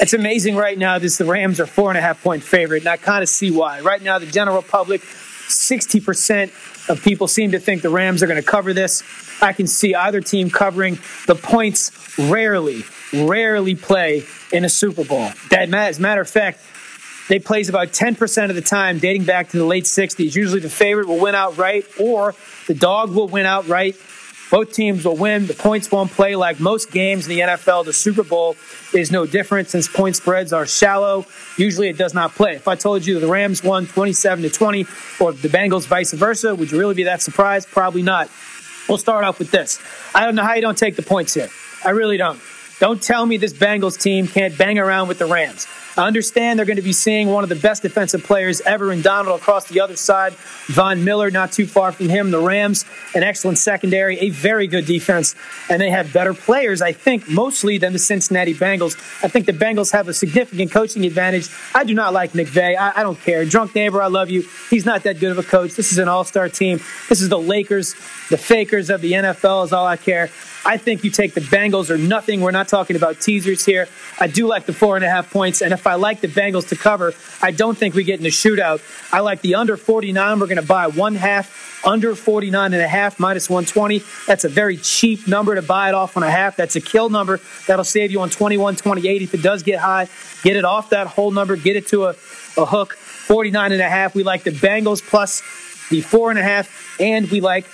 It's 0.00 0.12
amazing 0.12 0.56
right 0.56 0.78
now. 0.78 0.98
This 0.98 1.18
the 1.18 1.24
Rams 1.24 1.60
are 1.60 1.66
four 1.66 1.90
and 1.90 1.98
a 1.98 2.00
half 2.00 2.22
point 2.22 2.42
favorite, 2.42 2.82
and 2.82 2.88
I 2.88 2.96
kind 2.96 3.22
of 3.22 3.28
see 3.28 3.50
why. 3.50 3.80
Right 3.80 4.02
now, 4.02 4.18
the 4.18 4.26
general 4.26 4.62
public, 4.62 5.02
60% 5.02 6.50
of 6.88 7.02
people 7.02 7.28
seem 7.28 7.52
to 7.52 7.58
think 7.58 7.82
the 7.82 7.90
Rams 7.90 8.22
are 8.22 8.26
going 8.26 8.42
to 8.42 8.48
cover 8.48 8.72
this. 8.72 9.02
I 9.42 9.52
can 9.52 9.66
see 9.66 9.94
either 9.94 10.20
team 10.20 10.50
covering. 10.50 10.98
The 11.26 11.34
points 11.34 12.18
rarely, 12.18 12.84
rarely 13.12 13.74
play 13.74 14.24
in 14.52 14.64
a 14.64 14.68
Super 14.68 15.04
Bowl. 15.04 15.30
That, 15.50 15.72
as 15.72 15.98
a 15.98 16.02
matter 16.02 16.20
of 16.20 16.30
fact, 16.30 16.60
they 17.28 17.38
plays 17.38 17.68
about 17.68 17.88
10% 17.88 18.50
of 18.50 18.54
the 18.54 18.62
time 18.62 18.98
dating 18.98 19.24
back 19.24 19.48
to 19.50 19.58
the 19.58 19.64
late 19.64 19.84
60s. 19.84 20.36
Usually 20.36 20.60
the 20.60 20.70
favorite 20.70 21.08
will 21.08 21.18
win 21.18 21.34
outright 21.34 21.86
or 21.98 22.34
the 22.68 22.74
dog 22.74 23.10
will 23.12 23.28
win 23.28 23.46
outright. 23.46 23.96
Both 24.50 24.72
teams 24.72 25.04
will 25.04 25.16
win. 25.16 25.46
The 25.46 25.54
points 25.54 25.90
won't 25.90 26.12
play 26.12 26.36
like 26.36 26.60
most 26.60 26.92
games 26.92 27.26
in 27.26 27.30
the 27.30 27.40
NFL. 27.40 27.84
The 27.84 27.92
Super 27.92 28.22
Bowl 28.22 28.56
is 28.94 29.10
no 29.10 29.26
different 29.26 29.68
since 29.68 29.88
point 29.88 30.14
spreads 30.16 30.52
are 30.52 30.66
shallow. 30.66 31.26
Usually 31.56 31.88
it 31.88 31.98
does 31.98 32.14
not 32.14 32.34
play. 32.34 32.54
If 32.54 32.68
I 32.68 32.76
told 32.76 33.04
you 33.04 33.18
the 33.18 33.26
Rams 33.26 33.64
won 33.64 33.86
27 33.86 34.42
to 34.42 34.50
20 34.50 34.82
or 35.20 35.32
the 35.32 35.48
Bengals 35.48 35.86
vice 35.86 36.12
versa, 36.12 36.54
would 36.54 36.70
you 36.70 36.78
really 36.78 36.94
be 36.94 37.04
that 37.04 37.22
surprised? 37.22 37.68
Probably 37.68 38.02
not. 38.02 38.30
We'll 38.88 38.98
start 38.98 39.24
off 39.24 39.40
with 39.40 39.50
this. 39.50 39.80
I 40.14 40.24
don't 40.24 40.36
know 40.36 40.44
how 40.44 40.54
you 40.54 40.62
don't 40.62 40.78
take 40.78 40.94
the 40.94 41.02
points 41.02 41.34
here. 41.34 41.48
I 41.84 41.90
really 41.90 42.16
don't. 42.16 42.40
Don't 42.78 43.02
tell 43.02 43.26
me 43.26 43.38
this 43.38 43.52
Bengals 43.52 44.00
team 44.00 44.28
can't 44.28 44.56
bang 44.56 44.78
around 44.78 45.08
with 45.08 45.18
the 45.18 45.26
Rams. 45.26 45.66
I 45.96 46.06
understand 46.06 46.58
they're 46.58 46.66
going 46.66 46.76
to 46.76 46.82
be 46.82 46.92
seeing 46.92 47.28
one 47.28 47.42
of 47.42 47.48
the 47.48 47.56
best 47.56 47.80
defensive 47.80 48.22
players 48.22 48.60
ever 48.60 48.92
in 48.92 49.00
Donald 49.00 49.40
across 49.40 49.66
the 49.66 49.80
other 49.80 49.96
side. 49.96 50.34
Von 50.66 51.04
Miller, 51.04 51.30
not 51.30 51.52
too 51.52 51.66
far 51.66 51.90
from 51.90 52.10
him. 52.10 52.30
The 52.30 52.40
Rams, 52.40 52.84
an 53.14 53.22
excellent 53.22 53.56
secondary, 53.56 54.18
a 54.18 54.28
very 54.28 54.66
good 54.66 54.84
defense, 54.84 55.34
and 55.70 55.80
they 55.80 55.88
have 55.88 56.12
better 56.12 56.34
players, 56.34 56.82
I 56.82 56.92
think, 56.92 57.30
mostly 57.30 57.78
than 57.78 57.94
the 57.94 57.98
Cincinnati 57.98 58.52
Bengals. 58.52 58.94
I 59.24 59.28
think 59.28 59.46
the 59.46 59.52
Bengals 59.52 59.92
have 59.92 60.06
a 60.08 60.12
significant 60.12 60.70
coaching 60.70 61.06
advantage. 61.06 61.48
I 61.74 61.84
do 61.84 61.94
not 61.94 62.12
like 62.12 62.32
McVay. 62.32 62.76
I, 62.76 62.92
I 62.96 63.02
don't 63.02 63.18
care. 63.18 63.46
Drunk 63.46 63.74
neighbor, 63.74 64.02
I 64.02 64.08
love 64.08 64.28
you. 64.28 64.44
He's 64.68 64.84
not 64.84 65.02
that 65.04 65.18
good 65.18 65.30
of 65.30 65.38
a 65.38 65.42
coach. 65.42 65.76
This 65.76 65.92
is 65.92 65.98
an 65.98 66.08
all 66.08 66.24
star 66.24 66.50
team. 66.50 66.78
This 67.08 67.22
is 67.22 67.30
the 67.30 67.38
Lakers, 67.38 67.94
the 68.28 68.36
fakers 68.36 68.90
of 68.90 69.00
the 69.00 69.12
NFL, 69.12 69.64
is 69.64 69.72
all 69.72 69.86
I 69.86 69.96
care. 69.96 70.28
I 70.66 70.78
think 70.78 71.04
you 71.04 71.10
take 71.10 71.32
the 71.32 71.40
Bengals 71.40 71.90
or 71.90 71.96
nothing. 71.96 72.40
We're 72.40 72.50
not 72.50 72.66
talking 72.66 72.96
about 72.96 73.20
teasers 73.20 73.64
here. 73.64 73.88
I 74.18 74.26
do 74.26 74.48
like 74.48 74.66
the 74.66 74.72
four 74.72 74.96
and 74.96 75.04
a 75.04 75.08
half 75.08 75.30
points. 75.30 75.62
And 75.62 75.72
if 75.72 75.85
I 75.86 75.94
like 75.94 76.20
the 76.20 76.28
Bengals 76.28 76.68
to 76.68 76.76
cover, 76.76 77.14
I 77.40 77.50
don't 77.50 77.76
think 77.76 77.94
we 77.94 78.04
get 78.04 78.20
in 78.20 78.26
a 78.26 78.30
shootout. 78.30 78.80
I 79.12 79.20
like 79.20 79.40
the 79.40 79.54
under 79.54 79.76
49. 79.76 80.40
We're 80.40 80.46
going 80.46 80.56
to 80.56 80.66
buy 80.66 80.88
one 80.88 81.14
half 81.14 81.84
under 81.86 82.14
49 82.14 82.72
and 82.72 82.82
a 82.82 82.88
half 82.88 83.20
minus 83.20 83.48
120. 83.48 84.02
That's 84.26 84.44
a 84.44 84.48
very 84.48 84.76
cheap 84.76 85.28
number 85.28 85.54
to 85.54 85.62
buy 85.62 85.88
it 85.88 85.94
off 85.94 86.16
on 86.16 86.22
a 86.22 86.30
half. 86.30 86.56
That's 86.56 86.76
a 86.76 86.80
kill 86.80 87.08
number. 87.08 87.40
That'll 87.66 87.84
save 87.84 88.10
you 88.10 88.20
on 88.20 88.30
21, 88.30 88.76
28. 88.76 89.22
If 89.22 89.34
it 89.34 89.42
does 89.42 89.62
get 89.62 89.78
high, 89.78 90.08
get 90.42 90.56
it 90.56 90.64
off 90.64 90.90
that 90.90 91.06
whole 91.06 91.30
number, 91.30 91.56
get 91.56 91.76
it 91.76 91.86
to 91.88 92.06
a, 92.06 92.16
a 92.56 92.66
hook. 92.66 92.96
49 92.96 93.72
and 93.72 93.82
a 93.82 93.88
half. 93.88 94.14
We 94.14 94.22
like 94.22 94.44
the 94.44 94.52
Bengals 94.52 95.02
plus 95.02 95.42
the 95.90 96.00
four 96.00 96.30
and 96.30 96.38
a 96.38 96.42
half, 96.42 97.00
and 97.00 97.30
we 97.30 97.40
like 97.40 97.66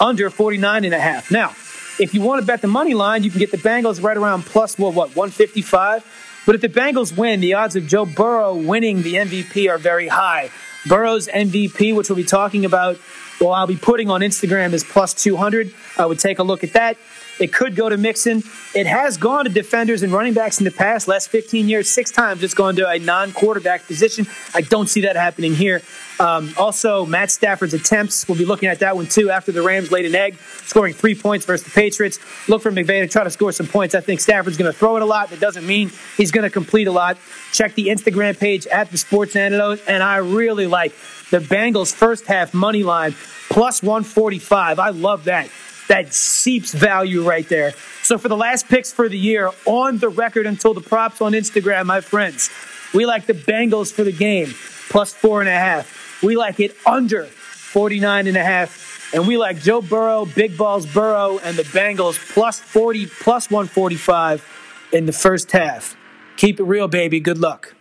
under 0.00 0.30
49 0.30 0.84
and 0.84 0.94
a 0.94 0.98
half. 0.98 1.30
Now, 1.30 1.50
if 1.98 2.12
you 2.12 2.20
want 2.20 2.40
to 2.40 2.46
bet 2.46 2.60
the 2.60 2.68
money 2.68 2.94
line, 2.94 3.22
you 3.22 3.30
can 3.30 3.38
get 3.38 3.50
the 3.50 3.56
Bengals 3.56 4.02
right 4.02 4.16
around 4.16 4.44
plus, 4.44 4.78
what, 4.78 4.94
what 4.94 5.16
155? 5.16 6.04
But 6.46 6.54
if 6.54 6.60
the 6.60 6.68
Bengals 6.68 7.16
win, 7.16 7.40
the 7.40 7.54
odds 7.54 7.74
of 7.74 7.88
Joe 7.88 8.06
Burrow 8.06 8.54
winning 8.54 9.02
the 9.02 9.14
MVP 9.14 9.68
are 9.68 9.78
very 9.78 10.06
high. 10.06 10.50
Burrow's 10.86 11.26
MVP, 11.26 11.94
which 11.94 12.08
we'll 12.08 12.16
be 12.16 12.24
talking 12.24 12.64
about, 12.64 12.98
well, 13.40 13.52
I'll 13.52 13.66
be 13.66 13.76
putting 13.76 14.08
on 14.08 14.20
Instagram, 14.20 14.72
is 14.72 14.84
plus 14.84 15.12
200. 15.12 15.74
I 15.98 16.06
would 16.06 16.20
take 16.20 16.38
a 16.38 16.44
look 16.44 16.62
at 16.62 16.74
that. 16.74 16.96
It 17.40 17.52
could 17.52 17.74
go 17.74 17.88
to 17.88 17.96
Mixon. 17.96 18.42
It 18.74 18.86
has 18.86 19.16
gone 19.16 19.44
to 19.44 19.50
defenders 19.50 20.02
and 20.02 20.12
running 20.12 20.32
backs 20.32 20.58
in 20.58 20.64
the 20.64 20.70
past, 20.70 21.08
last 21.08 21.28
15 21.28 21.68
years, 21.68 21.88
six 21.88 22.10
times 22.10 22.42
it's 22.42 22.54
gone 22.54 22.76
to 22.76 22.88
a 22.88 22.98
non 22.98 23.32
quarterback 23.32 23.86
position. 23.86 24.26
I 24.54 24.62
don't 24.62 24.88
see 24.88 25.02
that 25.02 25.16
happening 25.16 25.54
here. 25.54 25.82
Um, 26.18 26.54
also, 26.56 27.04
Matt 27.04 27.30
Stafford's 27.30 27.74
attempts, 27.74 28.26
we'll 28.26 28.38
be 28.38 28.44
looking 28.44 28.68
at 28.68 28.78
that 28.78 28.96
one 28.96 29.06
too 29.06 29.30
after 29.30 29.52
the 29.52 29.62
Rams 29.62 29.92
laid 29.92 30.06
an 30.06 30.14
egg, 30.14 30.36
scoring 30.64 30.94
three 30.94 31.14
points 31.14 31.44
versus 31.44 31.64
the 31.64 31.70
Patriots. 31.70 32.18
Look 32.48 32.62
for 32.62 32.70
McVay 32.72 33.02
to 33.02 33.08
try 33.08 33.24
to 33.24 33.30
score 33.30 33.52
some 33.52 33.66
points. 33.66 33.94
I 33.94 34.00
think 34.00 34.20
Stafford's 34.20 34.56
going 34.56 34.72
to 34.72 34.78
throw 34.78 34.96
it 34.96 35.02
a 35.02 35.06
lot. 35.06 35.30
That 35.30 35.40
doesn't 35.40 35.66
mean 35.66 35.90
he's 36.16 36.30
going 36.30 36.44
to 36.44 36.50
complete 36.50 36.88
a 36.88 36.92
lot. 36.92 37.18
Check 37.52 37.74
the 37.74 37.88
Instagram 37.88 38.38
page 38.38 38.66
at 38.68 38.90
the 38.90 38.98
Sports 38.98 39.36
Antidote, 39.36 39.82
and 39.86 40.02
I 40.02 40.16
really 40.16 40.66
like 40.66 40.92
the 41.30 41.38
Bengals' 41.38 41.94
first 41.94 42.26
half 42.26 42.54
money 42.54 42.82
line 42.82 43.14
plus 43.50 43.82
145. 43.82 44.78
I 44.78 44.90
love 44.90 45.24
that 45.24 45.50
that 45.88 46.12
seeps 46.12 46.72
value 46.72 47.22
right 47.22 47.48
there. 47.48 47.72
So 48.02 48.18
for 48.18 48.28
the 48.28 48.36
last 48.36 48.68
picks 48.68 48.92
for 48.92 49.08
the 49.08 49.18
year, 49.18 49.50
on 49.64 49.98
the 49.98 50.08
record 50.08 50.46
until 50.46 50.74
the 50.74 50.80
props 50.80 51.20
on 51.20 51.32
Instagram, 51.32 51.86
my 51.86 52.00
friends, 52.00 52.50
we 52.94 53.06
like 53.06 53.26
the 53.26 53.34
Bengals 53.34 53.92
for 53.92 54.04
the 54.04 54.12
game, 54.12 54.52
plus 54.88 55.12
four 55.12 55.40
and 55.40 55.48
a 55.48 55.52
half. 55.52 56.05
We 56.22 56.36
like 56.36 56.60
it 56.60 56.74
under 56.86 57.24
49 57.24 58.26
and 58.26 58.36
a 58.36 58.42
half. 58.42 59.14
And 59.14 59.26
we 59.26 59.36
like 59.36 59.60
Joe 59.60 59.80
Burrow, 59.80 60.24
Big 60.24 60.56
Balls 60.56 60.86
Burrow, 60.86 61.38
and 61.38 61.56
the 61.56 61.62
Bengals 61.62 62.18
plus 62.32 62.58
40, 62.58 63.06
plus 63.06 63.50
145 63.50 64.44
in 64.92 65.06
the 65.06 65.12
first 65.12 65.52
half. 65.52 65.96
Keep 66.36 66.60
it 66.60 66.64
real, 66.64 66.88
baby. 66.88 67.20
Good 67.20 67.38
luck. 67.38 67.74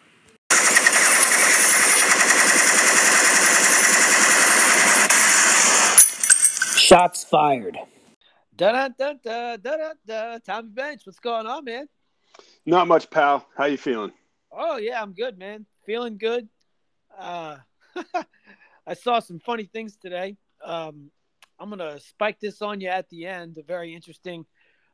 Shots 6.77 7.23
fired. 7.23 7.77
Da 8.55 8.71
da 8.71 8.89
da 8.89 9.13
da 9.23 9.57
da 9.57 9.93
da. 10.05 10.38
Tommy 10.38 10.69
Bench, 10.69 11.01
what's 11.05 11.19
going 11.19 11.47
on, 11.47 11.65
man? 11.65 11.88
Not 12.65 12.88
much, 12.88 13.09
pal. 13.09 13.45
How 13.57 13.65
you 13.65 13.77
feeling? 13.77 14.11
Oh 14.51 14.77
yeah, 14.77 15.01
I'm 15.01 15.13
good, 15.13 15.38
man. 15.38 15.65
Feeling 15.86 16.17
good. 16.17 16.47
Uh, 17.17 17.57
I 18.88 18.93
saw 18.93 19.20
some 19.20 19.39
funny 19.39 19.66
things 19.66 19.98
today. 19.98 20.38
Um, 20.64 21.12
I'm 21.60 21.70
gonna 21.70 22.00
spike 22.00 22.39
this 22.39 22.62
on 22.62 22.82
you 22.82 22.89
at 22.89 23.10
the 23.10 23.26
end. 23.26 23.58
A 23.58 23.64
very 23.64 23.93
interesting. 23.93 24.46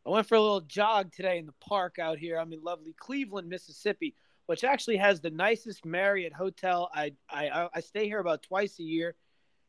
I 0.05 0.09
went 0.09 0.27
for 0.27 0.35
a 0.35 0.41
little 0.41 0.61
jog 0.61 1.11
today 1.13 1.37
in 1.37 1.45
the 1.45 1.53
park 1.59 1.99
out 1.99 2.17
here. 2.17 2.37
I'm 2.37 2.53
in 2.53 2.63
lovely 2.63 2.95
Cleveland, 2.97 3.49
Mississippi, 3.49 4.15
which 4.45 4.63
actually 4.63 4.97
has 4.97 5.21
the 5.21 5.29
nicest 5.29 5.85
Marriott 5.85 6.33
hotel. 6.33 6.89
I 6.93 7.13
I 7.29 7.69
I 7.73 7.79
stay 7.81 8.05
here 8.05 8.19
about 8.19 8.43
twice 8.43 8.79
a 8.79 8.83
year. 8.83 9.15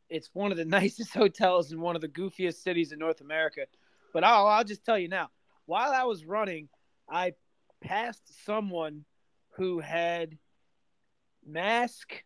It's 0.09 0.31
one 0.33 0.51
of 0.51 0.59
the 0.59 0.65
nicest 0.81 1.15
hotels 1.15 1.73
in 1.73 1.81
one 1.81 1.97
of 1.97 2.03
the 2.03 2.09
goofiest 2.09 2.63
cities 2.63 2.93
in 2.93 2.99
North 2.99 3.21
America. 3.21 3.67
But 4.13 4.25
I'll, 4.25 4.47
I'll 4.47 4.65
just 4.65 4.85
tell 4.85 4.99
you 4.99 5.09
now, 5.09 5.31
while 5.65 5.93
I 5.93 6.05
was 6.05 6.27
running, 6.27 6.69
I 7.09 7.33
passed 7.81 8.45
someone 8.45 9.05
who 9.57 9.81
had 9.81 10.39
mask, 11.47 12.23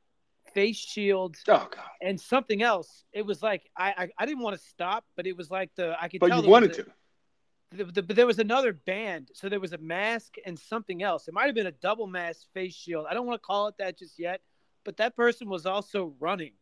face 0.56 0.76
shield, 0.76 1.36
oh, 1.48 1.68
and 2.00 2.20
something 2.20 2.62
else. 2.62 3.04
It 3.12 3.26
was 3.26 3.42
like 3.42 3.70
I, 3.76 3.94
I, 3.96 4.08
I 4.18 4.26
didn't 4.26 4.42
want 4.42 4.58
to 4.58 4.66
stop, 4.66 5.04
but 5.14 5.26
it 5.26 5.36
was 5.36 5.50
like 5.50 5.70
the 5.76 5.94
I 6.00 6.08
could. 6.08 6.20
But 6.20 6.28
tell 6.28 6.42
you 6.42 6.48
wanted 6.48 6.70
a, 6.72 6.74
to. 6.74 6.86
The, 7.72 7.84
the, 7.84 8.02
but 8.02 8.16
there 8.16 8.26
was 8.26 8.38
another 8.38 8.72
band, 8.72 9.28
so 9.34 9.48
there 9.48 9.60
was 9.60 9.72
a 9.72 9.78
mask 9.78 10.36
and 10.46 10.58
something 10.58 11.02
else. 11.02 11.28
It 11.28 11.34
might 11.34 11.46
have 11.46 11.54
been 11.54 11.66
a 11.66 11.72
double 11.72 12.06
mask 12.06 12.46
face 12.54 12.74
shield. 12.74 13.06
I 13.08 13.14
don't 13.14 13.26
want 13.26 13.40
to 13.42 13.46
call 13.46 13.68
it 13.68 13.74
that 13.78 13.98
just 13.98 14.18
yet, 14.18 14.40
but 14.84 14.96
that 14.96 15.14
person 15.14 15.48
was 15.48 15.66
also 15.66 16.14
running, 16.18 16.52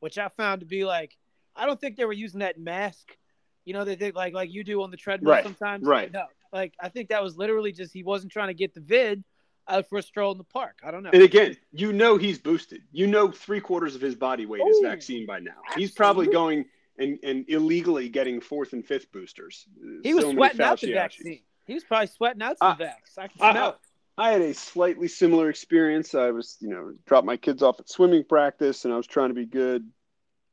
which 0.00 0.16
I 0.16 0.28
found 0.28 0.60
to 0.60 0.66
be 0.66 0.84
like 0.84 1.16
I 1.54 1.66
don't 1.66 1.80
think 1.80 1.96
they 1.96 2.04
were 2.04 2.12
using 2.12 2.40
that 2.40 2.58
mask 2.58 3.16
you 3.64 3.72
know, 3.72 3.84
they 3.84 3.96
think 3.96 4.14
like 4.14 4.34
like 4.34 4.52
you 4.52 4.62
do 4.62 4.82
on 4.82 4.90
the 4.90 4.96
treadmill 4.96 5.32
right. 5.32 5.44
sometimes. 5.44 5.86
Right. 5.86 6.12
No, 6.12 6.26
like 6.52 6.74
I 6.80 6.88
think 6.88 7.08
that 7.08 7.22
was 7.22 7.36
literally 7.36 7.72
just 7.72 7.92
he 7.92 8.02
wasn't 8.02 8.32
trying 8.32 8.48
to 8.48 8.54
get 8.54 8.74
the 8.74 8.80
vid 8.80 9.24
out 9.68 9.88
for 9.88 9.98
a 9.98 10.02
stroll 10.02 10.32
in 10.32 10.38
the 10.38 10.44
park. 10.44 10.80
I 10.84 10.90
don't 10.90 11.02
know. 11.02 11.10
And 11.12 11.22
again, 11.22 11.56
you 11.72 11.92
know 11.92 12.16
he's 12.16 12.38
boosted. 12.38 12.82
You 12.92 13.06
know 13.06 13.30
three 13.30 13.60
quarters 13.60 13.94
of 13.94 14.00
his 14.00 14.14
body 14.14 14.46
weight 14.46 14.62
is 14.62 14.80
vaccine 14.82 15.26
by 15.26 15.40
now. 15.40 15.52
Absolutely. 15.66 15.82
He's 15.82 15.90
probably 15.92 16.26
going 16.28 16.64
and, 16.98 17.18
and 17.22 17.44
illegally 17.48 18.08
getting 18.08 18.40
fourth 18.40 18.72
and 18.72 18.84
fifth 18.86 19.10
boosters. 19.12 19.66
He 20.02 20.14
was 20.14 20.24
sweating 20.24 20.60
out 20.60 20.80
the 20.80 20.92
vaccine. 20.92 21.40
He 21.66 21.74
was 21.74 21.84
probably 21.84 22.08
sweating 22.08 22.42
out 22.42 22.58
some 22.58 22.72
uh, 22.72 22.76
vax. 22.76 23.18
I 23.18 23.28
can 23.28 23.38
smell 23.38 23.68
it. 23.70 23.76
I 24.16 24.30
had 24.30 24.42
a 24.42 24.54
slightly 24.54 25.08
similar 25.08 25.50
experience. 25.50 26.14
I 26.14 26.30
was, 26.30 26.56
you 26.60 26.68
know, 26.68 26.92
dropped 27.04 27.26
my 27.26 27.36
kids 27.36 27.64
off 27.64 27.80
at 27.80 27.88
swimming 27.88 28.22
practice, 28.22 28.84
and 28.84 28.94
I 28.94 28.96
was 28.96 29.08
trying 29.08 29.30
to 29.30 29.34
be 29.34 29.46
good, 29.46 29.90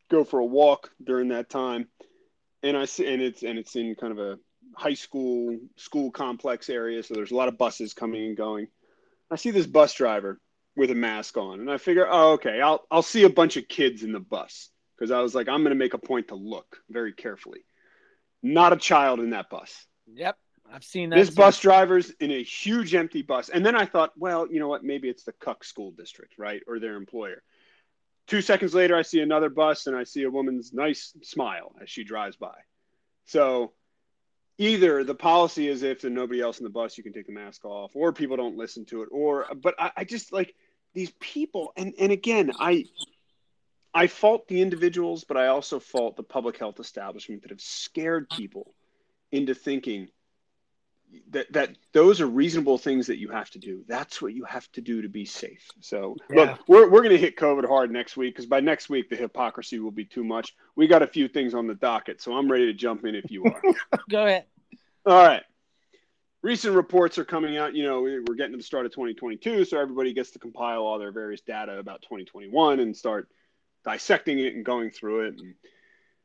go 0.10 0.24
for 0.24 0.40
a 0.40 0.46
walk 0.46 0.90
during 1.04 1.28
that 1.28 1.48
time 1.50 1.88
and 2.64 2.78
I 2.78 2.86
see, 2.86 3.12
and 3.12 3.22
it's 3.22 3.44
and 3.44 3.58
it's 3.58 3.76
in 3.76 3.96
kind 3.96 4.12
of 4.12 4.20
a 4.20 4.38
high 4.76 4.94
school 4.94 5.58
school 5.78 6.12
complex 6.12 6.70
area, 6.70 7.04
so 7.04 7.14
there's 7.14 7.32
a 7.32 7.36
lot 7.36 7.48
of 7.48 7.58
buses 7.58 7.94
coming 7.94 8.26
and 8.26 8.38
going. 8.38 8.68
I 9.32 9.36
see 9.38 9.52
this 9.52 9.66
bus 9.66 9.94
driver 9.94 10.40
with 10.76 10.92
a 10.92 10.96
mask 10.96 11.38
on, 11.38 11.60
and 11.60 11.72
I 11.72 11.78
figure, 11.78 12.08
oh, 12.10 12.34
okay, 12.34 12.62
I'll 12.62 12.86
I'll 12.92 13.02
see 13.02 13.24
a 13.24 13.30
bunch 13.30 13.58
of 13.58 13.68
kids 13.68 14.04
in 14.04 14.12
the 14.12 14.20
bus 14.20 14.70
because 14.98 15.12
I 15.12 15.22
was 15.22 15.34
like, 15.34 15.48
I'm 15.48 15.62
going 15.62 15.72
to 15.72 15.76
make 15.76 15.94
a 15.94 15.98
point 15.98 16.28
to 16.30 16.36
look 16.36 16.78
very 16.90 17.14
carefully. 17.14 17.66
Not 18.44 18.74
a 18.74 18.78
child 18.78 19.20
in 19.20 19.32
that 19.32 19.50
bus. 19.50 19.86
Yep, 20.14 20.38
I've 20.72 20.84
seen 20.84 21.10
that. 21.10 21.16
This 21.16 21.30
too. 21.30 21.36
bus 21.36 21.60
driver's 21.60 22.12
in 22.20 22.32
a 22.32 22.44
huge 22.44 22.94
empty 22.94 23.22
bus, 23.22 23.50
and 23.50 23.66
then 23.66 23.76
I 23.76 23.86
thought, 23.86 24.12
well, 24.18 24.48
you 24.52 24.60
know 24.60 24.68
what? 24.68 24.84
Maybe 24.84 25.10
it's 25.10 25.24
the 25.24 25.34
Cuck 25.34 25.64
School 25.64 25.92
District, 25.92 26.34
right, 26.38 26.62
or 26.68 26.80
their 26.80 26.96
employer 26.96 27.42
Two 28.28 28.42
seconds 28.42 28.74
later, 28.74 28.96
I 28.96 29.02
see 29.02 29.20
another 29.20 29.50
bus 29.50 29.88
and 29.88 29.96
I 29.96 30.06
see 30.06 30.24
a 30.24 30.30
woman's 30.30 30.72
nice 30.72 31.14
smile 31.22 31.76
as 31.82 31.90
she 31.90 32.06
drives 32.06 32.38
by. 32.38 32.56
So 33.26 33.74
either 34.62 35.04
the 35.04 35.16
policy 35.16 35.68
is 35.68 35.82
if 35.82 36.02
there's 36.02 36.14
nobody 36.14 36.40
else 36.40 36.60
in 36.60 36.64
the 36.64 36.70
bus, 36.70 36.98
you 36.98 37.04
can 37.04 37.14
take 37.14 37.26
the 37.26 37.34
mask 37.34 37.66
off, 37.66 37.96
or 37.96 38.14
people 38.14 38.38
don't 38.38 38.58
listen 38.58 38.86
to 38.86 39.02
it, 39.02 39.10
or 39.12 39.48
but 39.56 39.74
I, 39.80 39.92
I 39.98 40.04
just 40.04 40.32
like 40.32 40.54
these 40.94 41.12
people, 41.20 41.74
and 41.76 41.94
and 42.00 42.12
again, 42.12 42.52
I 42.60 42.86
I 43.94 44.08
fault 44.08 44.48
the 44.48 44.62
individuals, 44.62 45.24
but 45.24 45.36
I 45.36 45.48
also 45.48 45.80
fault 45.80 46.16
the 46.16 46.24
public 46.24 46.58
health 46.58 46.80
establishment 46.80 47.42
that 47.42 47.52
have 47.52 47.62
scared 47.62 48.30
people 48.30 48.74
into 49.32 49.56
thinking 49.56 50.10
that 51.32 51.52
that 51.54 51.76
those 51.92 52.22
are 52.22 52.28
reasonable 52.28 52.78
things 52.78 53.08
that 53.08 53.18
you 53.18 53.30
have 53.30 53.50
to 53.50 53.60
do. 53.60 53.84
That's 53.88 54.22
what 54.22 54.34
you 54.34 54.46
have 54.46 54.72
to 54.74 54.82
do 54.82 55.02
to 55.02 55.10
be 55.10 55.26
safe. 55.26 55.72
So 55.80 56.18
yeah. 56.30 56.42
look, 56.42 56.60
we're 56.68 56.90
we're 56.90 57.02
gonna 57.02 57.18
hit 57.18 57.36
COVID 57.36 57.68
hard 57.68 57.90
next 57.90 58.16
week 58.16 58.36
because 58.36 58.46
by 58.46 58.60
next 58.60 58.90
week 58.90 59.10
the 59.10 59.16
hypocrisy 59.16 59.80
will 59.80 59.92
be 59.92 60.06
too 60.06 60.24
much. 60.24 60.56
We 60.76 60.86
got 60.86 61.02
a 61.02 61.08
few 61.08 61.28
things 61.28 61.56
on 61.56 61.66
the 61.66 61.74
docket, 61.74 62.22
so 62.22 62.34
I'm 62.34 62.50
ready 62.50 62.68
to 62.68 62.74
jump 62.74 63.06
in 63.06 63.16
if 63.16 63.32
you 63.32 63.46
are. 63.46 63.62
Go 64.10 64.28
ahead. 64.28 64.46
All 65.06 65.14
right. 65.14 65.44
Recent 66.44 66.76
reports 66.76 67.18
are 67.18 67.26
coming 67.26 67.58
out. 67.58 67.76
You 67.76 67.84
know, 67.84 68.02
we're 68.02 68.36
getting 68.36 68.52
to 68.52 68.58
the 68.58 68.64
start 68.64 68.86
of 68.86 68.92
2022, 68.92 69.66
so 69.66 69.80
everybody 69.80 70.14
gets 70.14 70.32
to 70.32 70.40
compile 70.40 70.84
all 70.84 71.00
their 71.00 71.12
various 71.12 71.42
data 71.42 71.78
about 71.78 72.02
2021 72.04 72.80
and 72.80 72.96
start 72.96 73.28
dissecting 73.84 74.40
it 74.40 74.54
and 74.54 74.64
going 74.64 74.92
through 74.92 75.28
it. 75.28 75.40
And 75.40 75.56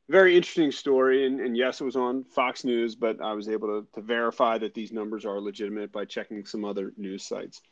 very 0.09 0.37
interesting 0.37 0.73
story. 0.73 1.27
And, 1.27 1.41
and, 1.41 1.57
yes, 1.57 1.81
it 1.81 1.85
was 1.85 1.97
on 1.97 2.25
Fox 2.25 2.65
News, 2.65 2.95
but 2.95 3.21
I 3.23 3.33
was 3.33 3.49
able 3.49 3.69
to, 3.69 3.87
to 3.95 4.01
verify 4.03 4.59
that 4.59 4.75
these 4.75 4.93
numbers 4.93 5.25
are 5.25 5.41
legitimate 5.41 5.91
by 5.91 6.05
checking 6.05 6.45
some 6.45 6.65
other 6.65 6.93
news 6.97 7.27
sites 7.27 7.63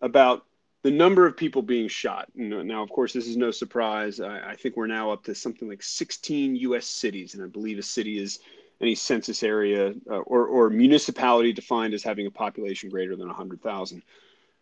about 0.00 0.44
the 0.82 0.90
number 0.92 1.26
of 1.26 1.36
people 1.36 1.62
being 1.62 1.88
shot. 1.88 2.28
Now, 2.36 2.82
of 2.82 2.90
course, 2.90 3.12
this 3.12 3.26
is 3.26 3.36
no 3.36 3.50
surprise. 3.50 4.20
I, 4.20 4.50
I, 4.50 4.56
think 4.56 4.76
we're 4.76 4.86
now 4.86 5.10
up 5.10 5.24
to 5.24 5.34
something 5.34 5.68
like 5.68 5.82
16 5.82 6.54
U.S. 6.56 6.86
cities, 6.86 7.34
and 7.34 7.42
I 7.42 7.48
believe 7.48 7.78
a 7.78 7.82
city 7.82 8.18
is 8.18 8.38
any 8.80 8.94
census 8.94 9.42
area 9.42 9.94
uh, 10.10 10.18
or, 10.18 10.46
or 10.46 10.70
municipality 10.70 11.52
defined 11.52 11.94
as 11.94 12.02
having 12.02 12.26
a 12.26 12.30
population 12.30 12.90
greater 12.90 13.16
than 13.16 13.26
100,000 13.26 14.02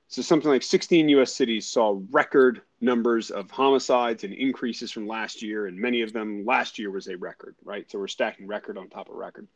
so 0.09 0.23
something 0.23 0.51
like 0.51 0.63
16 0.63 1.09
U.S. 1.09 1.33
cities 1.33 1.67
saw 1.67 2.01
record 2.11 2.63
numbers 2.81 3.31
of 3.31 3.51
homicides 3.51 4.25
and 4.25 4.35
increases 4.35 4.93
from 4.93 5.09
last 5.09 5.43
year, 5.43 5.67
and 5.67 5.77
many 5.79 6.03
of 6.03 6.13
them 6.13 6.45
last 6.45 6.79
year 6.79 6.91
was 6.91 7.09
a 7.09 7.17
record, 7.17 7.57
right? 7.65 7.91
So 7.91 7.99
we're 7.99 8.09
stacking 8.09 8.47
record 8.47 8.77
on 8.77 8.89
top 8.89 9.09
of 9.09 9.17
record. 9.17 9.49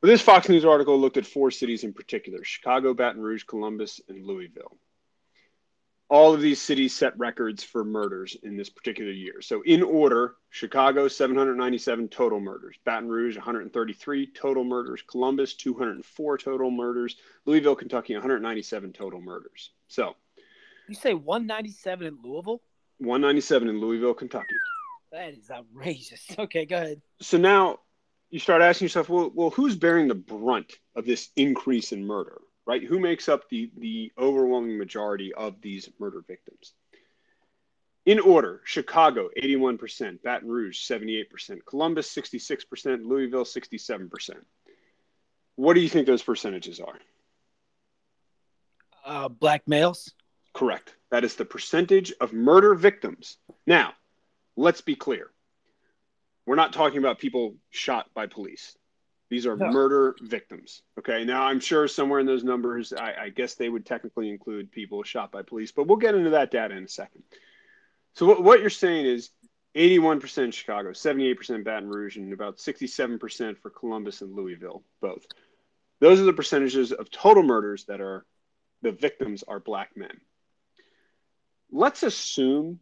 But 0.00 0.08
this 0.08 0.20
Fox 0.20 0.48
News 0.48 0.64
article 0.64 0.98
looked 0.98 1.16
at 1.16 1.26
four 1.26 1.50
cities 1.50 1.84
in 1.84 1.92
particular: 1.92 2.42
Chicago, 2.44 2.92
Baton 2.92 3.22
Rouge, 3.22 3.44
Columbus, 3.44 4.00
and 4.08 4.26
Louisville 4.26 4.76
all 6.10 6.34
of 6.34 6.40
these 6.40 6.60
cities 6.60 6.94
set 6.94 7.16
records 7.16 7.62
for 7.62 7.84
murders 7.84 8.36
in 8.42 8.56
this 8.56 8.68
particular 8.68 9.12
year. 9.12 9.40
So, 9.40 9.62
in 9.62 9.82
order, 9.82 10.34
Chicago, 10.50 11.06
797 11.06 12.08
total 12.08 12.40
murders, 12.40 12.76
Baton 12.84 13.08
Rouge, 13.08 13.36
133 13.36 14.32
total 14.32 14.64
murders, 14.64 15.02
Columbus, 15.08 15.54
204 15.54 16.38
total 16.38 16.70
murders, 16.70 17.16
Louisville, 17.46 17.76
Kentucky, 17.76 18.14
197 18.14 18.92
total 18.92 19.20
murders. 19.20 19.70
So, 19.86 20.16
you 20.88 20.96
say 20.96 21.14
197 21.14 22.06
in 22.06 22.18
Louisville? 22.22 22.60
197 22.98 23.68
in 23.68 23.80
Louisville, 23.80 24.12
Kentucky. 24.14 24.46
That 25.12 25.34
is 25.34 25.50
outrageous. 25.50 26.26
Okay, 26.38 26.66
go 26.66 26.76
ahead. 26.76 27.00
So 27.20 27.38
now 27.38 27.78
you 28.30 28.38
start 28.38 28.62
asking 28.62 28.86
yourself, 28.86 29.08
well, 29.08 29.30
well, 29.34 29.50
who's 29.50 29.76
bearing 29.76 30.08
the 30.08 30.14
brunt 30.14 30.72
of 30.96 31.06
this 31.06 31.30
increase 31.36 31.92
in 31.92 32.04
murder? 32.04 32.40
Right? 32.70 32.84
Who 32.84 33.00
makes 33.00 33.28
up 33.28 33.48
the, 33.48 33.68
the 33.76 34.12
overwhelming 34.16 34.78
majority 34.78 35.34
of 35.34 35.60
these 35.60 35.90
murder 35.98 36.22
victims? 36.24 36.72
In 38.06 38.20
order, 38.20 38.60
Chicago, 38.64 39.28
81%, 39.36 40.22
Baton 40.22 40.48
Rouge, 40.48 40.78
78%, 40.88 41.64
Columbus, 41.66 42.14
66%, 42.14 43.04
Louisville, 43.04 43.44
67%. 43.44 44.30
What 45.56 45.74
do 45.74 45.80
you 45.80 45.88
think 45.88 46.06
those 46.06 46.22
percentages 46.22 46.78
are? 46.78 46.94
Uh, 49.04 49.28
black 49.28 49.66
males? 49.66 50.12
Correct. 50.54 50.94
That 51.10 51.24
is 51.24 51.34
the 51.34 51.44
percentage 51.44 52.12
of 52.20 52.32
murder 52.32 52.76
victims. 52.76 53.36
Now, 53.66 53.94
let's 54.54 54.80
be 54.80 54.94
clear. 54.94 55.28
We're 56.46 56.54
not 56.54 56.72
talking 56.72 56.98
about 56.98 57.18
people 57.18 57.56
shot 57.70 58.06
by 58.14 58.28
police. 58.28 58.76
These 59.30 59.46
are 59.46 59.56
no. 59.56 59.70
murder 59.70 60.16
victims. 60.20 60.82
Okay. 60.98 61.24
Now, 61.24 61.44
I'm 61.44 61.60
sure 61.60 61.86
somewhere 61.86 62.18
in 62.18 62.26
those 62.26 62.44
numbers, 62.44 62.92
I, 62.92 63.14
I, 63.22 63.28
guess 63.28 63.54
they 63.54 63.68
would 63.68 63.86
technically 63.86 64.28
include 64.28 64.72
people 64.72 65.04
shot 65.04 65.30
by 65.30 65.42
police, 65.42 65.70
but 65.70 65.86
we'll 65.86 65.98
get 65.98 66.16
into 66.16 66.30
that 66.30 66.50
data 66.50 66.76
in 66.76 66.84
a 66.84 66.88
second. 66.88 67.22
So, 68.14 68.26
what, 68.26 68.42
what 68.42 68.60
you're 68.60 68.70
saying 68.70 69.06
is 69.06 69.30
81% 69.76 70.52
Chicago, 70.52 70.90
78% 70.90 71.64
Baton 71.64 71.88
Rouge, 71.88 72.16
and 72.16 72.32
about 72.32 72.58
67% 72.58 73.56
for 73.58 73.70
Columbus 73.70 74.20
and 74.20 74.34
Louisville, 74.34 74.82
both. 75.00 75.24
Those 76.00 76.20
are 76.20 76.24
the 76.24 76.32
percentages 76.32 76.90
of 76.90 77.10
total 77.10 77.44
murders 77.44 77.84
that 77.84 78.00
are 78.00 78.26
the 78.82 78.90
victims 78.90 79.44
are 79.46 79.60
black 79.60 79.96
men. 79.96 80.20
Let's 81.70 82.02
assume 82.02 82.80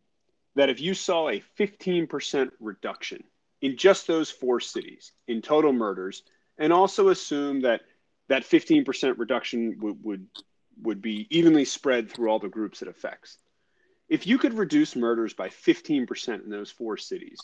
that 0.55 0.71
if 0.71 0.81
you 0.81 0.95
saw 0.95 1.29
a 1.29 1.43
15% 1.59 2.51
reduction 2.59 3.25
in 3.61 3.77
just 3.77 4.07
those 4.07 4.31
four 4.31 4.61
cities 4.61 5.13
in 5.27 5.43
total 5.43 5.73
murders, 5.73 6.23
and 6.59 6.73
also 6.73 7.09
assume 7.09 7.63
that 7.63 7.83
that 8.29 8.45
15% 8.45 9.19
reduction 9.19 9.79
would, 9.81 10.05
would, 10.05 10.27
would 10.83 11.03
be 11.03 11.27
evenly 11.31 11.65
spread 11.65 12.11
through 12.11 12.29
all 12.31 12.39
the 12.39 12.49
groups 12.49 12.83
it 12.83 12.89
affects. 12.89 13.39
If 14.09 14.27
you 14.27 14.39
could 14.39 14.55
reduce 14.55 14.97
murders 14.97 15.35
by 15.35 15.49
15% 15.49 16.45
in 16.45 16.51
those 16.51 16.71
four 16.71 16.97
cities, 16.97 17.39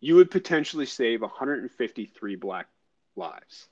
you 0.00 0.16
would 0.16 0.30
potentially 0.30 0.86
save 0.86 1.22
153 1.22 2.36
black 2.36 2.66
lives. 3.14 3.68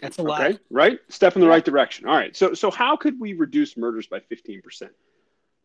That's 0.00 0.18
a 0.18 0.22
lot. 0.22 0.40
Okay, 0.40 0.58
right? 0.70 0.98
Step 1.08 1.34
in 1.34 1.42
the 1.42 1.48
right 1.48 1.64
direction. 1.64 2.06
All 2.06 2.16
right. 2.16 2.34
So 2.34 2.54
so 2.54 2.70
how 2.70 2.96
could 2.96 3.20
we 3.20 3.34
reduce 3.34 3.76
murders 3.76 4.06
by 4.06 4.20
15%? 4.20 4.88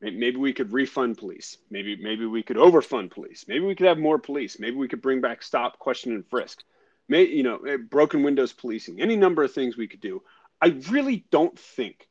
Maybe 0.02 0.36
we 0.36 0.52
could 0.52 0.74
refund 0.74 1.18
police. 1.18 1.58
Maybe 1.70 1.96
maybe 1.96 2.26
we 2.26 2.44
could 2.44 2.58
overfund 2.58 3.12
police. 3.12 3.46
Maybe 3.48 3.64
we 3.64 3.76
could 3.76 3.88
have 3.88 3.98
more 3.98 4.20
police. 4.20 4.60
Maybe 4.60 4.76
we 4.76 4.90
could 4.90 5.02
bring 5.02 5.22
back 5.22 5.42
stop, 5.42 5.80
question, 5.80 6.14
and 6.14 6.26
frisk 6.28 6.64
may, 7.10 7.26
you 7.26 7.44
know, 7.44 7.58
eh, 7.58 7.78
broken 7.78 8.24
windows 8.24 8.54
policing, 8.54 9.02
any 9.02 9.16
number 9.16 9.44
of 9.44 9.54
things 9.54 9.76
we 9.76 9.88
could 9.88 10.02
do. 10.02 10.22
I 10.62 10.68
really 10.90 11.26
don't 11.32 11.58
think, 11.58 12.08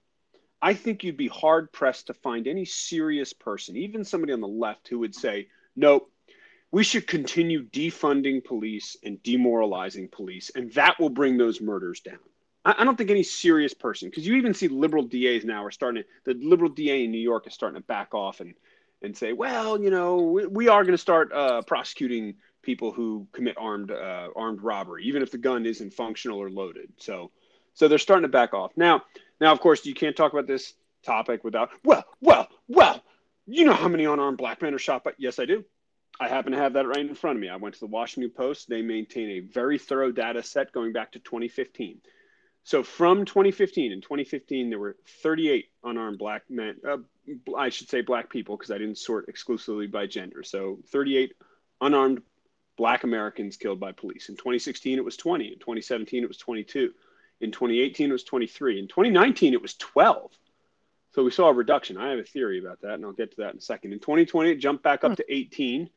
I 0.60 0.74
think 0.74 1.04
you'd 1.04 1.16
be 1.16 1.28
hard 1.28 1.72
pressed 1.72 2.08
to 2.08 2.14
find 2.14 2.46
any 2.46 2.64
serious 2.64 3.32
person, 3.32 3.76
even 3.76 4.04
somebody 4.04 4.32
on 4.32 4.40
the 4.40 4.48
left, 4.48 4.88
who 4.88 4.98
would 5.00 5.14
say, 5.14 5.48
nope, 5.76 6.10
we 6.70 6.84
should 6.84 7.06
continue 7.06 7.64
defunding 7.64 8.44
police 8.44 8.96
and 9.02 9.22
demoralizing 9.22 10.08
police, 10.08 10.50
and 10.54 10.72
that 10.72 10.98
will 10.98 11.10
bring 11.10 11.36
those 11.36 11.60
murders 11.60 12.00
down. 12.00 12.18
I, 12.64 12.84
don't 12.84 12.98
think 12.98 13.10
any 13.10 13.22
serious 13.22 13.72
person, 13.72 14.10
because 14.10 14.26
you 14.26 14.34
even 14.34 14.52
see 14.52 14.68
liberal 14.68 15.04
DAs 15.04 15.44
now 15.44 15.64
are 15.64 15.70
starting 15.70 16.02
to, 16.02 16.34
the 16.34 16.46
liberal 16.46 16.70
DA 16.70 17.04
in 17.04 17.10
New 17.10 17.20
York 17.20 17.46
is 17.46 17.54
starting 17.54 17.80
to 17.80 17.86
back 17.86 18.12
off 18.12 18.40
and, 18.40 18.54
and 19.00 19.16
say, 19.16 19.32
well, 19.32 19.80
you 19.80 19.90
know, 19.90 20.16
we, 20.16 20.46
we 20.46 20.68
are 20.68 20.82
going 20.82 20.92
to 20.92 20.98
start 20.98 21.32
uh, 21.32 21.62
prosecuting 21.62 22.34
people 22.62 22.92
who 22.92 23.26
commit 23.32 23.56
armed 23.58 23.90
uh, 23.90 24.28
armed 24.34 24.62
robbery, 24.62 25.04
even 25.04 25.22
if 25.22 25.30
the 25.30 25.38
gun 25.38 25.66
isn't 25.66 25.92
functional 25.92 26.38
or 26.38 26.50
loaded. 26.50 26.90
So, 26.98 27.30
so 27.74 27.88
they're 27.88 27.98
starting 27.98 28.22
to 28.22 28.28
back 28.28 28.54
off 28.54 28.72
now. 28.76 29.02
Now, 29.40 29.52
of 29.52 29.60
course, 29.60 29.86
you 29.86 29.94
can't 29.94 30.16
talk 30.16 30.32
about 30.32 30.46
this 30.46 30.74
topic 31.04 31.44
without 31.44 31.70
well, 31.84 32.04
well, 32.20 32.48
well. 32.68 33.02
You 33.46 33.64
know 33.64 33.72
how 33.72 33.88
many 33.88 34.04
unarmed 34.04 34.36
black 34.36 34.60
men 34.60 34.74
are 34.74 34.78
shot? 34.78 35.04
But 35.04 35.14
yes, 35.18 35.38
I 35.38 35.46
do. 35.46 35.64
I 36.20 36.28
happen 36.28 36.52
to 36.52 36.58
have 36.58 36.72
that 36.72 36.86
right 36.86 36.98
in 36.98 37.14
front 37.14 37.36
of 37.36 37.40
me. 37.40 37.48
I 37.48 37.56
went 37.56 37.74
to 37.74 37.80
the 37.80 37.86
Washington 37.86 38.30
Post. 38.30 38.68
They 38.68 38.82
maintain 38.82 39.30
a 39.30 39.40
very 39.40 39.78
thorough 39.78 40.10
data 40.10 40.42
set 40.42 40.72
going 40.72 40.92
back 40.92 41.12
to 41.12 41.20
2015. 41.20 42.00
So 42.64 42.82
from 42.82 43.24
2015, 43.24 43.92
in 43.92 44.00
2015, 44.00 44.68
there 44.68 44.78
were 44.78 44.96
38 45.22 45.66
unarmed 45.84 46.18
black 46.18 46.42
men. 46.50 46.76
Uh, 46.86 46.98
I 47.56 47.70
should 47.70 47.88
say 47.88 48.02
black 48.02 48.28
people 48.28 48.56
because 48.56 48.70
I 48.70 48.78
didn't 48.78 48.98
sort 48.98 49.28
exclusively 49.28 49.86
by 49.86 50.06
gender. 50.06 50.42
So 50.42 50.78
38 50.92 51.32
unarmed 51.80 52.22
black 52.78 53.04
Americans 53.04 53.56
killed 53.56 53.80
by 53.80 53.92
police. 53.92 54.30
In 54.30 54.36
2016, 54.36 54.98
it 54.98 55.04
was 55.04 55.16
20. 55.16 55.48
In 55.48 55.58
2017, 55.58 56.22
it 56.22 56.28
was 56.28 56.38
22. 56.38 56.92
In 57.40 57.52
2018, 57.52 58.08
it 58.08 58.12
was 58.12 58.24
23. 58.24 58.78
In 58.78 58.88
2019, 58.88 59.52
it 59.52 59.60
was 59.60 59.74
12. 59.74 60.32
So 61.12 61.24
we 61.24 61.30
saw 61.30 61.48
a 61.48 61.52
reduction. 61.52 61.98
I 61.98 62.10
have 62.10 62.20
a 62.20 62.24
theory 62.24 62.60
about 62.60 62.80
that, 62.82 62.94
and 62.94 63.04
I'll 63.04 63.12
get 63.12 63.32
to 63.32 63.36
that 63.38 63.52
in 63.52 63.58
a 63.58 63.60
second. 63.60 63.92
In 63.92 63.98
2020, 63.98 64.50
it 64.50 64.56
jumped 64.56 64.84
back 64.84 65.04
up 65.04 65.16
to 65.16 65.24
18. 65.28 65.90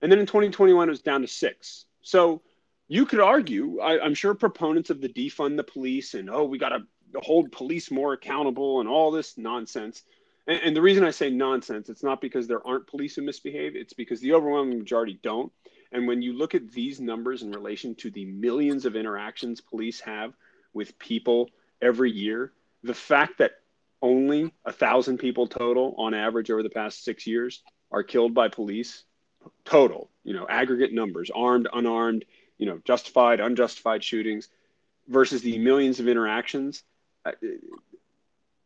And 0.00 0.10
then 0.10 0.20
in 0.20 0.26
2021, 0.26 0.88
it 0.88 0.90
was 0.90 1.02
down 1.02 1.22
to 1.22 1.26
six. 1.26 1.86
So 2.02 2.42
you 2.86 3.06
could 3.06 3.20
argue, 3.20 3.80
I, 3.80 4.04
am 4.04 4.14
sure 4.14 4.34
proponents 4.34 4.90
of 4.90 5.00
the 5.00 5.08
defund 5.08 5.56
the 5.56 5.64
police 5.64 6.14
and, 6.14 6.30
oh, 6.30 6.44
we 6.44 6.58
got 6.58 6.70
to 6.70 6.82
hold 7.16 7.50
police 7.50 7.90
more 7.90 8.12
accountable 8.12 8.80
and 8.80 8.88
all 8.88 9.10
this 9.10 9.36
nonsense. 9.36 10.02
And, 10.46 10.60
and 10.62 10.76
the 10.76 10.82
reason 10.82 11.04
I 11.04 11.10
say 11.10 11.30
nonsense, 11.30 11.88
it's 11.88 12.04
not 12.04 12.20
because 12.20 12.46
there 12.46 12.64
aren't 12.66 12.86
police 12.86 13.16
who 13.16 13.22
misbehave, 13.22 13.74
it's 13.74 13.92
because 13.92 14.20
the 14.20 14.32
overwhelming 14.34 14.78
majority 14.78 15.18
don't. 15.22 15.52
And 15.92 16.06
when 16.06 16.22
you 16.22 16.32
look 16.32 16.54
at 16.54 16.70
these 16.70 17.00
numbers 17.00 17.42
in 17.42 17.50
relation 17.50 17.94
to 17.96 18.10
the 18.10 18.24
millions 18.24 18.84
of 18.86 18.96
interactions 18.96 19.60
police 19.60 20.00
have 20.00 20.34
with 20.72 20.98
people 20.98 21.50
every 21.82 22.12
year, 22.12 22.52
the 22.82 22.94
fact 22.94 23.38
that 23.38 23.52
only 24.02 24.52
a 24.64 24.72
thousand 24.72 25.18
people 25.18 25.46
total 25.46 25.94
on 25.98 26.14
average 26.14 26.50
over 26.50 26.62
the 26.62 26.70
past 26.70 27.04
six 27.04 27.26
years 27.26 27.62
are 27.90 28.02
killed 28.02 28.34
by 28.34 28.48
police. 28.48 29.04
Total, 29.64 30.10
you 30.22 30.34
know, 30.34 30.46
aggregate 30.48 30.92
numbers, 30.92 31.30
armed, 31.34 31.68
unarmed, 31.72 32.24
you 32.58 32.66
know, 32.66 32.80
justified, 32.84 33.40
unjustified 33.40 34.04
shootings, 34.04 34.48
versus 35.08 35.42
the 35.42 35.58
millions 35.58 35.98
of 35.98 36.08
interactions. 36.08 36.82
Uh, 37.24 37.32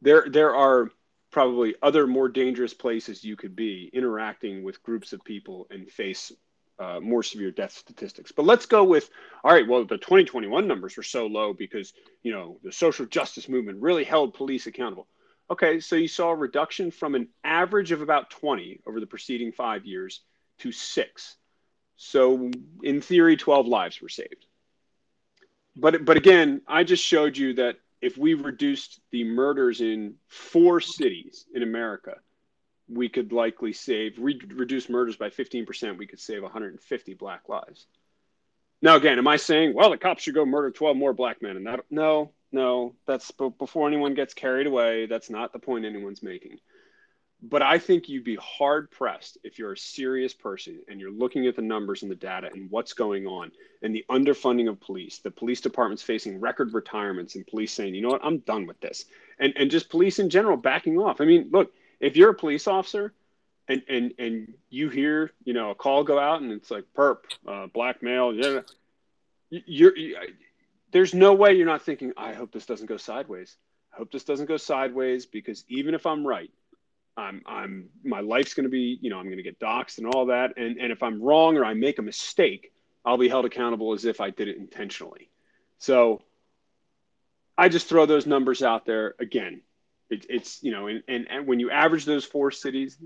there, 0.02 0.26
there 0.28 0.54
are 0.54 0.90
probably 1.30 1.74
other 1.82 2.06
more 2.06 2.28
dangerous 2.28 2.74
places 2.74 3.24
you 3.24 3.36
could 3.36 3.56
be 3.56 3.90
interacting 3.92 4.62
with 4.62 4.82
groups 4.82 5.12
of 5.12 5.24
people 5.24 5.66
and 5.70 5.90
face 5.90 6.32
uh, 6.78 7.00
more 7.00 7.22
severe 7.22 7.50
death 7.50 7.72
statistics. 7.72 8.32
But 8.32 8.46
let's 8.46 8.66
go 8.66 8.84
with 8.84 9.08
all 9.42 9.52
right. 9.52 9.66
Well, 9.66 9.84
the 9.84 9.98
2021 9.98 10.66
numbers 10.66 10.96
were 10.96 11.02
so 11.02 11.26
low 11.26 11.52
because 11.52 11.92
you 12.22 12.32
know 12.32 12.58
the 12.62 12.72
social 12.72 13.06
justice 13.06 13.48
movement 13.48 13.80
really 13.80 14.04
held 14.04 14.34
police 14.34 14.66
accountable. 14.66 15.06
Okay, 15.50 15.80
so 15.80 15.96
you 15.96 16.08
saw 16.08 16.30
a 16.30 16.36
reduction 16.36 16.90
from 16.90 17.14
an 17.14 17.28
average 17.44 17.92
of 17.92 18.00
about 18.00 18.30
20 18.30 18.80
over 18.86 18.98
the 18.98 19.06
preceding 19.06 19.52
five 19.52 19.84
years 19.84 20.20
to 20.58 20.72
six. 20.72 21.36
So 21.96 22.50
in 22.82 23.02
theory, 23.02 23.36
12 23.36 23.66
lives 23.66 24.00
were 24.00 24.08
saved. 24.08 24.46
But 25.76 26.04
but 26.04 26.16
again, 26.16 26.62
I 26.66 26.84
just 26.84 27.04
showed 27.04 27.36
you 27.36 27.54
that 27.54 27.76
if 28.00 28.16
we 28.18 28.34
reduced 28.34 29.00
the 29.12 29.24
murders 29.24 29.80
in 29.80 30.14
four 30.28 30.80
cities 30.80 31.46
in 31.54 31.62
America 31.62 32.16
we 32.88 33.08
could 33.08 33.32
likely 33.32 33.72
save 33.72 34.18
re- 34.18 34.40
reduce 34.54 34.88
murders 34.88 35.16
by 35.16 35.30
15% 35.30 35.96
we 35.96 36.06
could 36.06 36.20
save 36.20 36.42
150 36.42 37.14
black 37.14 37.48
lives. 37.48 37.86
Now 38.82 38.96
again 38.96 39.18
am 39.18 39.28
i 39.28 39.36
saying 39.36 39.74
well 39.74 39.90
the 39.90 39.96
cops 39.96 40.22
should 40.22 40.34
go 40.34 40.44
murder 40.44 40.70
12 40.70 40.96
more 40.96 41.14
black 41.14 41.40
men 41.40 41.56
and 41.56 41.66
that 41.66 41.80
no 41.90 42.32
no 42.52 42.94
that's 43.06 43.30
before 43.58 43.88
anyone 43.88 44.14
gets 44.14 44.34
carried 44.34 44.66
away 44.66 45.06
that's 45.06 45.30
not 45.30 45.52
the 45.52 45.58
point 45.58 45.84
anyone's 45.84 46.22
making. 46.22 46.58
But 47.40 47.62
i 47.62 47.78
think 47.78 48.08
you'd 48.08 48.24
be 48.24 48.36
hard 48.36 48.90
pressed 48.90 49.38
if 49.42 49.58
you're 49.58 49.72
a 49.72 49.78
serious 49.78 50.34
person 50.34 50.80
and 50.88 51.00
you're 51.00 51.10
looking 51.10 51.46
at 51.46 51.56
the 51.56 51.62
numbers 51.62 52.02
and 52.02 52.10
the 52.10 52.16
data 52.16 52.50
and 52.52 52.70
what's 52.70 52.92
going 52.92 53.26
on 53.26 53.50
and 53.82 53.94
the 53.94 54.04
underfunding 54.10 54.68
of 54.68 54.80
police 54.80 55.20
the 55.20 55.30
police 55.30 55.62
department's 55.62 56.02
facing 56.02 56.38
record 56.38 56.74
retirements 56.74 57.36
and 57.36 57.46
police 57.46 57.72
saying 57.72 57.94
you 57.94 58.02
know 58.02 58.10
what 58.10 58.24
i'm 58.24 58.38
done 58.40 58.66
with 58.66 58.80
this. 58.80 59.06
And 59.38 59.54
and 59.56 59.70
just 59.70 59.88
police 59.88 60.18
in 60.18 60.28
general 60.28 60.58
backing 60.58 60.98
off. 60.98 61.22
I 61.22 61.24
mean 61.24 61.48
look 61.50 61.72
if 62.04 62.16
you're 62.16 62.30
a 62.30 62.34
police 62.34 62.66
officer 62.66 63.14
and 63.66 63.82
and 63.88 64.12
and 64.18 64.54
you 64.68 64.90
hear 64.90 65.30
you 65.44 65.54
know 65.54 65.70
a 65.70 65.74
call 65.74 66.04
go 66.04 66.18
out 66.18 66.42
and 66.42 66.52
it's 66.52 66.70
like 66.70 66.84
perp 66.94 67.18
uh, 67.48 67.66
yeah 68.32 68.60
you're 69.50 69.96
you, 69.96 70.16
there's 70.92 71.14
no 71.14 71.32
way 71.32 71.54
you're 71.54 71.66
not 71.66 71.82
thinking 71.82 72.12
i 72.16 72.34
hope 72.34 72.52
this 72.52 72.66
doesn't 72.66 72.86
go 72.86 72.96
sideways. 72.96 73.56
I 73.92 73.96
hope 73.98 74.10
this 74.10 74.24
doesn't 74.24 74.46
go 74.46 74.56
sideways 74.56 75.24
because 75.24 75.64
even 75.68 75.94
if 75.94 76.04
i'm 76.04 76.26
right 76.26 76.50
i'm 77.16 77.42
i'm 77.46 77.88
my 78.04 78.20
life's 78.20 78.54
going 78.54 78.64
to 78.64 78.70
be 78.70 78.98
you 79.00 79.08
know 79.08 79.18
i'm 79.18 79.26
going 79.26 79.38
to 79.38 79.42
get 79.42 79.58
doxxed 79.58 79.98
and 79.98 80.06
all 80.08 80.26
that. 80.26 80.58
And 80.58 80.78
and 80.78 80.92
if 80.92 81.02
i'm 81.02 81.22
wrong 81.22 81.56
or 81.56 81.64
i 81.64 81.72
make 81.72 81.98
a 81.98 82.02
mistake 82.02 82.72
i'll 83.04 83.18
be 83.18 83.28
held 83.28 83.46
accountable 83.46 83.94
as 83.94 84.04
if 84.04 84.20
i 84.20 84.28
did 84.30 84.48
it 84.48 84.58
intentionally. 84.58 85.30
So 85.78 86.22
i 87.56 87.70
just 87.70 87.88
throw 87.88 88.04
those 88.04 88.26
numbers 88.26 88.62
out 88.62 88.84
there 88.84 89.14
again 89.18 89.62
it, 90.14 90.26
it's 90.28 90.62
you 90.62 90.72
know, 90.72 90.86
and, 90.86 91.02
and 91.08 91.26
and 91.30 91.46
when 91.46 91.60
you 91.60 91.70
average 91.70 92.04
those 92.04 92.24
four 92.24 92.50
cities, 92.50 92.98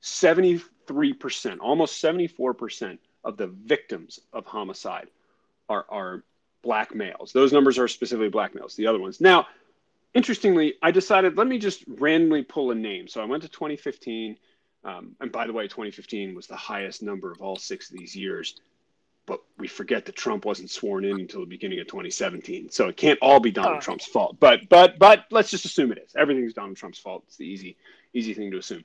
seventy 0.00 0.60
three 0.86 1.12
percent, 1.12 1.60
almost 1.60 2.00
seventy 2.00 2.26
four 2.26 2.54
percent 2.54 3.00
of 3.24 3.36
the 3.36 3.46
victims 3.46 4.20
of 4.32 4.46
homicide 4.46 5.08
are 5.68 5.86
are 5.88 6.24
black 6.62 6.94
males. 6.94 7.32
Those 7.32 7.52
numbers 7.52 7.78
are 7.78 7.88
specifically 7.88 8.28
black 8.28 8.54
males. 8.54 8.74
The 8.76 8.86
other 8.86 9.00
ones 9.00 9.20
now. 9.20 9.46
Interestingly, 10.12 10.74
I 10.82 10.90
decided 10.90 11.36
let 11.36 11.46
me 11.46 11.58
just 11.58 11.84
randomly 11.86 12.42
pull 12.42 12.72
a 12.72 12.74
name. 12.74 13.06
So 13.06 13.22
I 13.22 13.26
went 13.26 13.44
to 13.44 13.48
2015, 13.48 14.36
um, 14.82 15.14
and 15.20 15.30
by 15.30 15.46
the 15.46 15.52
way, 15.52 15.68
2015 15.68 16.34
was 16.34 16.48
the 16.48 16.56
highest 16.56 17.00
number 17.00 17.30
of 17.30 17.40
all 17.40 17.54
six 17.54 17.92
of 17.92 17.96
these 17.96 18.16
years 18.16 18.60
but 19.30 19.44
we 19.58 19.68
forget 19.68 20.06
that 20.06 20.16
Trump 20.16 20.44
wasn't 20.44 20.68
sworn 20.68 21.04
in 21.04 21.20
until 21.20 21.38
the 21.38 21.46
beginning 21.46 21.78
of 21.78 21.86
2017. 21.86 22.68
So 22.72 22.88
it 22.88 22.96
can't 22.96 23.16
all 23.22 23.38
be 23.38 23.52
Donald 23.52 23.76
oh. 23.76 23.80
Trump's 23.80 24.04
fault. 24.04 24.38
But 24.40 24.68
but 24.68 24.98
but 24.98 25.26
let's 25.30 25.52
just 25.52 25.64
assume 25.64 25.92
it 25.92 25.98
is. 26.04 26.16
Everything's 26.16 26.52
Donald 26.52 26.76
Trump's 26.76 26.98
fault. 26.98 27.22
It's 27.28 27.36
the 27.36 27.46
easy 27.46 27.76
easy 28.12 28.34
thing 28.34 28.50
to 28.50 28.58
assume. 28.58 28.82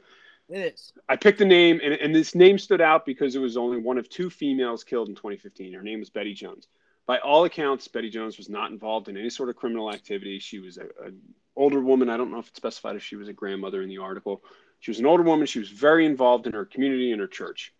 It 0.47 0.73
is. 0.73 0.93
I 1.09 1.15
picked 1.15 1.41
a 1.41 1.45
name, 1.45 1.81
and, 1.83 1.95
and 1.95 2.13
this 2.13 2.35
name 2.35 2.59
stood 2.59 2.79
out 2.79 3.07
because 3.07 3.35
it 3.35 3.39
was 3.39 3.57
only 3.57 3.77
one 3.77 3.97
of 3.97 4.07
two 4.07 4.29
females 4.29 4.83
killed 4.83 5.09
in 5.09 5.15
2015. 5.15 5.73
Her 5.73 5.81
name 5.81 5.97
was 5.97 6.11
Betty 6.11 6.35
Jones. 6.35 6.67
By 7.07 7.17
all 7.17 7.43
accounts, 7.45 7.87
Betty 7.87 8.11
Jones 8.11 8.37
was 8.37 8.47
not 8.47 8.69
involved 8.69 9.09
in 9.09 9.17
any 9.17 9.31
sort 9.31 9.49
of 9.49 9.55
criminal 9.55 9.91
activity. 9.91 10.37
She 10.37 10.59
was 10.59 10.77
an 10.77 11.19
older 11.55 11.81
woman. 11.81 12.11
I 12.11 12.17
don't 12.17 12.29
know 12.29 12.37
if 12.37 12.49
it 12.49 12.55
specified 12.55 12.95
if 12.95 13.03
she 13.03 13.15
was 13.15 13.29
a 13.29 13.33
grandmother 13.33 13.81
in 13.81 13.89
the 13.89 13.97
article. 13.97 14.43
She 14.79 14.91
was 14.91 14.99
an 14.99 15.07
older 15.07 15.23
woman. 15.23 15.47
She 15.47 15.57
was 15.57 15.69
very 15.69 16.05
involved 16.05 16.45
in 16.45 16.53
her 16.53 16.65
community 16.65 17.11
and 17.11 17.19
her 17.19 17.27
church. 17.27 17.73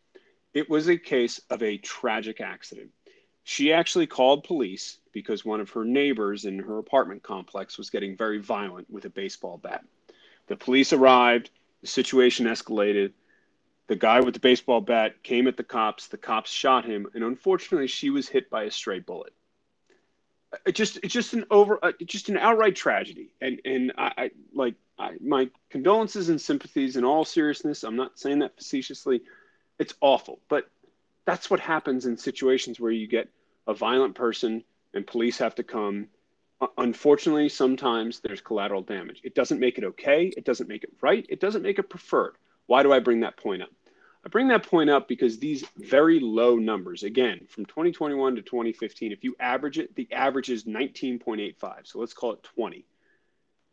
It 0.56 0.70
was 0.70 0.88
a 0.88 0.98
case 0.98 1.42
of 1.50 1.62
a 1.62 1.78
tragic 1.78 2.40
accident. 2.40 2.92
She 3.44 3.74
actually 3.74 4.08
called 4.08 4.46
police 4.46 4.98
because 5.12 5.44
one 5.44 5.60
of 5.60 5.70
her 5.72 5.84
neighbors 5.84 6.46
in 6.46 6.60
her 6.60 6.80
apartment 6.80 7.24
complex 7.24 7.78
was 7.78 7.90
getting 7.90 8.16
very 8.16 8.40
violent 8.40 8.90
with 8.90 9.04
a 9.04 9.10
baseball 9.10 9.58
bat. 9.58 9.84
The 10.48 10.56
police 10.56 10.94
arrived, 10.94 11.52
the 11.82 11.88
situation 11.88 12.46
escalated. 12.46 13.12
The 13.88 13.98
guy 13.98 14.22
with 14.22 14.34
the 14.34 14.40
baseball 14.40 14.80
bat 14.80 15.22
came 15.24 15.48
at 15.48 15.58
the 15.58 15.64
cops, 15.64 16.08
the 16.08 16.18
cops 16.18 16.50
shot 16.50 16.86
him, 16.86 17.06
and 17.14 17.24
unfortunately 17.24 17.88
she 17.88 18.10
was 18.10 18.30
hit 18.30 18.50
by 18.50 18.64
a 18.64 18.72
stray 18.72 19.00
bullet. 19.00 19.34
It 20.66 20.74
just 20.74 21.00
it's 21.04 21.14
just 21.14 21.34
an 21.34 21.46
over 21.52 21.84
uh, 21.84 21.92
just 22.06 22.30
an 22.30 22.38
outright 22.38 22.78
tragedy 22.78 23.30
and 23.42 23.60
and 23.66 23.92
I, 23.98 24.12
I 24.18 24.32
like 24.54 24.76
I, 24.98 25.18
my 25.20 25.50
condolences 25.70 26.30
and 26.30 26.40
sympathies 26.40 26.96
in 26.96 27.04
all 27.04 27.26
seriousness 27.26 27.84
i'm 27.84 27.98
not 27.98 28.18
saying 28.18 28.40
that 28.40 28.56
facetiously 28.56 29.22
it's 29.80 29.94
awful. 30.02 30.40
But 30.50 30.70
that's 31.26 31.50
what 31.50 31.60
happens 31.60 32.06
in 32.06 32.18
situations 32.18 32.80
where 32.80 32.92
you 32.92 33.08
get 33.08 33.30
a 33.68 33.74
violent 33.74 34.16
person 34.16 34.64
and 34.94 35.06
police 35.06 35.38
have 35.40 35.56
to 35.56 35.64
come. 35.64 36.08
Unfortunately, 36.78 37.50
sometimes 37.50 38.22
there's 38.22 38.42
collateral 38.42 38.82
damage. 38.82 39.22
It 39.24 39.36
doesn't 39.36 39.60
make 39.60 39.78
it 39.78 39.84
okay. 39.84 40.32
It 40.38 40.46
doesn't 40.46 40.70
make 40.70 40.84
it 40.84 40.94
right. 41.02 41.26
It 41.30 41.40
doesn't 41.40 41.64
make 41.64 41.80
it 41.80 41.90
preferred. 41.90 42.36
Why 42.68 42.84
do 42.84 42.94
I 42.94 43.00
bring 43.00 43.22
that 43.22 43.38
point 43.38 43.62
up? 43.62 43.70
I 44.26 44.30
bring 44.30 44.48
that 44.48 44.68
point 44.68 44.90
up 44.90 45.08
because 45.08 45.38
these 45.38 45.64
very 45.78 46.20
low 46.20 46.56
numbers, 46.56 47.04
again, 47.04 47.46
from 47.48 47.66
2021 47.66 48.38
to 48.38 48.42
2015, 48.42 49.12
if 49.12 49.24
you 49.24 49.36
average 49.40 49.78
it, 49.78 49.96
the 49.96 50.12
average 50.12 50.50
is 50.50 50.64
19.85. 50.64 51.56
So 51.84 52.00
let's 52.00 52.14
call 52.14 52.34
it 52.34 52.42
20. 52.42 52.86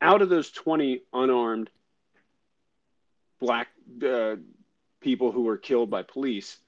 Out 0.02 0.20
of 0.20 0.28
those 0.28 0.50
20 0.50 1.02
unarmed 1.12 1.70
black 3.40 3.68
uh, 4.06 4.36
people 5.02 5.32
who 5.32 5.42
were 5.42 5.58
killed 5.58 5.90
by 5.90 6.02
police. 6.02 6.58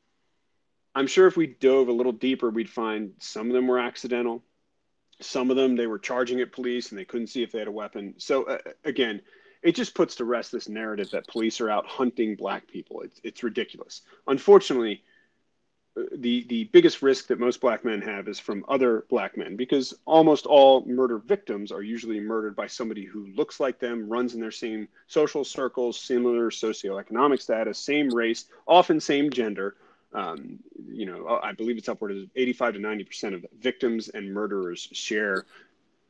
I'm 0.95 1.07
sure 1.07 1.27
if 1.27 1.37
we 1.37 1.47
dove 1.47 1.89
a 1.89 1.93
little 1.93 2.13
deeper, 2.13 2.51
we'd 2.51 2.71
find 2.71 3.13
some 3.19 3.49
of 3.49 3.55
them 3.55 3.67
were 3.67 3.79
accidental. 3.79 4.43
Some 5.21 5.51
of 5.51 5.57
them 5.57 5.77
they 5.77 5.87
were 5.87 5.99
charging 5.99 6.41
at 6.41 6.53
police 6.53 6.91
and 6.91 6.99
they 6.99 7.05
couldn't 7.05 7.29
see 7.29 7.43
if 7.43 7.53
they 7.53 7.59
had 7.61 7.69
a 7.69 7.73
weapon. 7.73 8.15
So 8.19 8.45
uh, 8.45 8.59
again, 8.85 9.21
it 9.63 9.75
just 9.75 9.95
puts 9.95 10.17
to 10.17 10.25
rest 10.25 10.53
this 10.53 10.69
narrative 10.69 11.11
that 11.13 11.27
police 11.27 11.61
are 11.61 11.71
out 11.71 11.87
hunting 11.87 12.37
black 12.37 12.69
people. 12.69 13.01
It's, 13.01 13.21
it's 13.25 13.43
ridiculous. 13.43 14.03
Unfortunately, 14.27 15.03
the 16.13 16.45
the 16.49 16.65
biggest 16.65 17.03
risk 17.03 17.29
that 17.29 17.39
most 17.39 17.61
black 17.61 17.85
men 17.85 18.01
have 18.03 18.27
is 18.27 18.41
from 18.41 18.65
other 18.69 19.05
black 19.09 19.37
men 19.37 19.55
because 19.55 19.95
almost 20.07 20.45
all 20.45 20.85
murder 20.87 21.19
victims 21.19 21.71
are 21.71 21.83
usually 21.83 22.19
murdered 22.19 22.57
by 22.57 22.67
somebody 22.67 23.05
who 23.05 23.29
looks 23.37 23.61
like 23.61 23.79
them, 23.79 24.09
runs 24.09 24.35
in 24.35 24.41
their 24.41 24.51
same 24.51 24.89
social 25.07 25.45
circles, 25.45 25.99
similar 25.99 26.51
socioeconomic 26.51 27.41
status, 27.41 27.79
same 27.79 28.09
race, 28.09 28.47
often 28.67 28.99
same 28.99 29.31
gender. 29.31 29.77
Um, 30.13 30.59
you 30.89 31.07
know, 31.07 31.41
I 31.43 31.53
believe 31.53 31.77
it's 31.77 31.89
upward 31.89 32.13
of 32.13 32.29
85 32.35 32.75
to 32.75 32.81
90 32.81 33.05
percent 33.05 33.35
of 33.35 33.47
victims 33.61 34.09
and 34.09 34.33
murderers 34.33 34.89
share 34.93 35.47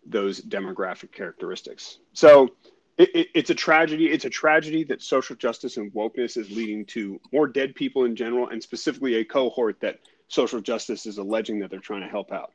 those 0.06 0.40
demographic 0.40 1.12
characteristics. 1.12 1.98
So 2.14 2.54
it, 2.96 3.10
it, 3.14 3.28
it's 3.34 3.50
a 3.50 3.54
tragedy. 3.54 4.06
It's 4.06 4.24
a 4.24 4.30
tragedy 4.30 4.84
that 4.84 5.02
social 5.02 5.36
justice 5.36 5.76
and 5.76 5.92
wokeness 5.92 6.36
is 6.36 6.50
leading 6.50 6.84
to 6.86 7.20
more 7.32 7.46
dead 7.46 7.74
people 7.74 8.04
in 8.04 8.16
general, 8.16 8.48
and 8.48 8.62
specifically 8.62 9.16
a 9.16 9.24
cohort 9.24 9.80
that 9.80 10.00
social 10.28 10.60
justice 10.60 11.06
is 11.06 11.18
alleging 11.18 11.60
that 11.60 11.70
they're 11.70 11.80
trying 11.80 12.02
to 12.02 12.08
help 12.08 12.32
out. 12.32 12.52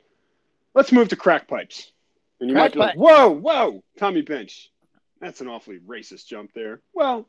Let's 0.74 0.92
move 0.92 1.08
to 1.08 1.16
crack 1.16 1.48
pipes. 1.48 1.92
And 2.40 2.48
you 2.48 2.54
crack 2.54 2.64
might 2.64 2.72
be 2.74 2.78
like, 2.78 2.96
whoa, 2.96 3.30
whoa, 3.30 3.82
Tommy 3.98 4.22
Bench. 4.22 4.70
That's 5.20 5.40
an 5.40 5.48
awfully 5.48 5.78
racist 5.78 6.26
jump 6.26 6.52
there. 6.54 6.80
Well, 6.94 7.28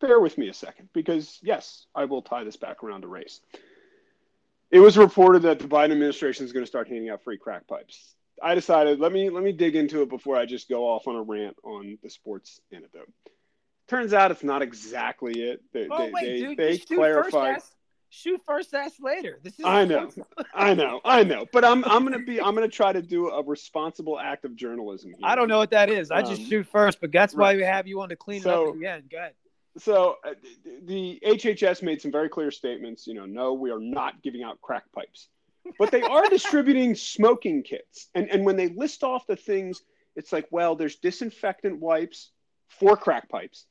bear 0.00 0.20
with 0.20 0.38
me 0.38 0.48
a 0.48 0.54
second, 0.54 0.88
because 0.92 1.38
yes, 1.42 1.86
I 1.94 2.04
will 2.04 2.22
tie 2.22 2.44
this 2.44 2.56
back 2.56 2.84
around 2.84 3.02
to 3.02 3.08
race. 3.08 3.40
It 4.70 4.78
was 4.78 4.96
reported 4.96 5.42
that 5.42 5.58
the 5.58 5.66
Biden 5.66 5.92
administration 5.92 6.46
is 6.46 6.52
going 6.52 6.64
to 6.64 6.68
start 6.68 6.88
handing 6.88 7.10
out 7.10 7.24
free 7.24 7.36
crack 7.38 7.66
pipes. 7.66 8.14
I 8.42 8.54
decided 8.54 8.98
let 9.00 9.12
me 9.12 9.30
let 9.30 9.42
me 9.44 9.52
dig 9.52 9.76
into 9.76 10.02
it 10.02 10.08
before 10.08 10.36
I 10.36 10.46
just 10.46 10.68
go 10.68 10.88
off 10.88 11.06
on 11.06 11.16
a 11.16 11.22
rant 11.22 11.56
on 11.62 11.98
the 12.02 12.10
sports 12.10 12.60
antidote. 12.72 13.10
Turns 13.88 14.12
out 14.14 14.30
it's 14.30 14.44
not 14.44 14.62
exactly 14.62 15.32
it. 15.42 15.60
They, 15.72 15.88
oh, 15.90 15.98
they, 16.06 16.10
wait, 16.12 16.24
they, 16.24 16.40
dude, 16.40 16.58
they 16.58 16.78
clarified. 16.78 17.32
First 17.56 17.64
ask, 17.66 17.72
shoot 18.10 18.40
first, 18.46 18.74
ask 18.74 18.94
later. 19.00 19.38
This 19.42 19.58
is 19.58 19.64
I 19.64 19.84
know, 19.84 20.10
I 20.54 20.74
know, 20.74 21.00
I 21.04 21.24
know. 21.24 21.46
But 21.52 21.64
I'm 21.64 21.84
I'm 21.84 22.02
gonna 22.04 22.18
be 22.20 22.40
I'm 22.40 22.54
gonna 22.54 22.68
try 22.68 22.92
to 22.92 23.02
do 23.02 23.28
a 23.30 23.42
responsible 23.42 24.18
act 24.18 24.44
of 24.44 24.56
journalism. 24.56 25.10
Here. 25.10 25.18
I 25.22 25.34
don't 25.34 25.48
know 25.48 25.58
what 25.58 25.70
that 25.70 25.90
is. 25.90 26.10
I 26.10 26.22
just 26.22 26.40
Um, 26.42 26.46
shoot 26.48 26.66
first, 26.66 27.00
but 27.00 27.12
that's 27.12 27.34
why 27.34 27.54
we 27.54 27.62
have 27.62 27.86
you 27.86 28.00
on 28.00 28.08
to 28.08 28.16
clean 28.16 28.38
it 28.38 28.44
So- 28.44 28.68
up 28.70 28.74
at 28.74 28.80
the 28.80 28.86
end. 28.86 29.10
Go 29.10 29.18
ahead. 29.18 29.32
So 29.78 30.16
uh, 30.26 30.34
the 30.84 31.18
HHS 31.26 31.82
made 31.82 32.02
some 32.02 32.12
very 32.12 32.28
clear 32.28 32.50
statements. 32.50 33.06
You 33.06 33.14
know, 33.14 33.24
no, 33.24 33.54
we 33.54 33.70
are 33.70 33.80
not 33.80 34.22
giving 34.22 34.42
out 34.42 34.60
crack 34.60 34.84
pipes, 34.94 35.28
but 35.78 35.90
they 35.90 36.02
are 36.02 36.28
distributing 36.28 36.94
smoking 36.94 37.62
kits. 37.62 38.08
And 38.14 38.30
and 38.30 38.44
when 38.44 38.56
they 38.56 38.68
list 38.68 39.02
off 39.02 39.26
the 39.26 39.36
things, 39.36 39.82
it's 40.16 40.32
like, 40.32 40.46
well, 40.50 40.76
there's 40.76 40.96
disinfectant 40.96 41.80
wipes 41.80 42.30
for 42.68 42.96
crack 42.96 43.28
pipes. 43.28 43.66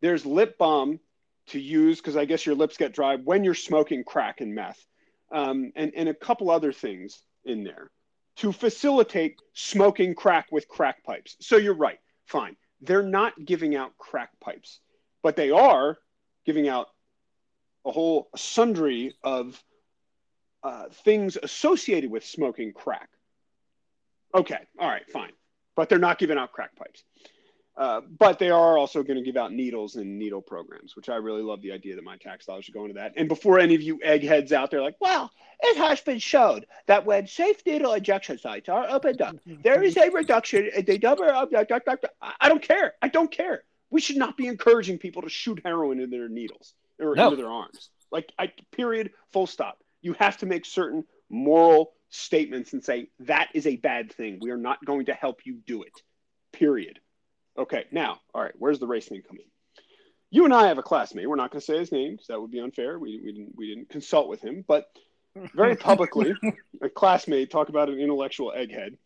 There's 0.00 0.26
lip 0.26 0.58
balm 0.58 1.00
to 1.48 1.60
use 1.60 1.98
because 1.98 2.16
I 2.16 2.24
guess 2.24 2.46
your 2.46 2.54
lips 2.54 2.76
get 2.76 2.92
dry 2.92 3.16
when 3.16 3.44
you're 3.44 3.54
smoking 3.54 4.04
crack 4.04 4.40
and 4.40 4.54
meth, 4.54 4.84
um, 5.32 5.72
and 5.76 5.92
and 5.94 6.08
a 6.08 6.14
couple 6.14 6.50
other 6.50 6.72
things 6.72 7.22
in 7.44 7.64
there 7.64 7.90
to 8.36 8.52
facilitate 8.52 9.40
smoking 9.52 10.14
crack 10.14 10.48
with 10.50 10.66
crack 10.68 11.04
pipes. 11.04 11.36
So 11.40 11.56
you're 11.56 11.74
right. 11.74 12.00
Fine. 12.26 12.56
They're 12.80 13.02
not 13.02 13.32
giving 13.44 13.76
out 13.76 13.96
crack 13.96 14.30
pipes 14.40 14.80
but 15.24 15.34
they 15.36 15.50
are 15.50 15.98
giving 16.44 16.68
out 16.68 16.88
a 17.84 17.90
whole 17.90 18.28
sundry 18.36 19.16
of 19.24 19.60
uh, 20.64 20.84
things 21.04 21.36
associated 21.40 22.10
with 22.10 22.24
smoking 22.24 22.72
crack. 22.72 23.08
Okay, 24.34 24.58
all 24.78 24.88
right, 24.88 25.08
fine. 25.10 25.32
But 25.76 25.88
they're 25.88 25.98
not 25.98 26.18
giving 26.18 26.38
out 26.38 26.52
crack 26.52 26.74
pipes. 26.76 27.04
Uh, 27.76 28.00
but 28.18 28.38
they 28.38 28.50
are 28.50 28.78
also 28.78 29.02
going 29.02 29.16
to 29.16 29.22
give 29.24 29.36
out 29.36 29.52
needles 29.52 29.96
and 29.96 30.16
needle 30.16 30.40
programs, 30.40 30.94
which 30.94 31.08
I 31.08 31.16
really 31.16 31.42
love 31.42 31.60
the 31.60 31.72
idea 31.72 31.96
that 31.96 32.04
my 32.04 32.16
tax 32.16 32.46
dollars 32.46 32.64
should 32.64 32.74
go 32.74 32.82
into 32.84 32.94
that. 32.94 33.14
And 33.16 33.28
before 33.28 33.58
any 33.58 33.74
of 33.74 33.82
you 33.82 33.98
eggheads 34.00 34.52
out 34.52 34.70
there, 34.70 34.80
like, 34.80 34.94
well, 35.00 35.30
it 35.60 35.76
has 35.78 36.00
been 36.00 36.20
shown 36.20 36.64
that 36.86 37.04
when 37.04 37.26
safe 37.26 37.66
needle 37.66 37.92
injection 37.94 38.38
sites 38.38 38.68
are 38.68 38.88
opened 38.88 39.20
up, 39.22 39.36
there 39.64 39.82
is 39.82 39.96
a 39.96 40.08
reduction 40.10 40.68
in 40.76 40.84
the 40.84 40.98
number 40.98 41.26
of. 41.26 41.48
I 41.52 41.66
I 42.40 42.48
don't 42.48 42.62
care. 42.62 42.94
I 43.02 43.08
don't 43.08 43.30
care. 43.30 43.64
We 43.90 44.00
should 44.00 44.16
not 44.18 44.36
be 44.36 44.46
encouraging 44.46 44.98
people 44.98 45.22
to 45.22 45.28
shoot 45.28 45.60
heroin 45.64 45.98
into 46.00 46.16
their 46.16 46.28
needles 46.28 46.74
or 47.00 47.16
No. 47.16 47.24
into 47.24 47.36
their 47.36 47.50
arms. 47.50 47.90
Like, 48.12 48.32
I, 48.38 48.52
period, 48.70 49.10
full 49.32 49.48
stop. 49.48 49.78
You 50.04 50.12
have 50.14 50.36
to 50.38 50.46
make 50.46 50.66
certain 50.66 51.04
moral 51.30 51.94
statements 52.10 52.74
and 52.74 52.84
say 52.84 53.08
that 53.20 53.48
is 53.54 53.66
a 53.66 53.76
bad 53.76 54.12
thing. 54.12 54.38
We 54.40 54.50
are 54.50 54.58
not 54.58 54.84
going 54.84 55.06
to 55.06 55.14
help 55.14 55.46
you 55.46 55.54
do 55.66 55.82
it. 55.82 56.02
Period. 56.52 57.00
Okay, 57.56 57.84
now, 57.90 58.20
all 58.34 58.42
right, 58.42 58.54
where's 58.58 58.78
the 58.78 58.86
race 58.86 59.06
thing 59.06 59.22
come 59.26 59.38
in? 59.38 59.44
You 60.30 60.44
and 60.44 60.52
I 60.52 60.68
have 60.68 60.78
a 60.78 60.82
classmate. 60.82 61.28
We're 61.28 61.36
not 61.36 61.50
going 61.50 61.60
to 61.60 61.64
say 61.64 61.78
his 61.78 61.90
name 61.90 62.12
because 62.12 62.26
that 62.26 62.40
would 62.40 62.50
be 62.50 62.60
unfair. 62.60 62.98
We, 62.98 63.18
we, 63.24 63.32
didn't, 63.32 63.52
we 63.56 63.68
didn't 63.68 63.88
consult 63.88 64.28
with 64.28 64.42
him, 64.42 64.62
but 64.66 64.90
very 65.54 65.74
publicly, 65.74 66.34
a 66.82 66.88
classmate 66.90 67.50
talk 67.50 67.70
about 67.70 67.88
an 67.88 67.98
intellectual 67.98 68.52
egghead 68.54 68.96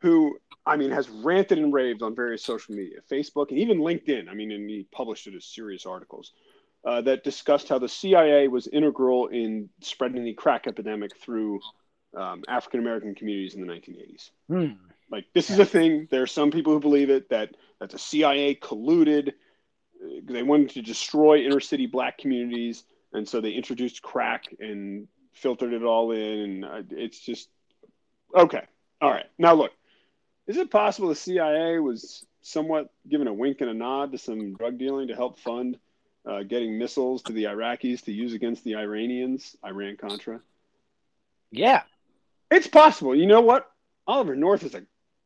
who, 0.00 0.38
I 0.64 0.76
mean, 0.76 0.92
has 0.92 1.08
ranted 1.08 1.58
and 1.58 1.72
raved 1.72 2.02
on 2.02 2.14
various 2.14 2.44
social 2.44 2.74
media, 2.74 2.98
Facebook, 3.10 3.50
and 3.50 3.58
even 3.58 3.78
LinkedIn. 3.78 4.28
I 4.28 4.34
mean, 4.34 4.52
and 4.52 4.70
he 4.70 4.86
published 4.92 5.26
it 5.26 5.34
as 5.34 5.44
serious 5.44 5.86
articles 5.86 6.32
uh, 6.84 7.00
that 7.02 7.24
discussed 7.24 7.68
how 7.68 7.78
the 7.78 7.88
CIA 7.88 8.48
was 8.48 8.66
integral 8.66 9.28
in 9.28 9.68
spreading 9.82 10.24
the 10.24 10.32
crack 10.34 10.66
epidemic 10.66 11.16
through 11.16 11.60
um, 12.16 12.42
African 12.48 12.80
American 12.80 13.14
communities 13.14 13.54
in 13.54 13.60
the 13.60 13.72
1980s. 13.72 14.30
Hmm. 14.48 14.72
Like 15.10 15.26
this 15.34 15.50
is 15.50 15.58
a 15.58 15.66
thing. 15.66 16.08
There 16.10 16.22
are 16.22 16.26
some 16.26 16.50
people 16.50 16.72
who 16.72 16.80
believe 16.80 17.10
it 17.10 17.28
that 17.30 17.50
that 17.80 17.90
the 17.90 17.98
CIA 17.98 18.54
colluded. 18.54 19.28
uh, 19.28 20.20
They 20.24 20.42
wanted 20.42 20.70
to 20.70 20.82
destroy 20.82 21.44
inner 21.44 21.60
city 21.60 21.86
black 21.86 22.18
communities, 22.18 22.84
and 23.12 23.28
so 23.28 23.40
they 23.40 23.50
introduced 23.50 24.02
crack 24.02 24.44
and 24.60 25.08
filtered 25.34 25.72
it 25.72 25.82
all 25.82 26.12
in. 26.12 26.20
And 26.20 26.64
uh, 26.64 26.82
it's 26.90 27.20
just 27.20 27.48
okay. 28.34 28.62
All 29.00 29.10
right. 29.10 29.26
Now 29.38 29.54
look, 29.54 29.72
is 30.46 30.56
it 30.56 30.70
possible 30.70 31.08
the 31.08 31.14
CIA 31.14 31.78
was 31.78 32.24
somewhat 32.42 32.90
giving 33.08 33.26
a 33.26 33.34
wink 33.34 33.60
and 33.60 33.70
a 33.70 33.74
nod 33.74 34.12
to 34.12 34.18
some 34.18 34.54
drug 34.54 34.78
dealing 34.78 35.08
to 35.08 35.14
help 35.14 35.38
fund 35.38 35.78
uh, 36.30 36.42
getting 36.44 36.78
missiles 36.78 37.22
to 37.22 37.32
the 37.32 37.44
Iraqis 37.44 38.04
to 38.04 38.12
use 38.12 38.34
against 38.34 38.62
the 38.62 38.76
Iranians, 38.76 39.56
Iran 39.64 39.96
Contra? 39.96 40.40
Yeah. 41.50 41.82
It's 42.50 42.68
possible. 42.68 43.16
You 43.16 43.26
know 43.26 43.40
what? 43.40 43.70
Oliver 44.06 44.36
North 44.36 44.62
is 44.62 44.74
a 44.74 44.84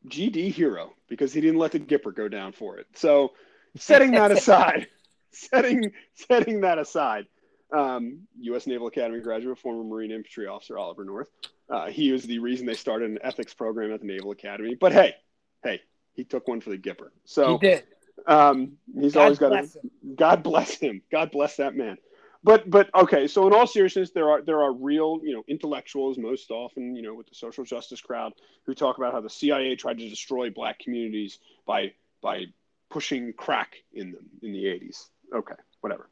GD 0.08 0.50
hero 0.52 0.94
because 1.08 1.32
he 1.32 1.40
didn't 1.40 1.58
let 1.58 1.72
the 1.72 1.80
Gipper 1.80 2.14
go 2.14 2.28
down 2.28 2.52
for 2.52 2.78
it. 2.78 2.86
So, 2.94 3.32
setting 3.76 4.12
that 4.12 4.30
aside, 4.32 4.88
setting 5.30 5.92
setting 6.14 6.62
that 6.62 6.78
aside, 6.78 7.26
um, 7.72 8.20
U.S. 8.40 8.66
Naval 8.66 8.86
Academy 8.86 9.20
graduate, 9.20 9.58
former 9.58 9.84
Marine 9.84 10.10
infantry 10.10 10.46
officer 10.46 10.78
Oliver 10.78 11.04
North. 11.04 11.28
Uh, 11.68 11.86
he 11.86 12.12
was 12.12 12.24
the 12.24 12.38
reason 12.38 12.66
they 12.66 12.74
started 12.74 13.10
an 13.10 13.18
ethics 13.22 13.54
program 13.54 13.92
at 13.92 14.00
the 14.00 14.06
Naval 14.06 14.32
Academy. 14.32 14.74
But 14.74 14.92
hey, 14.92 15.14
hey, 15.62 15.80
he 16.14 16.24
took 16.24 16.46
one 16.46 16.60
for 16.60 16.70
the 16.70 16.78
Gipper. 16.78 17.08
So 17.24 17.52
he 17.52 17.58
did. 17.58 17.84
Um, 18.26 18.72
he's 18.98 19.14
God 19.14 19.22
always 19.22 19.38
got 19.38 19.50
bless 19.50 19.74
him. 19.76 19.90
God 20.16 20.42
bless 20.42 20.74
him. 20.76 21.02
God 21.10 21.30
bless 21.30 21.56
that 21.56 21.76
man. 21.76 21.98
But 22.42 22.68
but 22.68 22.94
okay, 22.94 23.26
so 23.26 23.46
in 23.46 23.54
all 23.54 23.66
seriousness, 23.66 24.10
there 24.10 24.30
are 24.30 24.42
there 24.42 24.62
are 24.62 24.72
real 24.72 25.20
you 25.22 25.34
know 25.34 25.44
intellectuals 25.48 26.18
most 26.18 26.50
often 26.50 26.94
you 26.94 27.02
know 27.02 27.14
with 27.14 27.28
the 27.28 27.34
social 27.34 27.64
justice 27.64 28.00
crowd 28.00 28.34
who 28.66 28.74
talk 28.74 28.98
about 28.98 29.12
how 29.12 29.20
the 29.20 29.30
CIA 29.30 29.76
tried 29.76 29.98
to 29.98 30.08
destroy 30.08 30.50
black 30.50 30.78
communities 30.78 31.38
by 31.66 31.92
by 32.22 32.44
pushing 32.90 33.32
crack 33.32 33.76
in 33.92 34.12
them 34.12 34.26
in 34.42 34.52
the 34.52 34.64
80s. 34.64 35.08
Okay, 35.34 35.54
whatever. 35.80 36.08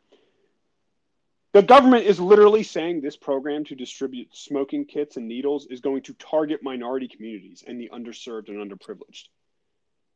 The 1.53 1.63
government 1.63 2.07
is 2.07 2.19
literally 2.19 2.63
saying 2.63 3.03
this 3.03 3.17
program 3.17 3.65
to 3.67 3.75
distribute 3.75 4.35
smoking 4.35 4.87
kits 4.87 5.19
and 5.19 5.29
needles 5.29 5.67
is 5.67 5.81
going 5.81 6.03
to 6.03 6.15
target 6.15 6.63
minority 6.63 7.09
communities 7.09 7.63
and 7.67 7.79
the 7.79 7.91
underserved 7.93 8.49
and 8.49 8.57
underprivileged. 8.57 9.29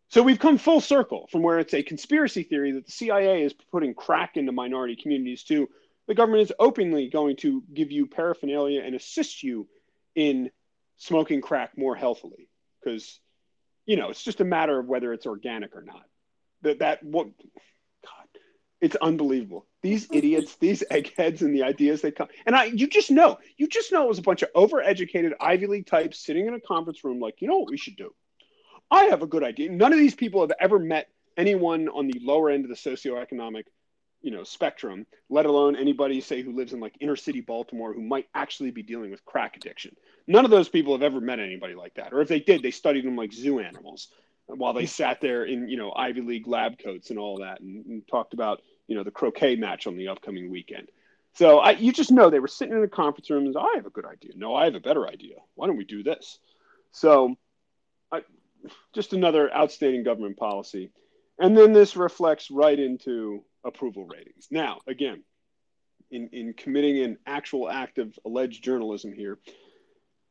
So 0.09 0.23
we've 0.23 0.39
come 0.39 0.59
full 0.59 0.81
circle 0.81 1.29
from 1.31 1.43
where 1.43 1.59
it's 1.59 1.75
a 1.75 1.83
conspiracy 1.83 2.45
theory 2.45 2.73
that 2.73 2.87
the 2.87 2.93
CIA 2.93 3.43
is 3.43 3.53
putting 3.73 3.95
crack 3.95 4.37
into 4.37 4.53
minority 4.53 4.97
communities 4.97 5.43
to 5.45 5.69
the 6.07 6.15
government 6.15 6.43
is 6.43 6.53
openly 6.59 7.09
going 7.09 7.37
to 7.39 7.65
give 7.75 7.91
you 7.91 8.07
paraphernalia 8.07 8.83
and 8.83 8.95
assist 8.95 9.43
you 9.43 9.67
in 10.15 10.51
smoking 10.97 11.41
crack 11.41 11.77
more 11.77 11.97
healthily. 11.97 12.49
Because 12.83 13.19
you 13.85 13.97
know 13.97 14.11
it's 14.11 14.23
just 14.23 14.41
a 14.41 14.45
matter 14.45 14.79
of 14.79 14.87
whether 14.87 15.13
it's 15.13 15.27
organic 15.27 15.75
or 15.75 15.83
not. 15.83 16.05
That 16.63 16.79
that 16.79 17.03
what 17.03 17.27
god 18.05 18.29
it's 18.81 18.97
unbelievable. 18.97 19.67
These 19.83 20.07
idiots 20.13 20.55
these 20.57 20.85
eggheads 20.89 21.43
and 21.43 21.53
the 21.53 21.65
ideas 21.65 22.01
they 22.01 22.13
come 22.13 22.29
and 22.47 22.55
i 22.55 22.65
you 22.65 22.87
just 22.87 23.11
know 23.11 23.39
you 23.57 23.67
just 23.67 23.93
know 23.93 24.05
it 24.05 24.09
was 24.09 24.19
a 24.19 24.23
bunch 24.23 24.43
of 24.43 24.53
overeducated 24.53 25.33
ivy 25.41 25.67
league 25.67 25.87
types 25.87 26.25
sitting 26.25 26.47
in 26.47 26.55
a 26.55 26.61
conference 26.61 27.05
room 27.05 27.21
like 27.21 27.41
you 27.41 27.49
know 27.49 27.59
what 27.59 27.71
we 27.71 27.77
should 27.77 27.97
do 27.97 28.13
i 28.91 29.05
have 29.05 29.23
a 29.23 29.27
good 29.27 29.43
idea. 29.43 29.71
None 29.71 29.93
of 29.93 29.99
these 29.99 30.15
people 30.15 30.41
have 30.41 30.53
ever 30.61 30.79
met 30.79 31.09
anyone 31.37 31.89
on 31.89 32.07
the 32.07 32.19
lower 32.23 32.51
end 32.51 32.65
of 32.65 32.71
the 32.71 32.77
socioeconomic 32.77 33.65
you 34.23 34.31
know 34.31 34.43
spectrum 34.43 35.07
let 35.29 35.47
alone 35.47 35.77
anybody 35.77 36.21
say 36.21 36.43
who 36.43 36.57
lives 36.57 36.73
in 36.73 36.81
like 36.81 36.97
inner 37.01 37.17
city 37.17 37.41
baltimore 37.41 37.93
who 37.93 38.03
might 38.03 38.27
actually 38.35 38.71
be 38.71 38.83
dealing 38.83 39.11
with 39.11 39.25
crack 39.25 39.57
addiction. 39.57 39.95
None 40.27 40.45
of 40.45 40.51
those 40.51 40.69
people 40.69 40.95
have 40.95 41.03
ever 41.03 41.21
met 41.21 41.39
anybody 41.39 41.75
like 41.75 41.95
that. 41.95 42.13
Or 42.13 42.21
if 42.21 42.29
they 42.29 42.41
did 42.41 42.63
they 42.63 42.71
studied 42.71 43.05
them 43.05 43.17
like 43.17 43.33
zoo 43.33 43.61
animals 43.61 44.09
while 44.47 44.73
they 44.73 44.87
sat 44.87 45.21
there 45.21 45.45
in 45.45 45.69
you 45.69 45.77
know 45.77 45.93
ivy 45.95 46.23
league 46.23 46.49
lab 46.49 46.79
coats 46.79 47.11
and 47.11 47.19
all 47.19 47.39
that 47.39 47.61
and, 47.61 47.85
and 47.87 48.09
talked 48.09 48.35
about 48.35 48.63
you 48.89 48.97
know 48.97 49.05
the 49.05 49.11
croquet 49.11 49.57
match 49.57 49.87
on 49.87 49.97
the 49.97 50.09
upcoming 50.09 50.51
weekend. 50.51 50.89
So 51.35 51.59
I, 51.59 51.73
you 51.73 51.93
just 51.93 52.11
know 52.11 52.31
they 52.31 52.41
were 52.41 52.49
sitting 52.49 52.75
in 52.75 52.83
a 52.83 52.89
conference 52.89 53.29
room 53.29 53.47
and 53.47 53.57
i 53.57 53.73
have 53.75 53.87
a 53.87 53.91
good 53.91 54.07
idea. 54.07 54.33
No 54.37 54.55
i 54.55 54.65
have 54.65 54.75
a 54.75 54.81
better 54.81 55.07
idea. 55.07 55.37
Why 55.55 55.67
don't 55.67 55.77
we 55.77 55.85
do 55.85 56.03
this? 56.03 56.39
So 56.93 57.37
just 58.95 59.13
another 59.13 59.53
outstanding 59.55 60.03
government 60.03 60.37
policy 60.37 60.91
and 61.39 61.57
then 61.57 61.73
this 61.73 61.97
reflects 61.97 62.51
right 62.51 62.79
into 62.79 63.45
approval 63.65 64.07
ratings. 64.07 64.49
Now, 64.51 64.81
again, 64.87 65.23
in, 66.11 66.29
in 66.33 66.55
committing 66.55 67.03
an 67.03 67.19
actual 67.27 67.69
act 67.69 67.99
of 67.99 68.19
alleged 68.25 68.63
journalism 68.63 69.13
here, 69.13 69.39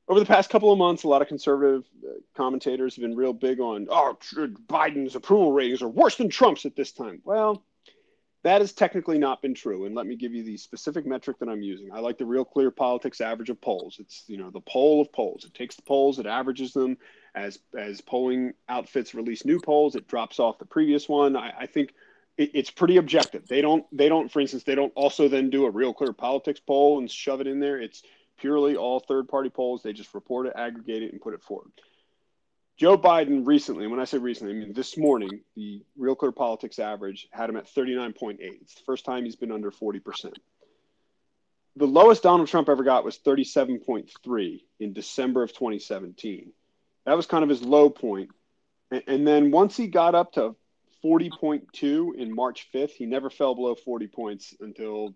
over 0.07 0.19
the 0.19 0.25
past 0.25 0.49
couple 0.49 0.71
of 0.71 0.77
months, 0.77 1.03
a 1.03 1.07
lot 1.07 1.21
of 1.21 1.27
conservative 1.27 1.83
uh, 2.03 2.13
commentators 2.35 2.95
have 2.95 3.01
been 3.01 3.15
real 3.15 3.33
big 3.33 3.59
on, 3.59 3.87
oh, 3.89 4.17
Biden's 4.67 5.15
approval 5.15 5.51
ratings 5.51 5.81
are 5.81 5.89
worse 5.89 6.15
than 6.15 6.29
Trump's 6.29 6.65
at 6.65 6.75
this 6.75 6.91
time. 6.91 7.21
Well, 7.23 7.63
that 8.43 8.61
has 8.61 8.73
technically 8.73 9.17
not 9.17 9.41
been 9.41 9.55
true. 9.55 9.85
And 9.85 9.95
let 9.95 10.05
me 10.05 10.15
give 10.15 10.31
you 10.31 10.43
the 10.43 10.57
specific 10.57 11.07
metric 11.07 11.39
that 11.39 11.49
I'm 11.49 11.63
using. 11.63 11.89
I 11.91 11.99
like 11.99 12.19
the 12.19 12.25
Real 12.25 12.45
Clear 12.45 12.69
Politics 12.69 13.19
average 13.19 13.49
of 13.49 13.59
polls. 13.59 13.97
It's, 13.99 14.23
you 14.27 14.37
know, 14.37 14.51
the 14.51 14.61
poll 14.61 15.01
of 15.01 15.11
polls. 15.11 15.43
It 15.43 15.55
takes 15.55 15.75
the 15.75 15.81
polls, 15.81 16.19
it 16.19 16.27
averages 16.27 16.71
them. 16.71 16.97
As, 17.35 17.59
as 17.77 17.99
polling 17.99 18.53
outfits 18.69 19.13
release 19.13 19.43
new 19.43 19.59
polls, 19.59 19.95
it 19.95 20.07
drops 20.07 20.39
off 20.39 20.57
the 20.57 20.65
previous 20.65 21.09
one. 21.09 21.35
I, 21.35 21.51
I 21.59 21.65
think 21.65 21.93
it, 22.37 22.51
it's 22.53 22.71
pretty 22.71 22.97
objective. 22.97 23.45
They 23.47 23.61
don't, 23.61 23.85
they 23.91 24.07
don't, 24.07 24.31
for 24.31 24.39
instance, 24.39 24.63
they 24.63 24.75
don't 24.75 24.93
also 24.95 25.27
then 25.27 25.49
do 25.49 25.65
a 25.65 25.69
Real 25.69 25.93
Clear 25.93 26.13
Politics 26.13 26.61
poll 26.65 26.97
and 26.99 27.11
shove 27.11 27.41
it 27.41 27.47
in 27.47 27.59
there. 27.59 27.79
It's 27.81 28.03
purely 28.37 28.77
all 28.77 28.99
third 29.01 29.27
party 29.27 29.49
polls. 29.49 29.83
They 29.83 29.93
just 29.93 30.13
report 30.13 30.47
it, 30.47 30.53
aggregate 30.55 31.03
it, 31.03 31.11
and 31.11 31.21
put 31.21 31.33
it 31.33 31.43
forward. 31.43 31.71
Joe 32.77 32.97
Biden 32.97 33.45
recently, 33.45 33.87
when 33.87 34.01
I 34.01 34.05
say 34.05 34.17
recently, 34.17 34.53
I 34.53 34.57
mean 34.57 34.73
this 34.73 34.97
morning, 34.97 35.41
the 35.55 35.81
Real 35.97 36.15
Clear 36.15 36.33
Politics 36.33 36.77
average 36.77 37.27
had 37.31 37.49
him 37.49 37.55
at 37.55 37.67
39.8. 37.67 38.37
It's 38.39 38.75
the 38.75 38.83
first 38.85 39.05
time 39.05 39.23
he's 39.23 39.37
been 39.37 39.51
under 39.51 39.71
40%. 39.71 40.33
the 41.77 41.87
lowest 41.87 42.23
Donald 42.23 42.49
Trump 42.49 42.67
ever 42.67 42.83
got 42.83 43.05
was 43.05 43.17
37.3 43.19 44.61
in 44.79 44.93
December 44.93 45.43
of 45.43 45.53
2017. 45.53 46.51
That 47.05 47.15
was 47.15 47.25
kind 47.25 47.43
of 47.43 47.49
his 47.49 47.61
low 47.61 47.89
point. 47.89 48.29
And, 48.91 49.03
and 49.07 49.27
then 49.27 49.51
once 49.51 49.77
he 49.77 49.87
got 49.87 50.15
up 50.15 50.33
to 50.33 50.55
40.2 51.03 52.15
in 52.15 52.33
March 52.33 52.67
5th, 52.73 52.91
he 52.91 53.05
never 53.05 53.29
fell 53.29 53.53
below 53.53 53.75
40 53.75 54.07
points 54.07 54.55
until 54.59 55.13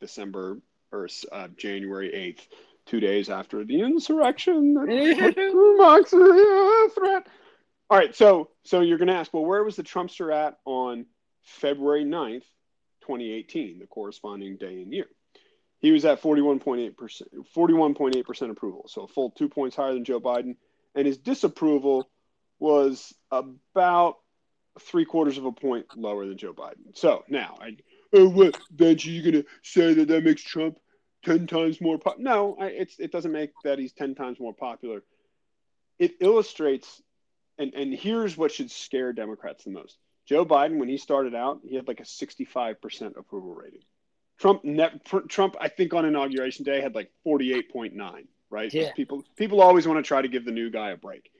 December 0.00 0.60
or 0.92 1.08
uh, 1.32 1.48
January 1.56 2.10
8th, 2.38 2.46
two 2.86 3.00
days 3.00 3.28
after 3.28 3.64
the 3.64 3.80
insurrection 3.80 4.74
marks 5.76 6.12
a 6.12 6.88
threat. 6.94 7.26
All 7.90 7.98
right, 7.98 8.14
so 8.14 8.50
so 8.62 8.80
you're 8.80 8.98
going 8.98 9.08
to 9.08 9.14
ask, 9.14 9.32
well, 9.34 9.44
where 9.44 9.64
was 9.64 9.76
the 9.76 9.82
Trumpster 9.82 10.32
at 10.32 10.58
on 10.64 11.06
February 11.42 12.04
9th, 12.04 12.44
2018, 13.02 13.78
the 13.78 13.86
corresponding 13.86 14.56
day 14.56 14.82
and 14.82 14.92
year? 14.92 15.06
He 15.80 15.92
was 15.92 16.04
at 16.06 16.22
41.8%, 16.22 16.94
41.8% 17.54 18.50
approval, 18.50 18.86
so 18.88 19.02
a 19.02 19.08
full 19.08 19.30
two 19.30 19.48
points 19.48 19.76
higher 19.76 19.92
than 19.92 20.04
Joe 20.04 20.20
Biden. 20.20 20.56
And 20.94 21.06
his 21.06 21.18
disapproval 21.18 22.08
was 22.58 23.12
about 23.30 24.18
three 24.80 25.04
quarters 25.04 25.38
of 25.38 25.44
a 25.44 25.52
point 25.52 25.86
lower 25.96 26.26
than 26.26 26.38
Joe 26.38 26.52
Biden. 26.52 26.94
So 26.94 27.24
now, 27.28 27.56
I, 27.60 27.76
oh, 28.12 28.28
what, 28.28 28.58
Benji, 28.74 29.06
you 29.06 29.22
going 29.22 29.42
to 29.42 29.48
say 29.62 29.94
that 29.94 30.08
that 30.08 30.24
makes 30.24 30.42
Trump 30.42 30.78
10 31.24 31.46
times 31.46 31.80
more 31.80 31.98
popular? 31.98 32.30
No, 32.30 32.56
I, 32.60 32.66
it's, 32.66 32.98
it 32.98 33.12
doesn't 33.12 33.32
make 33.32 33.50
that 33.64 33.78
he's 33.78 33.92
10 33.92 34.14
times 34.14 34.40
more 34.40 34.54
popular. 34.54 35.02
It 35.98 36.16
illustrates, 36.20 37.02
and, 37.58 37.74
and 37.74 37.94
here's 37.94 38.36
what 38.36 38.52
should 38.52 38.70
scare 38.70 39.12
Democrats 39.12 39.64
the 39.64 39.70
most. 39.70 39.96
Joe 40.26 40.44
Biden, 40.44 40.78
when 40.78 40.88
he 40.88 40.96
started 40.96 41.34
out, 41.34 41.60
he 41.64 41.76
had 41.76 41.86
like 41.86 42.00
a 42.00 42.04
65% 42.04 43.16
approval 43.16 43.54
rating. 43.54 43.82
Trump, 44.38 44.64
net, 44.64 45.04
Trump, 45.28 45.56
I 45.60 45.68
think 45.68 45.94
on 45.94 46.04
inauguration 46.04 46.64
day 46.64 46.80
had 46.80 46.94
like 46.94 47.10
48.9, 47.26 48.26
right? 48.54 48.72
Yeah. 48.72 48.92
People, 48.92 49.24
people 49.36 49.60
always 49.60 49.86
want 49.86 49.98
to 49.98 50.06
try 50.06 50.22
to 50.22 50.28
give 50.28 50.44
the 50.44 50.52
new 50.52 50.70
guy 50.70 50.90
a 50.90 50.96
break. 50.96 51.30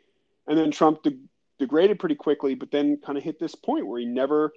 And 0.46 0.58
then 0.58 0.72
Trump 0.72 1.04
de- 1.04 1.18
degraded 1.58 2.00
pretty 2.00 2.16
quickly, 2.16 2.54
but 2.56 2.72
then 2.72 2.98
kind 2.98 3.16
of 3.16 3.22
hit 3.22 3.38
this 3.38 3.54
point 3.54 3.86
where 3.86 4.00
he 4.00 4.04
never, 4.04 4.52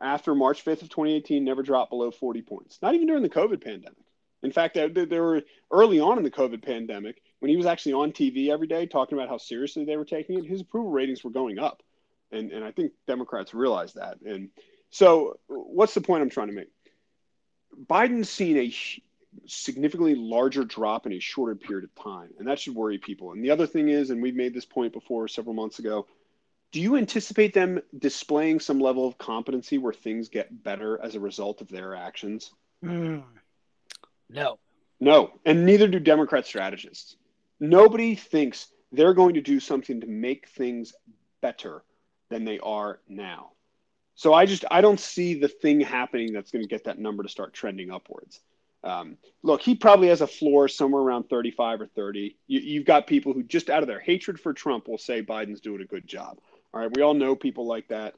after 0.00 0.34
March 0.34 0.64
5th 0.64 0.82
of 0.82 0.88
2018, 0.88 1.44
never 1.44 1.62
dropped 1.62 1.90
below 1.90 2.10
40 2.10 2.42
points. 2.42 2.78
Not 2.80 2.94
even 2.94 3.06
during 3.06 3.22
the 3.22 3.28
COVID 3.28 3.62
pandemic. 3.62 3.98
In 4.42 4.50
fact, 4.50 4.74
there, 4.74 4.88
there 4.88 5.22
were 5.22 5.42
early 5.70 6.00
on 6.00 6.16
in 6.16 6.24
the 6.24 6.30
COVID 6.30 6.64
pandemic 6.64 7.20
when 7.40 7.50
he 7.50 7.56
was 7.56 7.66
actually 7.66 7.92
on 7.92 8.12
TV 8.12 8.48
every 8.48 8.66
day 8.66 8.86
talking 8.86 9.18
about 9.18 9.28
how 9.28 9.36
seriously 9.36 9.84
they 9.84 9.98
were 9.98 10.06
taking 10.06 10.38
it. 10.38 10.46
His 10.46 10.62
approval 10.62 10.90
ratings 10.90 11.22
were 11.22 11.30
going 11.30 11.58
up, 11.58 11.82
and 12.32 12.50
and 12.50 12.64
I 12.64 12.70
think 12.70 12.92
Democrats 13.06 13.52
realized 13.52 13.96
that. 13.96 14.18
And 14.24 14.48
so, 14.88 15.38
what's 15.46 15.92
the 15.92 16.00
point 16.00 16.22
I'm 16.22 16.30
trying 16.30 16.48
to 16.48 16.54
make? 16.54 16.70
Biden's 17.86 18.30
seen 18.30 18.56
a 18.56 18.72
significantly 19.46 20.14
larger 20.14 20.64
drop 20.64 21.06
in 21.06 21.12
a 21.12 21.20
shorter 21.20 21.54
period 21.54 21.84
of 21.84 21.94
time, 22.02 22.30
and 22.38 22.48
that 22.48 22.58
should 22.58 22.74
worry 22.74 22.98
people. 22.98 23.32
And 23.32 23.44
the 23.44 23.50
other 23.50 23.66
thing 23.66 23.88
is, 23.88 24.10
and 24.10 24.22
we've 24.22 24.34
made 24.34 24.54
this 24.54 24.64
point 24.64 24.92
before 24.92 25.28
several 25.28 25.54
months 25.54 25.78
ago, 25.78 26.06
do 26.72 26.80
you 26.80 26.96
anticipate 26.96 27.52
them 27.52 27.80
displaying 27.98 28.60
some 28.60 28.78
level 28.78 29.06
of 29.06 29.18
competency 29.18 29.78
where 29.78 29.92
things 29.92 30.28
get 30.28 30.62
better 30.62 31.00
as 31.02 31.14
a 31.14 31.20
result 31.20 31.60
of 31.60 31.68
their 31.68 31.94
actions? 31.94 32.52
Mm. 32.84 33.24
No. 34.28 34.58
No, 35.00 35.32
and 35.44 35.64
neither 35.64 35.88
do 35.88 35.98
Democrat 35.98 36.46
strategists. 36.46 37.16
Nobody 37.58 38.14
thinks 38.14 38.68
they're 38.92 39.14
going 39.14 39.34
to 39.34 39.40
do 39.40 39.58
something 39.58 40.00
to 40.00 40.06
make 40.06 40.48
things 40.48 40.92
better 41.40 41.82
than 42.28 42.44
they 42.44 42.58
are 42.58 43.00
now. 43.08 43.52
So 44.14 44.34
I 44.34 44.44
just 44.44 44.64
I 44.70 44.82
don't 44.82 45.00
see 45.00 45.34
the 45.34 45.48
thing 45.48 45.80
happening 45.80 46.32
that's 46.32 46.50
going 46.50 46.62
to 46.62 46.68
get 46.68 46.84
that 46.84 46.98
number 46.98 47.22
to 47.22 47.28
start 47.28 47.54
trending 47.54 47.90
upwards. 47.90 48.40
Um, 48.82 49.18
look, 49.42 49.60
he 49.60 49.74
probably 49.74 50.08
has 50.08 50.20
a 50.20 50.26
floor 50.26 50.68
somewhere 50.68 51.02
around 51.02 51.24
35 51.28 51.82
or 51.82 51.86
30. 51.86 52.36
You, 52.46 52.80
have 52.80 52.86
got 52.86 53.06
people 53.06 53.32
who 53.32 53.42
just 53.42 53.68
out 53.68 53.82
of 53.82 53.88
their 53.88 54.00
hatred 54.00 54.40
for 54.40 54.52
Trump 54.52 54.88
will 54.88 54.98
say 54.98 55.22
Biden's 55.22 55.60
doing 55.60 55.82
a 55.82 55.86
good 55.86 56.06
job. 56.06 56.38
All 56.72 56.80
right, 56.80 56.90
we 56.94 57.02
all 57.02 57.14
know 57.14 57.36
people 57.36 57.66
like 57.66 57.88
that. 57.88 58.14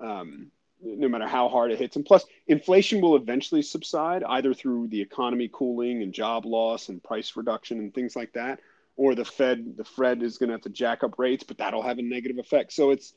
Um, 0.00 0.50
no 0.82 1.08
matter 1.08 1.26
how 1.26 1.48
hard 1.48 1.72
it 1.72 1.78
hits. 1.78 1.96
And 1.96 2.04
plus, 2.04 2.24
inflation 2.46 3.00
will 3.00 3.16
eventually 3.16 3.62
subside 3.62 4.22
either 4.24 4.52
through 4.54 4.88
the 4.88 5.00
economy 5.00 5.48
cooling 5.52 6.02
and 6.02 6.12
job 6.12 6.44
loss 6.44 6.88
and 6.88 7.02
price 7.02 7.34
reduction 7.36 7.78
and 7.78 7.94
things 7.94 8.14
like 8.14 8.32
that, 8.34 8.60
or 8.96 9.14
the 9.14 9.24
Fed 9.24 9.76
the 9.76 9.84
Fed 9.84 10.22
is 10.22 10.38
going 10.38 10.48
to 10.48 10.54
have 10.54 10.62
to 10.62 10.70
jack 10.70 11.02
up 11.02 11.18
rates, 11.18 11.44
but 11.44 11.58
that'll 11.58 11.82
have 11.82 11.98
a 11.98 12.02
negative 12.02 12.38
effect. 12.38 12.72
So 12.72 12.90
it's 12.90 13.14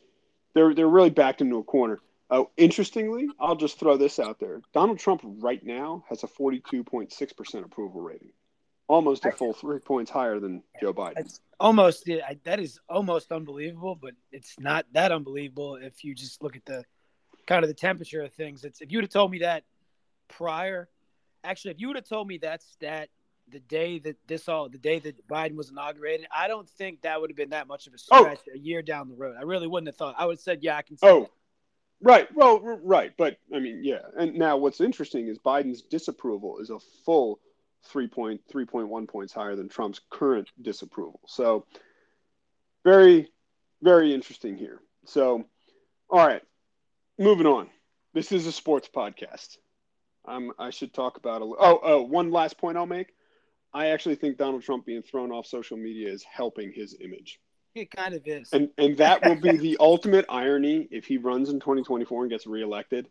they're 0.54 0.74
they're 0.74 0.88
really 0.88 1.10
backed 1.10 1.42
into 1.42 1.58
a 1.58 1.64
corner. 1.64 2.00
Oh, 2.32 2.52
interestingly, 2.58 3.28
I'll 3.40 3.56
just 3.56 3.80
throw 3.80 3.98
this 3.98 4.20
out 4.20 4.40
there. 4.40 4.62
Donald 4.74 5.00
Trump 5.00 5.22
right 5.24 5.64
now 5.64 6.04
has 6.10 6.24
a 6.24 6.28
42.6% 6.28 7.66
approval 7.66 8.02
rating, 8.02 8.34
almost 8.88 9.26
a 9.26 9.32
full 9.32 9.54
three 9.54 9.80
points 9.80 10.12
higher 10.12 10.40
than 10.40 10.62
Joe 10.80 10.94
Biden. 10.94 11.40
Almost 11.60 12.08
yeah, 12.08 12.32
that 12.44 12.60
is 12.60 12.80
almost 12.88 13.32
unbelievable, 13.32 13.98
but 14.00 14.14
it's 14.32 14.56
not 14.60 14.86
that 14.94 15.12
unbelievable 15.12 15.76
if 15.76 16.04
you 16.04 16.14
just 16.14 16.44
look 16.44 16.56
at 16.56 16.66
the 16.66 16.86
kind 17.48 17.64
of 17.64 17.68
the 17.68 17.74
temperature 17.74 18.22
of 18.22 18.32
things. 18.34 18.64
It's 18.64 18.80
if 18.80 18.92
you 18.92 19.00
would 19.00 19.06
have 19.06 19.12
told 19.12 19.32
me 19.32 19.40
that 19.40 19.64
prior, 20.28 20.88
actually, 21.44 21.72
if 21.72 21.80
you 21.80 21.88
would 21.88 21.98
have 21.98 22.08
told 22.08 22.28
me 22.28 22.38
that 22.40 22.62
stat 22.62 23.10
the 23.50 23.60
day 23.60 23.98
that 23.98 24.16
this 24.28 24.48
all 24.48 24.70
the 24.70 24.78
day 24.78 25.00
that 25.00 25.28
Biden 25.28 25.56
was 25.56 25.72
inaugurated, 25.72 26.28
I 26.34 26.48
don't 26.48 26.70
think 26.70 27.02
that 27.02 27.20
would 27.20 27.32
have 27.32 27.38
been 27.38 27.50
that 27.50 27.68
much 27.68 27.88
of 27.88 27.94
a 27.94 27.98
oh. 28.12 28.22
stretch 28.22 28.42
oh. 28.48 28.56
a 28.56 28.58
year 28.58 28.84
down 28.84 29.10
the 29.10 29.16
road. 29.16 29.36
I 29.38 29.44
really 29.44 29.68
wouldn't 29.68 29.88
have 29.88 29.98
thought. 29.98 30.14
I 30.18 30.26
would 30.26 30.34
have 30.34 30.42
said, 30.42 30.60
yeah, 30.62 30.78
I 30.78 30.84
can. 30.84 30.98
See 30.98 31.08
oh, 31.08 31.22
that. 31.22 31.32
Right. 32.02 32.28
Well, 32.34 32.60
right, 32.84 33.14
but 33.18 33.38
I 33.54 33.60
mean, 33.60 33.82
yeah. 33.84 34.02
And 34.18 34.36
now 34.36 34.58
what's 34.58 34.82
interesting 34.82 35.28
is 35.28 35.38
Biden's 35.40 35.82
disapproval 35.82 36.60
is 36.60 36.70
a 36.70 36.80
full 37.06 37.40
three 37.86 38.08
point 38.08 38.42
three 38.50 38.66
point 38.66 38.90
one 38.90 39.08
points 39.08 39.34
higher 39.34 39.56
than 39.56 39.70
Trump's 39.70 40.02
current 40.10 40.50
disapproval. 40.62 41.22
So 41.28 41.66
very, 42.84 43.30
very 43.82 44.14
interesting 44.14 44.56
here. 44.56 44.80
So, 45.06 45.46
all 46.10 46.28
right 46.28 46.42
moving 47.20 47.46
on. 47.46 47.70
This 48.14 48.32
is 48.32 48.48
a 48.48 48.52
sports 48.52 48.90
podcast. 48.92 49.58
I 50.26 50.70
should 50.70 50.94
talk 50.94 51.18
about 51.18 51.42
a. 51.42 51.46
Oh, 51.46 51.80
oh, 51.84 52.02
one 52.04 52.32
last 52.32 52.58
point 52.58 52.78
I'll 52.78 52.86
make. 52.86 53.14
I 53.74 53.88
actually 53.88 54.16
think 54.16 54.38
Donald 54.38 54.64
Trump 54.64 54.86
being 54.86 55.02
thrown 55.02 55.32
off 55.32 55.46
social 55.46 55.78
media 55.78 56.12
is 56.12 56.24
helping 56.24 56.72
his 56.72 56.96
image. 57.02 57.40
It 57.76 57.92
kind 57.92 58.14
of 58.14 58.26
is. 58.26 58.52
And 58.52 58.70
and 58.78 58.98
that 58.98 59.24
will 59.24 59.36
be 59.36 59.58
the 59.58 59.78
ultimate 59.80 60.26
irony 60.28 60.88
if 60.92 61.06
he 61.06 61.18
runs 61.18 61.50
in 61.50 61.60
2024 61.60 62.24
and 62.24 62.32
gets 62.32 62.48
reelected. 62.48 63.08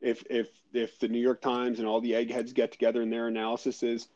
If 0.00 0.24
if 0.30 0.48
if 0.72 0.98
the 0.98 1.08
New 1.08 1.20
York 1.20 1.40
Times 1.42 1.78
and 1.78 1.86
all 1.86 2.00
the 2.00 2.14
eggheads 2.14 2.52
get 2.52 2.72
together 2.72 3.02
and 3.02 3.12
their 3.12 3.28
analysis 3.28 3.82
is 3.82 4.08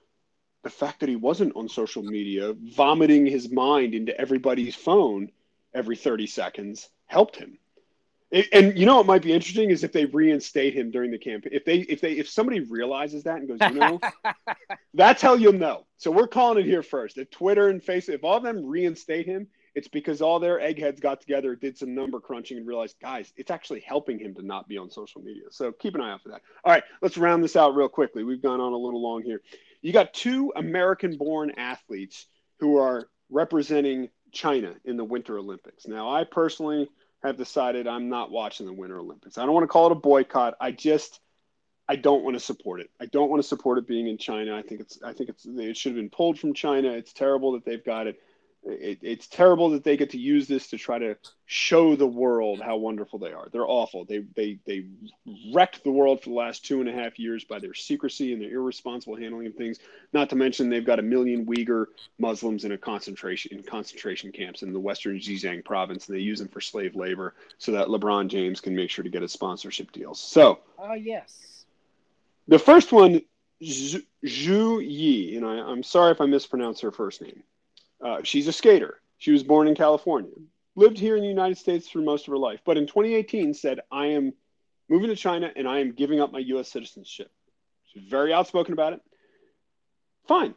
the 0.63 0.71
fact 0.71 1.01
that 1.01 1.11
he 1.11 1.17
wasn't 1.17 1.55
on 1.57 1.69
social 1.69 2.03
media 2.03 2.55
vomiting 2.55 3.27
his 3.27 3.51
mind 3.51 3.95
into 3.95 4.19
everybody's 4.19 4.75
phone 4.75 5.31
every 5.75 5.97
30 5.97 6.27
seconds 6.27 6.89
helped 7.07 7.37
him 7.37 7.59
and 8.53 8.77
you 8.77 8.85
know 8.85 8.97
what 8.97 9.07
might 9.07 9.23
be 9.23 9.33
interesting 9.33 9.71
is 9.71 9.85
if 9.85 9.93
they 9.93 10.07
reinstate 10.07 10.75
him 10.75 10.91
during 10.91 11.13
the 11.13 11.19
campaign. 11.19 11.53
If 11.55 11.65
they 11.65 11.79
if 11.79 12.01
they 12.01 12.13
if 12.13 12.29
somebody 12.29 12.61
realizes 12.61 13.23
that 13.25 13.37
and 13.37 13.49
goes, 13.49 13.59
you 13.71 13.79
know, 13.79 14.01
that's 14.95 15.23
how 15.23 15.35
you'll 15.35 15.53
know. 15.53 15.87
So 15.99 16.11
we're 16.11 16.27
calling 16.27 16.59
it 16.59 16.67
here 16.67 16.83
first. 16.83 17.17
If 17.17 17.31
Twitter 17.31 17.69
and 17.69 17.81
Facebook, 17.81 18.15
if 18.15 18.25
all 18.25 18.39
of 18.39 18.43
them 18.43 18.67
reinstate 18.67 19.27
him, 19.27 19.47
it's 19.75 19.89
because 19.89 20.23
all 20.23 20.39
their 20.39 20.61
eggheads 20.61 21.01
got 21.01 21.21
together, 21.21 21.57
did 21.57 21.77
some 21.77 21.95
number 21.95 22.21
crunching, 22.21 22.59
and 22.59 22.67
realized, 22.67 22.97
guys, 23.01 23.33
it's 23.37 23.51
actually 23.51 23.81
helping 23.81 24.19
him 24.19 24.35
to 24.35 24.43
not 24.43 24.69
be 24.69 24.79
on 24.79 24.91
social 24.91 25.21
media. 25.21 25.45
So 25.51 25.73
keep 25.73 25.95
an 25.95 26.01
eye 26.01 26.13
out 26.13 26.23
for 26.23 26.29
that. 26.31 26.43
All 26.65 26.73
right, 26.73 26.85
let's 27.03 27.19
round 27.19 27.43
this 27.43 27.57
out 27.57 27.75
real 27.75 27.89
quickly. 27.89 28.23
We've 28.25 28.43
gone 28.43 28.61
on 28.61 28.73
a 28.73 28.77
little 28.77 29.03
long 29.03 29.23
here. 29.23 29.41
You 29.83 29.93
got 29.93 30.15
two 30.15 30.53
American-born 30.55 31.53
athletes 31.57 32.27
who 32.61 32.79
are 32.79 33.09
representing 33.31 34.11
China 34.33 34.75
in 34.85 34.97
the 34.97 35.05
Winter 35.05 35.39
Olympics. 35.39 35.87
Now, 35.87 36.15
I 36.15 36.25
personally 36.25 36.89
have 37.23 37.37
decided 37.37 37.87
I'm 37.87 38.09
not 38.09 38.31
watching 38.31 38.67
the 38.67 38.73
Winter 38.73 38.99
Olympics. 38.99 39.39
I 39.39 39.45
don't 39.45 39.55
want 39.55 39.65
to 39.65 39.69
call 39.69 39.87
it 39.87 39.93
a 39.93 39.97
boycott. 39.97 40.55
I 40.61 40.71
just 40.73 41.21
I 41.89 41.97
don't 41.97 42.25
want 42.25 42.35
to 42.35 42.41
support 42.41 42.81
it. 42.81 42.91
I 43.01 43.07
don't 43.07 43.29
want 43.29 43.43
to 43.43 43.49
support 43.49 43.79
it 43.79 43.87
being 43.87 44.07
in 44.07 44.19
China. 44.19 44.57
I 44.57 44.63
think 44.63 44.81
it's 44.81 44.99
I 45.03 45.13
think 45.13 45.31
it's 45.31 45.47
it 45.47 45.77
should 45.77 45.93
have 45.93 45.97
been 45.97 46.11
pulled 46.11 46.39
from 46.39 46.55
China. 46.55 46.91
It's 46.93 47.13
terrible 47.13 47.53
that 47.53 47.65
they've 47.65 47.85
got 47.85 48.07
it 48.07 48.21
it, 48.67 48.99
it's 49.03 49.27
terrible 49.27 49.71
that 49.71 49.85
they 49.85 49.97
get 49.97 50.11
to 50.11 50.19
use 50.19 50.49
this 50.49 50.69
to 50.69 50.79
try 50.79 50.99
to 50.99 51.17
show 51.47 51.97
the 51.97 52.07
world 52.07 52.61
how 52.61 52.77
wonderful 52.77 53.19
they 53.19 53.33
are. 53.33 53.49
They're 53.53 53.69
awful. 53.69 54.05
They 54.05 54.25
they 54.35 54.59
they 54.67 54.87
wrecked 55.53 55.85
the 55.85 55.91
world 55.91 56.23
for 56.23 56.31
the 56.31 56.37
last 56.37 56.65
two 56.65 56.81
and 56.81 56.89
a 56.89 56.93
half 56.93 57.19
years 57.19 57.45
by 57.45 57.59
their 57.59 57.75
secrecy 57.75 58.33
and 58.33 58.41
their 58.41 58.51
irresponsible 58.51 59.17
handling 59.17 59.47
of 59.49 59.55
things. 59.55 59.79
Not 60.13 60.31
to 60.31 60.37
mention 60.37 60.71
they've 60.71 60.85
got 60.85 60.99
a 60.99 61.03
million 61.03 61.45
Uyghur 61.45 61.87
Muslims 62.19 62.65
in 62.65 62.73
a 62.73 62.79
concentration 62.79 63.57
in 63.57 63.63
concentration 63.63 64.33
camps 64.33 64.63
in 64.63 64.73
the 64.73 64.81
western 64.81 65.19
Xinjiang 65.19 65.65
province, 65.65 66.09
and 66.09 66.17
they 66.17 66.23
use 66.23 66.39
them 66.39 66.49
for 66.49 66.61
slave 66.61 66.97
labor 66.97 67.35
so 67.59 67.73
that 67.73 67.89
LeBron 67.89 68.29
James 68.29 68.61
can 68.61 68.75
make 68.75 68.91
sure 68.91 69.03
to 69.03 69.11
get 69.11 69.23
his 69.23 69.33
sponsorship 69.33 69.93
deals. 69.93 70.21
So, 70.21 70.61
oh 70.79 70.91
uh, 70.91 70.95
yes, 70.95 71.65
the 72.49 72.59
first 72.59 72.93
one, 72.93 73.23
Zhu 73.63 74.03
Yi, 74.23 75.37
and 75.37 75.45
I, 75.45 75.57
I'm 75.57 75.83
sorry 75.83 76.13
if 76.13 76.21
I 76.21 76.27
mispronounce 76.27 76.81
her 76.81 76.91
first 76.91 77.21
name. 77.21 77.43
Uh, 78.03 78.19
she's 78.23 78.49
a 78.49 78.53
skater. 78.53 79.01
She 79.19 79.33
was 79.33 79.43
born 79.43 79.69
in 79.69 79.75
California, 79.75 80.33
lived 80.75 80.99
here 80.99 81.17
in 81.17 81.23
the 81.23 81.29
United 81.29 81.59
States 81.59 81.89
for 81.89 81.99
most 81.99 82.27
of 82.27 82.33
her 82.33 82.39
life, 82.39 82.61
but 82.65 82.77
in 82.77 82.87
2018 82.87 83.55
said, 83.55 83.81
I 83.91 84.07
am 84.07 84.33
moving 84.89 85.09
to 85.09 85.17
China 85.17 85.51
and 85.57 85.67
I 85.67 85.79
am 85.79 85.93
giving 85.93 86.21
up 86.21 86.33
my 86.33 86.41
U.S. 86.41 86.69
citizenship. 86.69 87.31
She's 87.87 88.05
very 88.09 88.33
outspoken 88.33 88.73
about 88.73 88.93
it. 88.93 89.01
fine. 90.27 90.55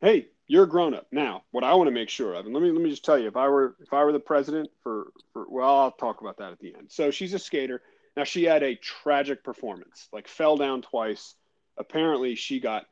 Hey, 0.00 0.28
you're 0.46 0.64
a 0.64 0.68
grown 0.68 0.94
up 0.94 1.06
now. 1.12 1.42
What 1.50 1.64
I 1.64 1.74
want 1.74 1.88
to 1.88 1.92
make 1.92 2.08
sure 2.08 2.34
of, 2.34 2.46
and 2.46 2.54
let 2.54 2.62
me 2.62 2.70
let 2.70 2.80
me 2.80 2.88
just 2.88 3.04
tell 3.04 3.18
you, 3.18 3.28
if 3.28 3.36
I 3.36 3.48
were 3.48 3.76
if 3.80 3.92
I 3.92 4.02
were 4.04 4.12
the 4.12 4.20
president 4.20 4.70
for 4.82 5.12
for 5.32 5.46
well, 5.48 5.68
I'll 5.68 5.92
talk 5.92 6.20
about 6.20 6.38
that 6.38 6.52
at 6.52 6.58
the 6.60 6.74
end. 6.74 6.90
So 6.90 7.10
she's 7.10 7.34
a 7.34 7.38
skater. 7.38 7.82
Now 8.16 8.24
she 8.24 8.44
had 8.44 8.62
a 8.62 8.74
tragic 8.76 9.44
performance, 9.44 10.08
like 10.12 10.26
fell 10.26 10.56
down 10.56 10.82
twice. 10.82 11.34
Apparently, 11.76 12.34
she 12.34 12.60
got 12.60 12.86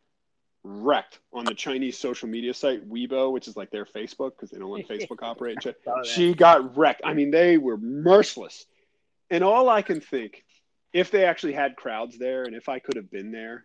wrecked 0.66 1.20
on 1.32 1.44
the 1.44 1.54
Chinese 1.54 1.98
social 1.98 2.28
media 2.28 2.52
site 2.52 2.88
Weibo, 2.88 3.32
which 3.32 3.48
is 3.48 3.56
like 3.56 3.70
their 3.70 3.84
Facebook 3.84 4.32
because 4.32 4.50
they 4.50 4.58
don't 4.58 4.70
let 4.70 4.88
Facebook 4.88 5.22
operate. 5.22 5.58
She 6.04 6.34
got 6.34 6.76
wrecked. 6.76 7.02
I 7.04 7.14
mean, 7.14 7.30
they 7.30 7.58
were 7.58 7.76
merciless. 7.76 8.66
And 9.30 9.42
all 9.42 9.68
I 9.68 9.82
can 9.82 10.00
think, 10.00 10.44
if 10.92 11.10
they 11.10 11.24
actually 11.24 11.52
had 11.52 11.76
crowds 11.76 12.18
there, 12.18 12.44
and 12.44 12.54
if 12.54 12.68
I 12.68 12.78
could 12.78 12.96
have 12.96 13.10
been 13.10 13.32
there, 13.32 13.64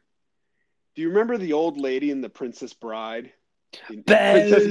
do 0.96 1.02
you 1.02 1.10
remember 1.10 1.38
the 1.38 1.54
old 1.54 1.80
lady 1.80 2.12
in 2.12 2.22
The 2.22 2.30
Princess 2.30 2.74
Bride? 2.74 3.32
Boo! 3.90 4.04
Princess 4.06 4.68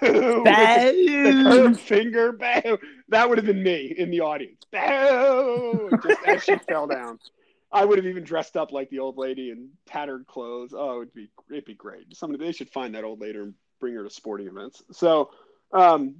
Boo! 0.00 0.08
Boo! 0.08 0.44
the 0.44 1.44
curved 1.44 1.80
finger, 1.80 2.32
boo! 2.32 2.78
That 3.08 3.28
would 3.28 3.38
have 3.38 3.46
been 3.46 3.62
me 3.62 3.94
in 3.96 4.10
the 4.10 4.20
audience. 4.20 4.60
Boo! 4.72 5.90
Just 6.02 6.20
as 6.26 6.42
she 6.42 6.56
fell 6.68 6.86
down. 6.86 7.20
I 7.74 7.84
would 7.84 7.98
have 7.98 8.06
even 8.06 8.22
dressed 8.22 8.56
up 8.56 8.70
like 8.70 8.88
the 8.88 9.00
old 9.00 9.18
lady 9.18 9.50
in 9.50 9.70
tattered 9.84 10.28
clothes. 10.28 10.72
Oh, 10.76 11.02
it'd 11.02 11.12
be 11.12 11.28
it'd 11.50 11.64
be 11.64 11.74
great. 11.74 12.16
Somebody 12.16 12.44
they 12.44 12.52
should 12.52 12.70
find 12.70 12.94
that 12.94 13.02
old 13.02 13.20
lady 13.20 13.38
and 13.40 13.54
bring 13.80 13.94
her 13.94 14.04
to 14.04 14.10
sporting 14.10 14.46
events. 14.46 14.82
So 14.92 15.30
um, 15.72 16.14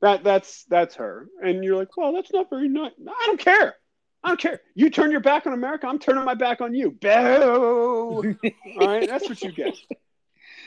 that 0.00 0.22
that's 0.22 0.64
that's 0.64 0.94
her. 0.94 1.26
And 1.42 1.64
you're 1.64 1.76
like, 1.76 1.96
well, 1.96 2.12
that's 2.12 2.32
not 2.32 2.48
very 2.48 2.68
nice. 2.68 2.92
I 3.06 3.26
don't 3.26 3.40
care. 3.40 3.74
I 4.22 4.28
don't 4.28 4.40
care. 4.40 4.60
You 4.74 4.88
turn 4.88 5.10
your 5.10 5.20
back 5.20 5.46
on 5.46 5.52
America, 5.52 5.88
I'm 5.88 5.98
turning 5.98 6.24
my 6.24 6.34
back 6.34 6.60
on 6.60 6.74
you. 6.74 6.92
Boo! 6.92 8.36
All 8.80 8.86
right, 8.86 9.08
that's 9.08 9.28
what 9.28 9.42
you 9.42 9.50
get. 9.50 9.76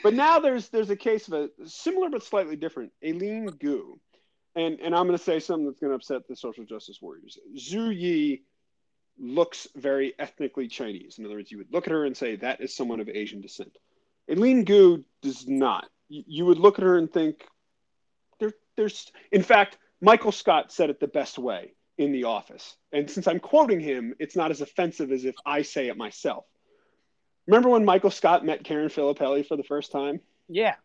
But 0.04 0.14
now 0.14 0.39
there's 0.39 0.68
there's 0.70 0.89
a 0.89 0.98
case 0.98 1.30
of 1.30 1.34
a 1.34 1.50
similar 1.70 2.10
but 2.10 2.22
slightly 2.22 2.58
different 2.58 2.91
Eileen 3.06 3.46
Gu, 3.46 3.98
and 4.58 4.78
and 4.82 4.94
I'm 4.94 5.08
going 5.08 5.18
to 5.18 5.24
say 5.24 5.39
something 5.39 5.66
that's 5.66 5.80
going 5.80 5.91
to 5.91 5.96
upset 5.96 6.28
the 6.28 6.36
social 6.36 6.66
justice 6.66 7.00
warriors. 7.02 7.39
Zhu 7.56 7.96
Yi 7.96 8.41
looks 9.20 9.68
very 9.76 10.14
ethnically 10.20 10.68
Chinese. 10.68 11.18
In 11.18 11.26
other 11.26 11.36
words, 11.36 11.51
you 11.51 11.57
would 11.57 11.72
look 11.72 11.88
at 11.88 11.93
her 11.93 12.05
and 12.05 12.16
say 12.16 12.36
that 12.38 12.61
is 12.61 12.76
someone 12.76 12.99
of 12.99 13.09
Asian 13.09 13.41
descent. 13.41 13.78
Eileen 14.30 14.64
Gu 14.64 15.03
does 15.22 15.47
not. 15.47 15.89
You, 16.09 16.45
would 16.45 16.59
look 16.59 16.78
at 16.78 16.84
her 16.84 16.97
and 16.97 17.11
think 17.11 17.47
there, 18.39 18.53
there's. 18.78 19.11
In 19.32 19.41
fact, 19.41 19.78
Michael 20.01 20.32
Scott 20.32 20.72
said 20.72 20.89
it 20.89 20.99
the 20.99 21.07
best 21.07 21.39
way 21.39 21.74
in 21.97 22.11
The 22.11 22.26
Office, 22.26 22.76
and 22.91 23.09
since 23.09 23.28
I'm 23.28 23.39
quoting 23.39 23.80
him, 23.80 24.14
it's 24.20 24.36
not 24.36 24.51
as 24.51 24.61
offensive 24.61 25.11
as 25.11 25.26
if 25.26 25.36
I 25.45 25.64
say 25.64 25.88
it 25.88 25.97
myself. 25.97 26.45
Remember 27.47 27.70
when 27.70 27.84
Michael 27.84 28.11
Scott 28.11 28.45
met 28.45 28.64
Karen 28.64 28.89
Filippelli 28.89 29.45
for 29.45 29.57
the 29.57 29.64
first 29.64 29.91
time? 29.91 30.20
Yeah. 30.47 30.76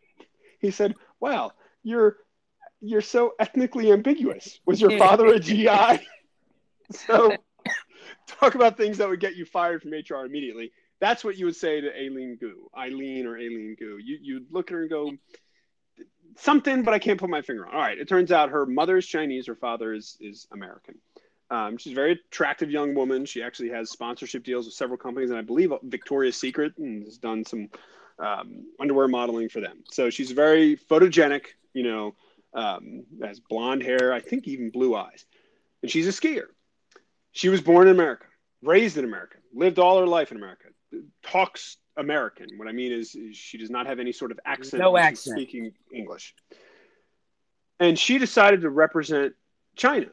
He 0.59 0.71
said, 0.71 0.95
"Wow, 1.19 1.51
you're 1.83 2.17
you're 2.81 3.01
so 3.01 3.33
ethnically 3.39 3.91
ambiguous. 3.91 4.59
Was 4.65 4.81
your 4.81 4.91
father 4.97 5.27
a 5.27 5.39
GI?" 5.39 6.07
so 6.91 7.35
talk 8.39 8.55
about 8.55 8.77
things 8.77 8.97
that 8.97 9.09
would 9.09 9.19
get 9.19 9.35
you 9.35 9.45
fired 9.45 9.81
from 9.81 9.91
HR 9.91 10.25
immediately. 10.25 10.71
That's 10.99 11.23
what 11.23 11.37
you 11.37 11.45
would 11.45 11.55
say 11.55 11.81
to 11.81 11.95
Aileen 11.95 12.37
Gu, 12.39 12.69
Eileen 12.77 13.25
or 13.25 13.37
Aileen 13.37 13.75
Gu. 13.79 13.97
You 14.03 14.17
you'd 14.21 14.51
look 14.51 14.69
at 14.69 14.75
her 14.75 14.81
and 14.81 14.89
go 14.89 15.11
something, 16.37 16.83
but 16.83 16.93
I 16.93 16.99
can't 16.99 17.19
put 17.19 17.29
my 17.29 17.41
finger 17.41 17.67
on. 17.67 17.73
All 17.73 17.79
right, 17.79 17.97
it 17.97 18.07
turns 18.07 18.31
out 18.31 18.49
her 18.49 18.65
mother 18.65 18.97
is 18.97 19.05
Chinese, 19.05 19.47
her 19.47 19.55
father 19.55 19.93
is 19.93 20.17
is 20.19 20.47
American. 20.51 20.95
Um, 21.51 21.77
she's 21.77 21.93
a 21.93 21.95
very 21.95 22.11
attractive 22.11 22.69
young 22.69 22.93
woman. 22.93 23.25
She 23.25 23.41
actually 23.41 23.69
has 23.69 23.89
sponsorship 23.89 24.43
deals 24.43 24.65
with 24.65 24.75
several 24.75 24.97
companies, 24.97 25.31
and 25.31 25.39
I 25.39 25.41
believe 25.41 25.71
Victoria's 25.83 26.35
Secret 26.35 26.77
and 26.77 27.03
has 27.05 27.17
done 27.17 27.43
some 27.43 27.69
um, 28.19 28.65
underwear 28.79 29.07
modeling 29.07 29.49
for 29.49 29.59
them. 29.59 29.83
So 29.89 30.09
she's 30.09 30.31
very 30.31 30.77
photogenic. 30.77 31.45
You 31.73 31.83
know, 31.83 32.15
um, 32.53 33.05
has 33.23 33.39
blonde 33.39 33.83
hair, 33.83 34.13
I 34.13 34.19
think 34.19 34.47
even 34.47 34.69
blue 34.69 34.95
eyes, 34.95 35.25
and 35.81 35.89
she's 35.89 36.07
a 36.07 36.11
skier. 36.11 36.47
She 37.39 37.47
was 37.47 37.61
born 37.61 37.87
in 37.87 37.95
America, 37.95 38.25
raised 38.61 38.97
in 38.97 39.05
America, 39.05 39.37
lived 39.53 39.79
all 39.79 39.97
her 39.97 40.05
life 40.05 40.31
in 40.31 40.35
America, 40.35 40.65
talks 41.23 41.77
American. 41.95 42.49
What 42.57 42.67
I 42.67 42.73
mean 42.73 42.91
is, 42.91 43.15
is 43.15 43.37
she 43.37 43.57
does 43.57 43.69
not 43.69 43.87
have 43.87 43.97
any 43.97 44.11
sort 44.11 44.31
of 44.31 44.41
accent. 44.43 44.81
No 44.81 44.97
accent. 44.97 45.37
Speaking 45.37 45.71
English. 45.93 46.35
And 47.79 47.97
she 47.97 48.17
decided 48.17 48.59
to 48.63 48.69
represent 48.69 49.35
China 49.77 50.07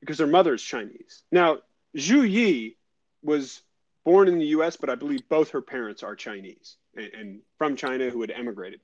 because 0.00 0.18
her 0.18 0.26
mother 0.26 0.52
is 0.52 0.62
Chinese. 0.64 1.22
Now, 1.30 1.58
Zhu 1.96 2.28
Yi 2.28 2.76
was 3.22 3.62
born 4.04 4.26
in 4.26 4.40
the 4.40 4.46
U.S., 4.46 4.76
but 4.76 4.90
I 4.90 4.96
believe 4.96 5.28
both 5.28 5.50
her 5.50 5.62
parents 5.62 6.02
are 6.02 6.16
Chinese 6.16 6.76
and, 6.96 7.10
and 7.14 7.40
from 7.56 7.76
China 7.76 8.10
who 8.10 8.20
had 8.20 8.32
emigrated. 8.32 8.80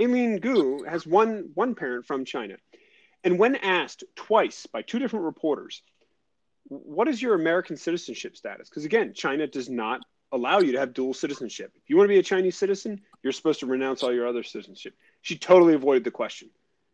Eileen 0.00 0.38
Gu 0.38 0.84
has 0.84 1.06
one 1.06 1.50
one 1.52 1.74
parent 1.74 2.06
from 2.06 2.24
China, 2.24 2.56
and 3.22 3.38
when 3.38 3.56
asked 3.56 4.02
twice 4.16 4.64
by 4.64 4.80
two 4.80 4.98
different 4.98 5.26
reporters, 5.26 5.82
"What 6.68 7.08
is 7.08 7.20
your 7.20 7.34
American 7.34 7.76
citizenship 7.76 8.36
status?" 8.36 8.68
Because 8.68 8.84
again, 8.84 9.12
China 9.14 9.46
does 9.46 9.68
not 9.68 10.00
allow 10.32 10.58
you 10.58 10.72
to 10.72 10.80
have 10.80 10.92
dual 10.92 11.14
citizenship. 11.14 11.72
If 11.76 11.88
you 11.88 11.96
want 11.96 12.08
to 12.08 12.14
be 12.14 12.18
a 12.18 12.22
Chinese 12.22 12.56
citizen, 12.56 13.00
you're 13.22 13.32
supposed 13.32 13.60
to 13.60 13.66
renounce 13.66 14.02
all 14.02 14.12
your 14.12 14.26
other 14.26 14.42
citizenship. 14.42 14.94
She 15.22 15.38
totally 15.38 15.74
avoided 15.74 16.04
the 16.04 16.10
question. 16.10 16.50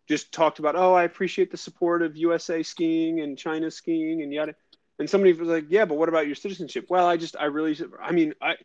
Just 0.09 0.33
talked 0.33 0.59
about, 0.59 0.77
"Oh, 0.77 0.93
I 0.93 1.05
appreciate 1.05 1.51
the 1.51 1.57
support 1.57 2.03
of 2.03 2.17
USA 2.17 2.63
skiing 2.63 3.21
and 3.21 3.39
China 3.39 3.71
skiing 3.71 4.23
and 4.23 4.33
yada." 4.33 4.55
And 4.99 5.09
somebody 5.09 5.33
was 5.33 5.49
like, 5.49 5.67
"Yeah, 5.69 5.87
but 5.87 5.97
what 5.97 6.09
about 6.09 6.27
your 6.27 6.35
citizenship?" 6.35 6.87
Well, 6.91 7.07
I 7.07 7.17
just, 7.17 7.37
I 7.39 7.47
really, 7.47 7.79
I 8.01 8.13
mean, 8.13 8.35
I, 8.43 8.57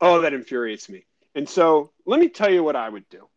oh, 0.00 0.20
that 0.20 0.34
infuriates 0.34 0.88
me. 0.88 1.06
And 1.34 1.48
so, 1.48 1.92
let 2.04 2.20
me 2.20 2.28
tell 2.28 2.52
you 2.52 2.62
what 2.62 2.76
I 2.76 2.88
would 2.88 3.08
do. 3.08 3.28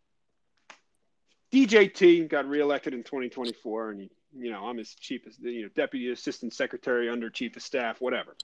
DJT 1.52 2.28
got 2.30 2.48
reelected 2.48 2.94
in 2.94 3.04
2024, 3.04 3.92
and 3.92 4.10
you 4.38 4.52
know 4.52 4.68
I'm 4.68 4.78
his 4.78 4.94
chief, 4.96 5.22
you 5.42 5.64
know, 5.64 5.70
deputy 5.76 6.10
assistant 6.12 6.54
secretary 6.54 7.10
under 7.10 7.30
chief 7.30 7.56
of 7.56 7.64
staff, 7.64 8.02
whatever. 8.02 8.36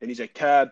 And 0.00 0.10
he's 0.10 0.20
like, 0.20 0.34
Tab, 0.34 0.70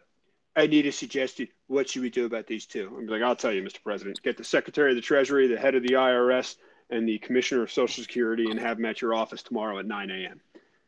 I 0.54 0.66
need 0.66 0.86
a 0.86 0.92
suggestion. 0.92 1.48
What 1.66 1.88
should 1.88 2.02
we 2.02 2.10
do 2.10 2.24
about 2.24 2.46
these 2.46 2.66
two? 2.66 2.94
I'm 2.96 3.06
like, 3.06 3.22
I'll 3.22 3.36
tell 3.36 3.52
you, 3.52 3.62
Mr. 3.62 3.82
President. 3.82 4.22
Get 4.22 4.36
the 4.36 4.44
Secretary 4.44 4.90
of 4.90 4.96
the 4.96 5.02
Treasury, 5.02 5.48
the 5.48 5.58
head 5.58 5.74
of 5.74 5.82
the 5.82 5.94
IRS, 5.94 6.56
and 6.88 7.08
the 7.08 7.18
Commissioner 7.18 7.62
of 7.62 7.72
Social 7.72 8.02
Security, 8.02 8.50
and 8.50 8.58
have 8.58 8.78
them 8.78 8.86
at 8.86 9.02
your 9.02 9.14
office 9.14 9.42
tomorrow 9.42 9.78
at 9.78 9.86
9 9.86 10.10
a.m. 10.10 10.40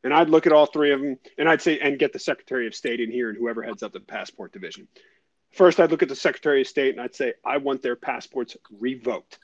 And 0.05 0.15
I'd 0.15 0.31
look 0.31 0.47
at 0.47 0.53
all 0.53 0.67
three 0.67 0.93
of 0.93 1.01
them, 1.01 1.19
and 1.37 1.49
I'd 1.49 1.61
say, 1.61 1.81
and 1.81 1.99
get 1.99 2.13
the 2.13 2.19
Secretary 2.19 2.67
of 2.67 2.75
State 2.75 3.01
in 3.01 3.11
here, 3.11 3.29
and 3.29 3.37
whoever 3.37 3.63
heads 3.63 3.83
up 3.83 3.93
the 3.93 4.01
passport 4.01 4.53
division. 4.53 4.89
First, 5.53 5.81
I'd 5.81 5.91
look 5.91 6.03
at 6.03 6.09
the 6.09 6.17
Secretary 6.17 6.61
of 6.61 6.67
State, 6.69 6.95
and 6.95 7.01
I'd 7.01 7.15
say, 7.15 7.35
I 7.45 7.59
want 7.59 7.83
their 7.83 7.97
passports 7.97 8.57
revoked. 8.79 9.39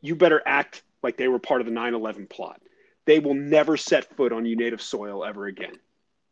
You 0.00 0.16
better 0.16 0.42
act 0.46 0.82
like 1.02 1.16
they 1.16 1.28
were 1.28 1.38
part 1.38 1.60
of 1.60 1.66
the 1.66 1.72
9 1.72 1.94
11 1.94 2.26
plot. 2.26 2.60
They 3.06 3.18
will 3.18 3.34
never 3.34 3.76
set 3.76 4.16
foot 4.16 4.32
on 4.32 4.46
you 4.46 4.56
native 4.56 4.80
soil 4.80 5.24
ever 5.24 5.46
again. 5.46 5.78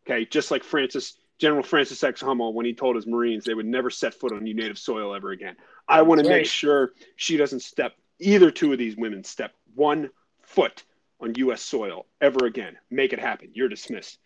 Okay, 0.06 0.24
just 0.24 0.50
like 0.50 0.64
Francis 0.64 1.16
General 1.38 1.62
Francis 1.62 2.02
X. 2.02 2.20
Hummel 2.20 2.54
when 2.54 2.66
he 2.66 2.74
told 2.74 2.96
his 2.96 3.06
Marines 3.06 3.44
they 3.44 3.54
would 3.54 3.66
never 3.66 3.90
set 3.90 4.14
foot 4.14 4.32
on 4.32 4.46
you 4.46 4.54
native 4.54 4.78
soil 4.78 5.14
ever 5.14 5.30
again. 5.30 5.56
I 5.88 6.02
want 6.02 6.22
to 6.22 6.28
make 6.28 6.46
sure 6.46 6.92
she 7.16 7.36
doesn't 7.36 7.60
step 7.60 7.94
either 8.20 8.50
two 8.50 8.72
of 8.72 8.78
these 8.78 8.96
women 8.96 9.24
step 9.24 9.52
one 9.74 10.10
foot 10.42 10.84
on 11.20 11.34
U.S. 11.36 11.62
soil 11.62 12.06
ever 12.20 12.46
again. 12.46 12.76
Make 12.90 13.12
it 13.12 13.18
happen. 13.18 13.50
You're 13.54 13.68
dismissed. 13.68 14.18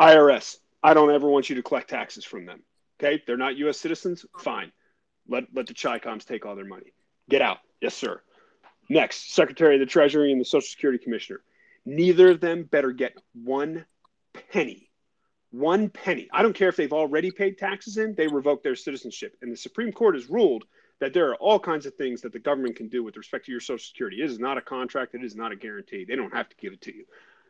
IRS. 0.00 0.58
I 0.82 0.94
don't 0.94 1.10
ever 1.10 1.28
want 1.28 1.48
you 1.48 1.56
to 1.56 1.62
collect 1.62 1.90
taxes 1.90 2.24
from 2.24 2.46
them. 2.46 2.62
Okay, 3.00 3.22
they're 3.26 3.36
not 3.36 3.56
U.S. 3.56 3.78
citizens. 3.78 4.24
Fine. 4.38 4.72
Let 5.28 5.44
let 5.52 5.66
the 5.66 5.74
Chicoms 5.74 6.24
take 6.24 6.46
all 6.46 6.56
their 6.56 6.64
money. 6.64 6.92
Get 7.28 7.42
out. 7.42 7.58
Yes, 7.80 7.94
sir. 7.94 8.22
Next, 8.88 9.34
Secretary 9.34 9.74
of 9.74 9.80
the 9.80 9.86
Treasury 9.86 10.32
and 10.32 10.40
the 10.40 10.44
Social 10.44 10.68
Security 10.68 11.02
Commissioner. 11.02 11.42
Neither 11.88 12.28
of 12.28 12.40
them 12.40 12.64
better 12.64 12.92
get 12.92 13.16
one 13.32 13.86
penny. 14.52 14.90
One 15.52 15.88
penny. 15.88 16.28
I 16.30 16.42
don't 16.42 16.52
care 16.52 16.68
if 16.68 16.76
they've 16.76 16.92
already 16.92 17.30
paid 17.30 17.56
taxes 17.56 17.96
in, 17.96 18.14
they 18.14 18.26
revoke 18.26 18.62
their 18.62 18.76
citizenship. 18.76 19.34
And 19.40 19.50
the 19.50 19.56
Supreme 19.56 19.90
Court 19.90 20.14
has 20.14 20.28
ruled 20.28 20.64
that 21.00 21.14
there 21.14 21.30
are 21.30 21.36
all 21.36 21.58
kinds 21.58 21.86
of 21.86 21.94
things 21.94 22.20
that 22.20 22.34
the 22.34 22.38
government 22.38 22.76
can 22.76 22.88
do 22.88 23.02
with 23.02 23.16
respect 23.16 23.46
to 23.46 23.52
your 23.52 23.62
Social 23.62 23.78
Security. 23.78 24.20
It 24.20 24.30
is 24.30 24.38
not 24.38 24.58
a 24.58 24.60
contract, 24.60 25.14
it 25.14 25.24
is 25.24 25.34
not 25.34 25.50
a 25.50 25.56
guarantee. 25.56 26.04
They 26.04 26.14
don't 26.14 26.34
have 26.34 26.50
to 26.50 26.56
give 26.56 26.74
it 26.74 26.82
to 26.82 26.94
you. 26.94 27.06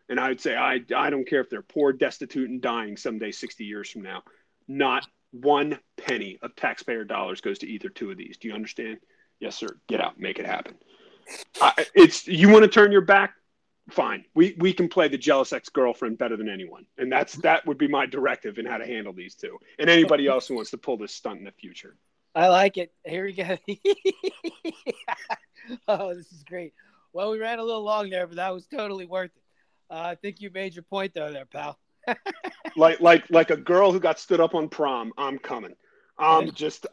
And 0.08 0.20
I 0.20 0.28
would 0.28 0.40
say, 0.40 0.54
I, 0.54 0.82
I 0.96 1.10
don't 1.10 1.28
care 1.28 1.40
if 1.40 1.50
they're 1.50 1.60
poor, 1.60 1.92
destitute, 1.92 2.48
and 2.48 2.62
dying 2.62 2.96
someday, 2.96 3.32
60 3.32 3.64
years 3.64 3.90
from 3.90 4.02
now. 4.02 4.22
Not 4.68 5.04
one 5.32 5.80
penny 5.96 6.38
of 6.42 6.54
taxpayer 6.54 7.02
dollars 7.02 7.40
goes 7.40 7.58
to 7.58 7.66
either 7.66 7.88
two 7.88 8.12
of 8.12 8.16
these. 8.16 8.36
Do 8.36 8.46
you 8.46 8.54
understand? 8.54 8.98
Yes, 9.40 9.56
sir. 9.56 9.80
Get 9.88 10.00
out, 10.00 10.20
make 10.20 10.38
it 10.38 10.46
happen. 10.46 10.76
I, 11.60 11.86
it's 11.92 12.28
you 12.28 12.50
want 12.50 12.62
to 12.62 12.68
turn 12.68 12.92
your 12.92 13.00
back 13.00 13.34
fine 13.90 14.24
we 14.34 14.54
we 14.58 14.72
can 14.72 14.88
play 14.88 15.08
the 15.08 15.16
jealous 15.16 15.52
ex-girlfriend 15.52 16.18
better 16.18 16.36
than 16.36 16.48
anyone 16.48 16.84
and 16.98 17.10
that's 17.10 17.36
that 17.36 17.64
would 17.66 17.78
be 17.78 17.88
my 17.88 18.04
directive 18.04 18.58
in 18.58 18.66
how 18.66 18.76
to 18.76 18.86
handle 18.86 19.12
these 19.12 19.34
two 19.34 19.58
and 19.78 19.88
anybody 19.88 20.26
else 20.26 20.46
who 20.46 20.54
wants 20.54 20.70
to 20.70 20.76
pull 20.76 20.96
this 20.96 21.14
stunt 21.14 21.38
in 21.38 21.44
the 21.44 21.52
future 21.52 21.96
I 22.34 22.48
like 22.48 22.76
it. 22.76 22.92
Here 23.04 23.24
we 23.24 23.32
go. 23.32 23.56
oh, 25.88 26.14
this 26.14 26.30
is 26.30 26.44
great. 26.44 26.72
Well, 27.12 27.32
we 27.32 27.40
ran 27.40 27.58
a 27.58 27.64
little 27.64 27.82
long 27.82 28.10
there, 28.10 28.28
but 28.28 28.36
that 28.36 28.54
was 28.54 28.66
totally 28.66 29.06
worth 29.06 29.32
it. 29.34 29.42
Uh, 29.90 30.10
I 30.10 30.14
think 30.14 30.40
you 30.40 30.50
made 30.50 30.74
your 30.74 30.84
point 30.84 31.14
though, 31.14 31.32
there, 31.32 31.46
pal. 31.46 31.78
like 32.76 33.00
like 33.00 33.28
like 33.30 33.50
a 33.50 33.56
girl 33.56 33.90
who 33.90 33.98
got 33.98 34.20
stood 34.20 34.40
up 34.40 34.54
on 34.54 34.68
prom 34.68 35.12
i'm 35.18 35.38
coming 35.38 35.74
i'm 36.18 36.50
just 36.52 36.86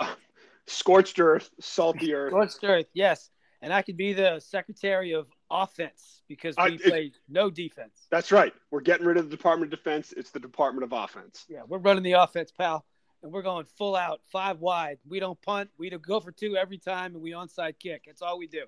scorched 0.67 1.19
earth, 1.19 1.49
salty 1.59 2.13
earth. 2.13 2.31
Scorched 2.31 2.63
earth, 2.63 2.87
yes. 2.93 3.29
And 3.61 3.73
I 3.73 3.81
could 3.81 3.97
be 3.97 4.13
the 4.13 4.39
secretary 4.39 5.13
of 5.13 5.27
offense 5.51 6.21
because 6.27 6.55
we 6.57 6.63
I- 6.63 6.67
it- 6.67 6.81
play 6.83 7.11
no 7.29 7.49
defense. 7.49 8.07
That's 8.09 8.31
right. 8.31 8.53
We're 8.71 8.81
getting 8.81 9.05
rid 9.05 9.17
of 9.17 9.29
the 9.29 9.35
Department 9.35 9.71
of 9.73 9.79
Defense. 9.79 10.13
It's 10.15 10.31
the 10.31 10.39
Department 10.39 10.83
of 10.83 10.91
Offense. 10.93 11.45
Yeah, 11.49 11.61
we're 11.67 11.77
running 11.79 12.03
the 12.03 12.13
offense, 12.13 12.51
pal, 12.51 12.85
and 13.23 13.31
we're 13.31 13.41
going 13.41 13.65
full 13.77 13.95
out, 13.95 14.21
five 14.31 14.59
wide. 14.59 14.99
We 15.07 15.19
don't 15.19 15.41
punt. 15.41 15.69
We 15.77 15.89
don't 15.89 16.01
go 16.01 16.19
for 16.19 16.31
two 16.31 16.55
every 16.57 16.77
time, 16.77 17.13
and 17.13 17.23
we 17.23 17.31
onside 17.31 17.79
kick. 17.79 18.03
That's 18.07 18.21
all 18.21 18.37
we 18.37 18.47
do. 18.47 18.65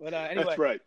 But 0.00 0.14
uh, 0.14 0.28
anyway, 0.30 0.44
That's 0.46 0.58
right. 0.58 0.80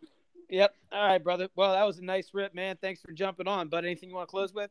yep. 0.48 0.74
All 0.90 1.06
right, 1.06 1.22
brother. 1.22 1.48
Well, 1.56 1.72
that 1.72 1.84
was 1.84 1.98
a 1.98 2.04
nice 2.04 2.30
rip, 2.32 2.54
man. 2.54 2.76
Thanks 2.80 3.00
for 3.02 3.12
jumping 3.12 3.46
on. 3.48 3.68
But 3.68 3.84
anything 3.84 4.08
you 4.08 4.14
want 4.16 4.28
to 4.28 4.30
close 4.30 4.52
with? 4.54 4.70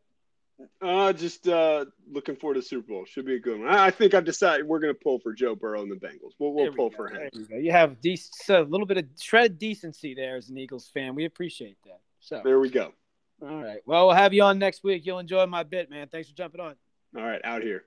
Uh, 0.81 1.13
just 1.13 1.47
uh, 1.47 1.85
looking 2.11 2.35
forward 2.35 2.55
to 2.55 2.59
the 2.61 2.65
Super 2.65 2.87
Bowl. 2.87 3.05
Should 3.05 3.25
be 3.25 3.35
a 3.35 3.39
good 3.39 3.59
one. 3.59 3.69
I 3.69 3.87
I 3.87 3.91
think 3.91 4.13
I've 4.13 4.25
decided 4.25 4.67
we're 4.67 4.79
going 4.79 4.93
to 4.93 4.99
pull 4.99 5.19
for 5.19 5.33
Joe 5.33 5.55
Burrow 5.55 5.81
and 5.81 5.91
the 5.91 5.95
Bengals. 5.95 6.33
We'll, 6.39 6.53
we'll 6.53 6.69
we 6.69 6.75
pull 6.75 6.89
go. 6.89 6.95
for 6.95 7.07
him. 7.09 7.29
Go. 7.49 7.57
You 7.57 7.71
have 7.71 8.01
dec- 8.01 8.29
so 8.31 8.61
a 8.61 8.63
little 8.63 8.87
bit 8.87 8.97
of 8.97 9.05
shred 9.19 9.57
decency 9.57 10.13
there 10.13 10.35
as 10.37 10.49
an 10.49 10.57
Eagles 10.57 10.89
fan. 10.93 11.15
We 11.15 11.25
appreciate 11.25 11.77
that. 11.85 11.99
So, 12.19 12.41
There 12.43 12.59
we 12.59 12.69
go. 12.69 12.93
all 13.41 13.63
right. 13.63 13.81
Well, 13.85 14.07
we'll 14.07 14.15
have 14.15 14.33
you 14.33 14.43
on 14.43 14.59
next 14.59 14.83
week. 14.83 15.05
You'll 15.05 15.19
enjoy 15.19 15.45
my 15.47 15.63
bit, 15.63 15.89
man. 15.89 16.07
Thanks 16.07 16.29
for 16.29 16.35
jumping 16.35 16.61
on. 16.61 16.75
All 17.17 17.23
right, 17.23 17.41
out 17.43 17.61
here. 17.63 17.85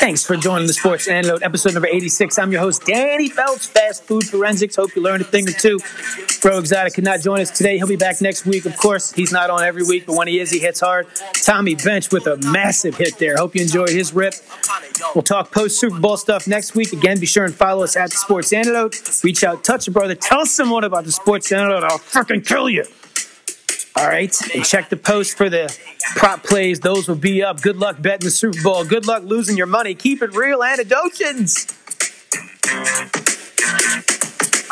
Thanks 0.00 0.24
for 0.24 0.36
joining 0.36 0.66
the 0.66 0.72
Sports 0.72 1.08
Antidote, 1.08 1.42
episode 1.42 1.74
number 1.74 1.88
86. 1.88 2.38
I'm 2.38 2.52
your 2.52 2.60
host, 2.60 2.84
Danny 2.86 3.28
Phelps, 3.28 3.66
Fast 3.66 4.04
Food 4.04 4.24
Forensics. 4.24 4.76
Hope 4.76 4.96
you 4.96 5.02
learned 5.02 5.22
a 5.22 5.24
thing 5.24 5.46
or 5.48 5.52
two. 5.52 5.78
Bro 6.40 6.58
Exotic 6.58 6.94
could 6.94 7.04
not 7.04 7.20
join 7.20 7.40
us 7.40 7.50
today. 7.50 7.76
He'll 7.76 7.86
be 7.86 7.96
back 7.96 8.20
next 8.22 8.46
week. 8.46 8.64
Of 8.64 8.76
course, 8.78 9.12
he's 9.12 9.30
not 9.30 9.50
on 9.50 9.62
every 9.62 9.82
week, 9.82 10.06
but 10.06 10.16
when 10.16 10.26
he 10.26 10.40
is, 10.40 10.50
he 10.50 10.58
hits 10.58 10.80
hard. 10.80 11.06
Tommy 11.44 11.74
Bench 11.74 12.10
with 12.10 12.26
a 12.26 12.38
massive 12.38 12.96
hit 12.96 13.18
there. 13.18 13.36
Hope 13.36 13.54
you 13.54 13.62
enjoyed 13.62 13.90
his 13.90 14.14
rip. 14.14 14.34
We'll 15.14 15.22
talk 15.22 15.52
post 15.52 15.78
Super 15.78 16.00
Bowl 16.00 16.16
stuff 16.16 16.48
next 16.48 16.74
week. 16.74 16.92
Again, 16.92 17.20
be 17.20 17.26
sure 17.26 17.44
and 17.44 17.54
follow 17.54 17.84
us 17.84 17.94
at 17.96 18.10
the 18.10 18.16
Sports 18.16 18.52
Antidote. 18.52 19.22
Reach 19.22 19.44
out, 19.44 19.64
touch 19.64 19.86
a 19.86 19.90
brother, 19.90 20.14
tell 20.14 20.46
someone 20.46 20.84
about 20.84 21.04
the 21.04 21.12
Sports 21.12 21.52
Antidote. 21.52 21.84
I'll 21.84 21.98
fucking 21.98 22.42
kill 22.42 22.70
you. 22.70 22.84
All 23.94 24.06
right, 24.08 24.32
check 24.64 24.88
the 24.88 24.96
post 24.96 25.36
for 25.36 25.50
the 25.50 25.76
prop 26.16 26.42
plays. 26.42 26.80
Those 26.80 27.08
will 27.08 27.14
be 27.14 27.42
up. 27.42 27.60
Good 27.60 27.76
luck 27.76 28.00
betting 28.00 28.24
the 28.24 28.30
Super 28.30 28.62
Bowl. 28.62 28.84
Good 28.84 29.06
luck 29.06 29.22
losing 29.22 29.56
your 29.56 29.66
money. 29.66 29.94
Keep 29.94 30.22
it 30.22 30.34
real, 30.34 30.60
antidotians. 30.60 31.68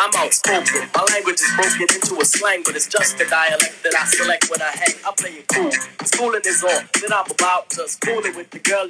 I'm 0.03 0.11
outspoken. 0.17 0.89
My 0.97 1.05
language 1.13 1.35
is 1.35 1.53
broken 1.55 1.95
into 1.95 2.19
a 2.19 2.25
slang, 2.25 2.63
but 2.65 2.75
it's 2.75 2.87
just 2.89 3.19
the 3.19 3.27
dialect 3.27 3.83
that 3.83 3.95
I 3.95 4.07
select 4.07 4.49
when 4.49 4.63
I 4.63 4.71
hang. 4.73 4.95
I 5.07 5.13
play 5.15 5.31
it 5.33 5.47
cool. 5.49 5.71
Schooling 6.07 6.41
is 6.47 6.65
all 6.65 6.71
that 6.71 7.13
I'm 7.13 7.31
about. 7.31 7.69
Just 7.69 8.03
fooling 8.03 8.35
with 8.35 8.49
the 8.49 8.61
girlies. 8.61 8.89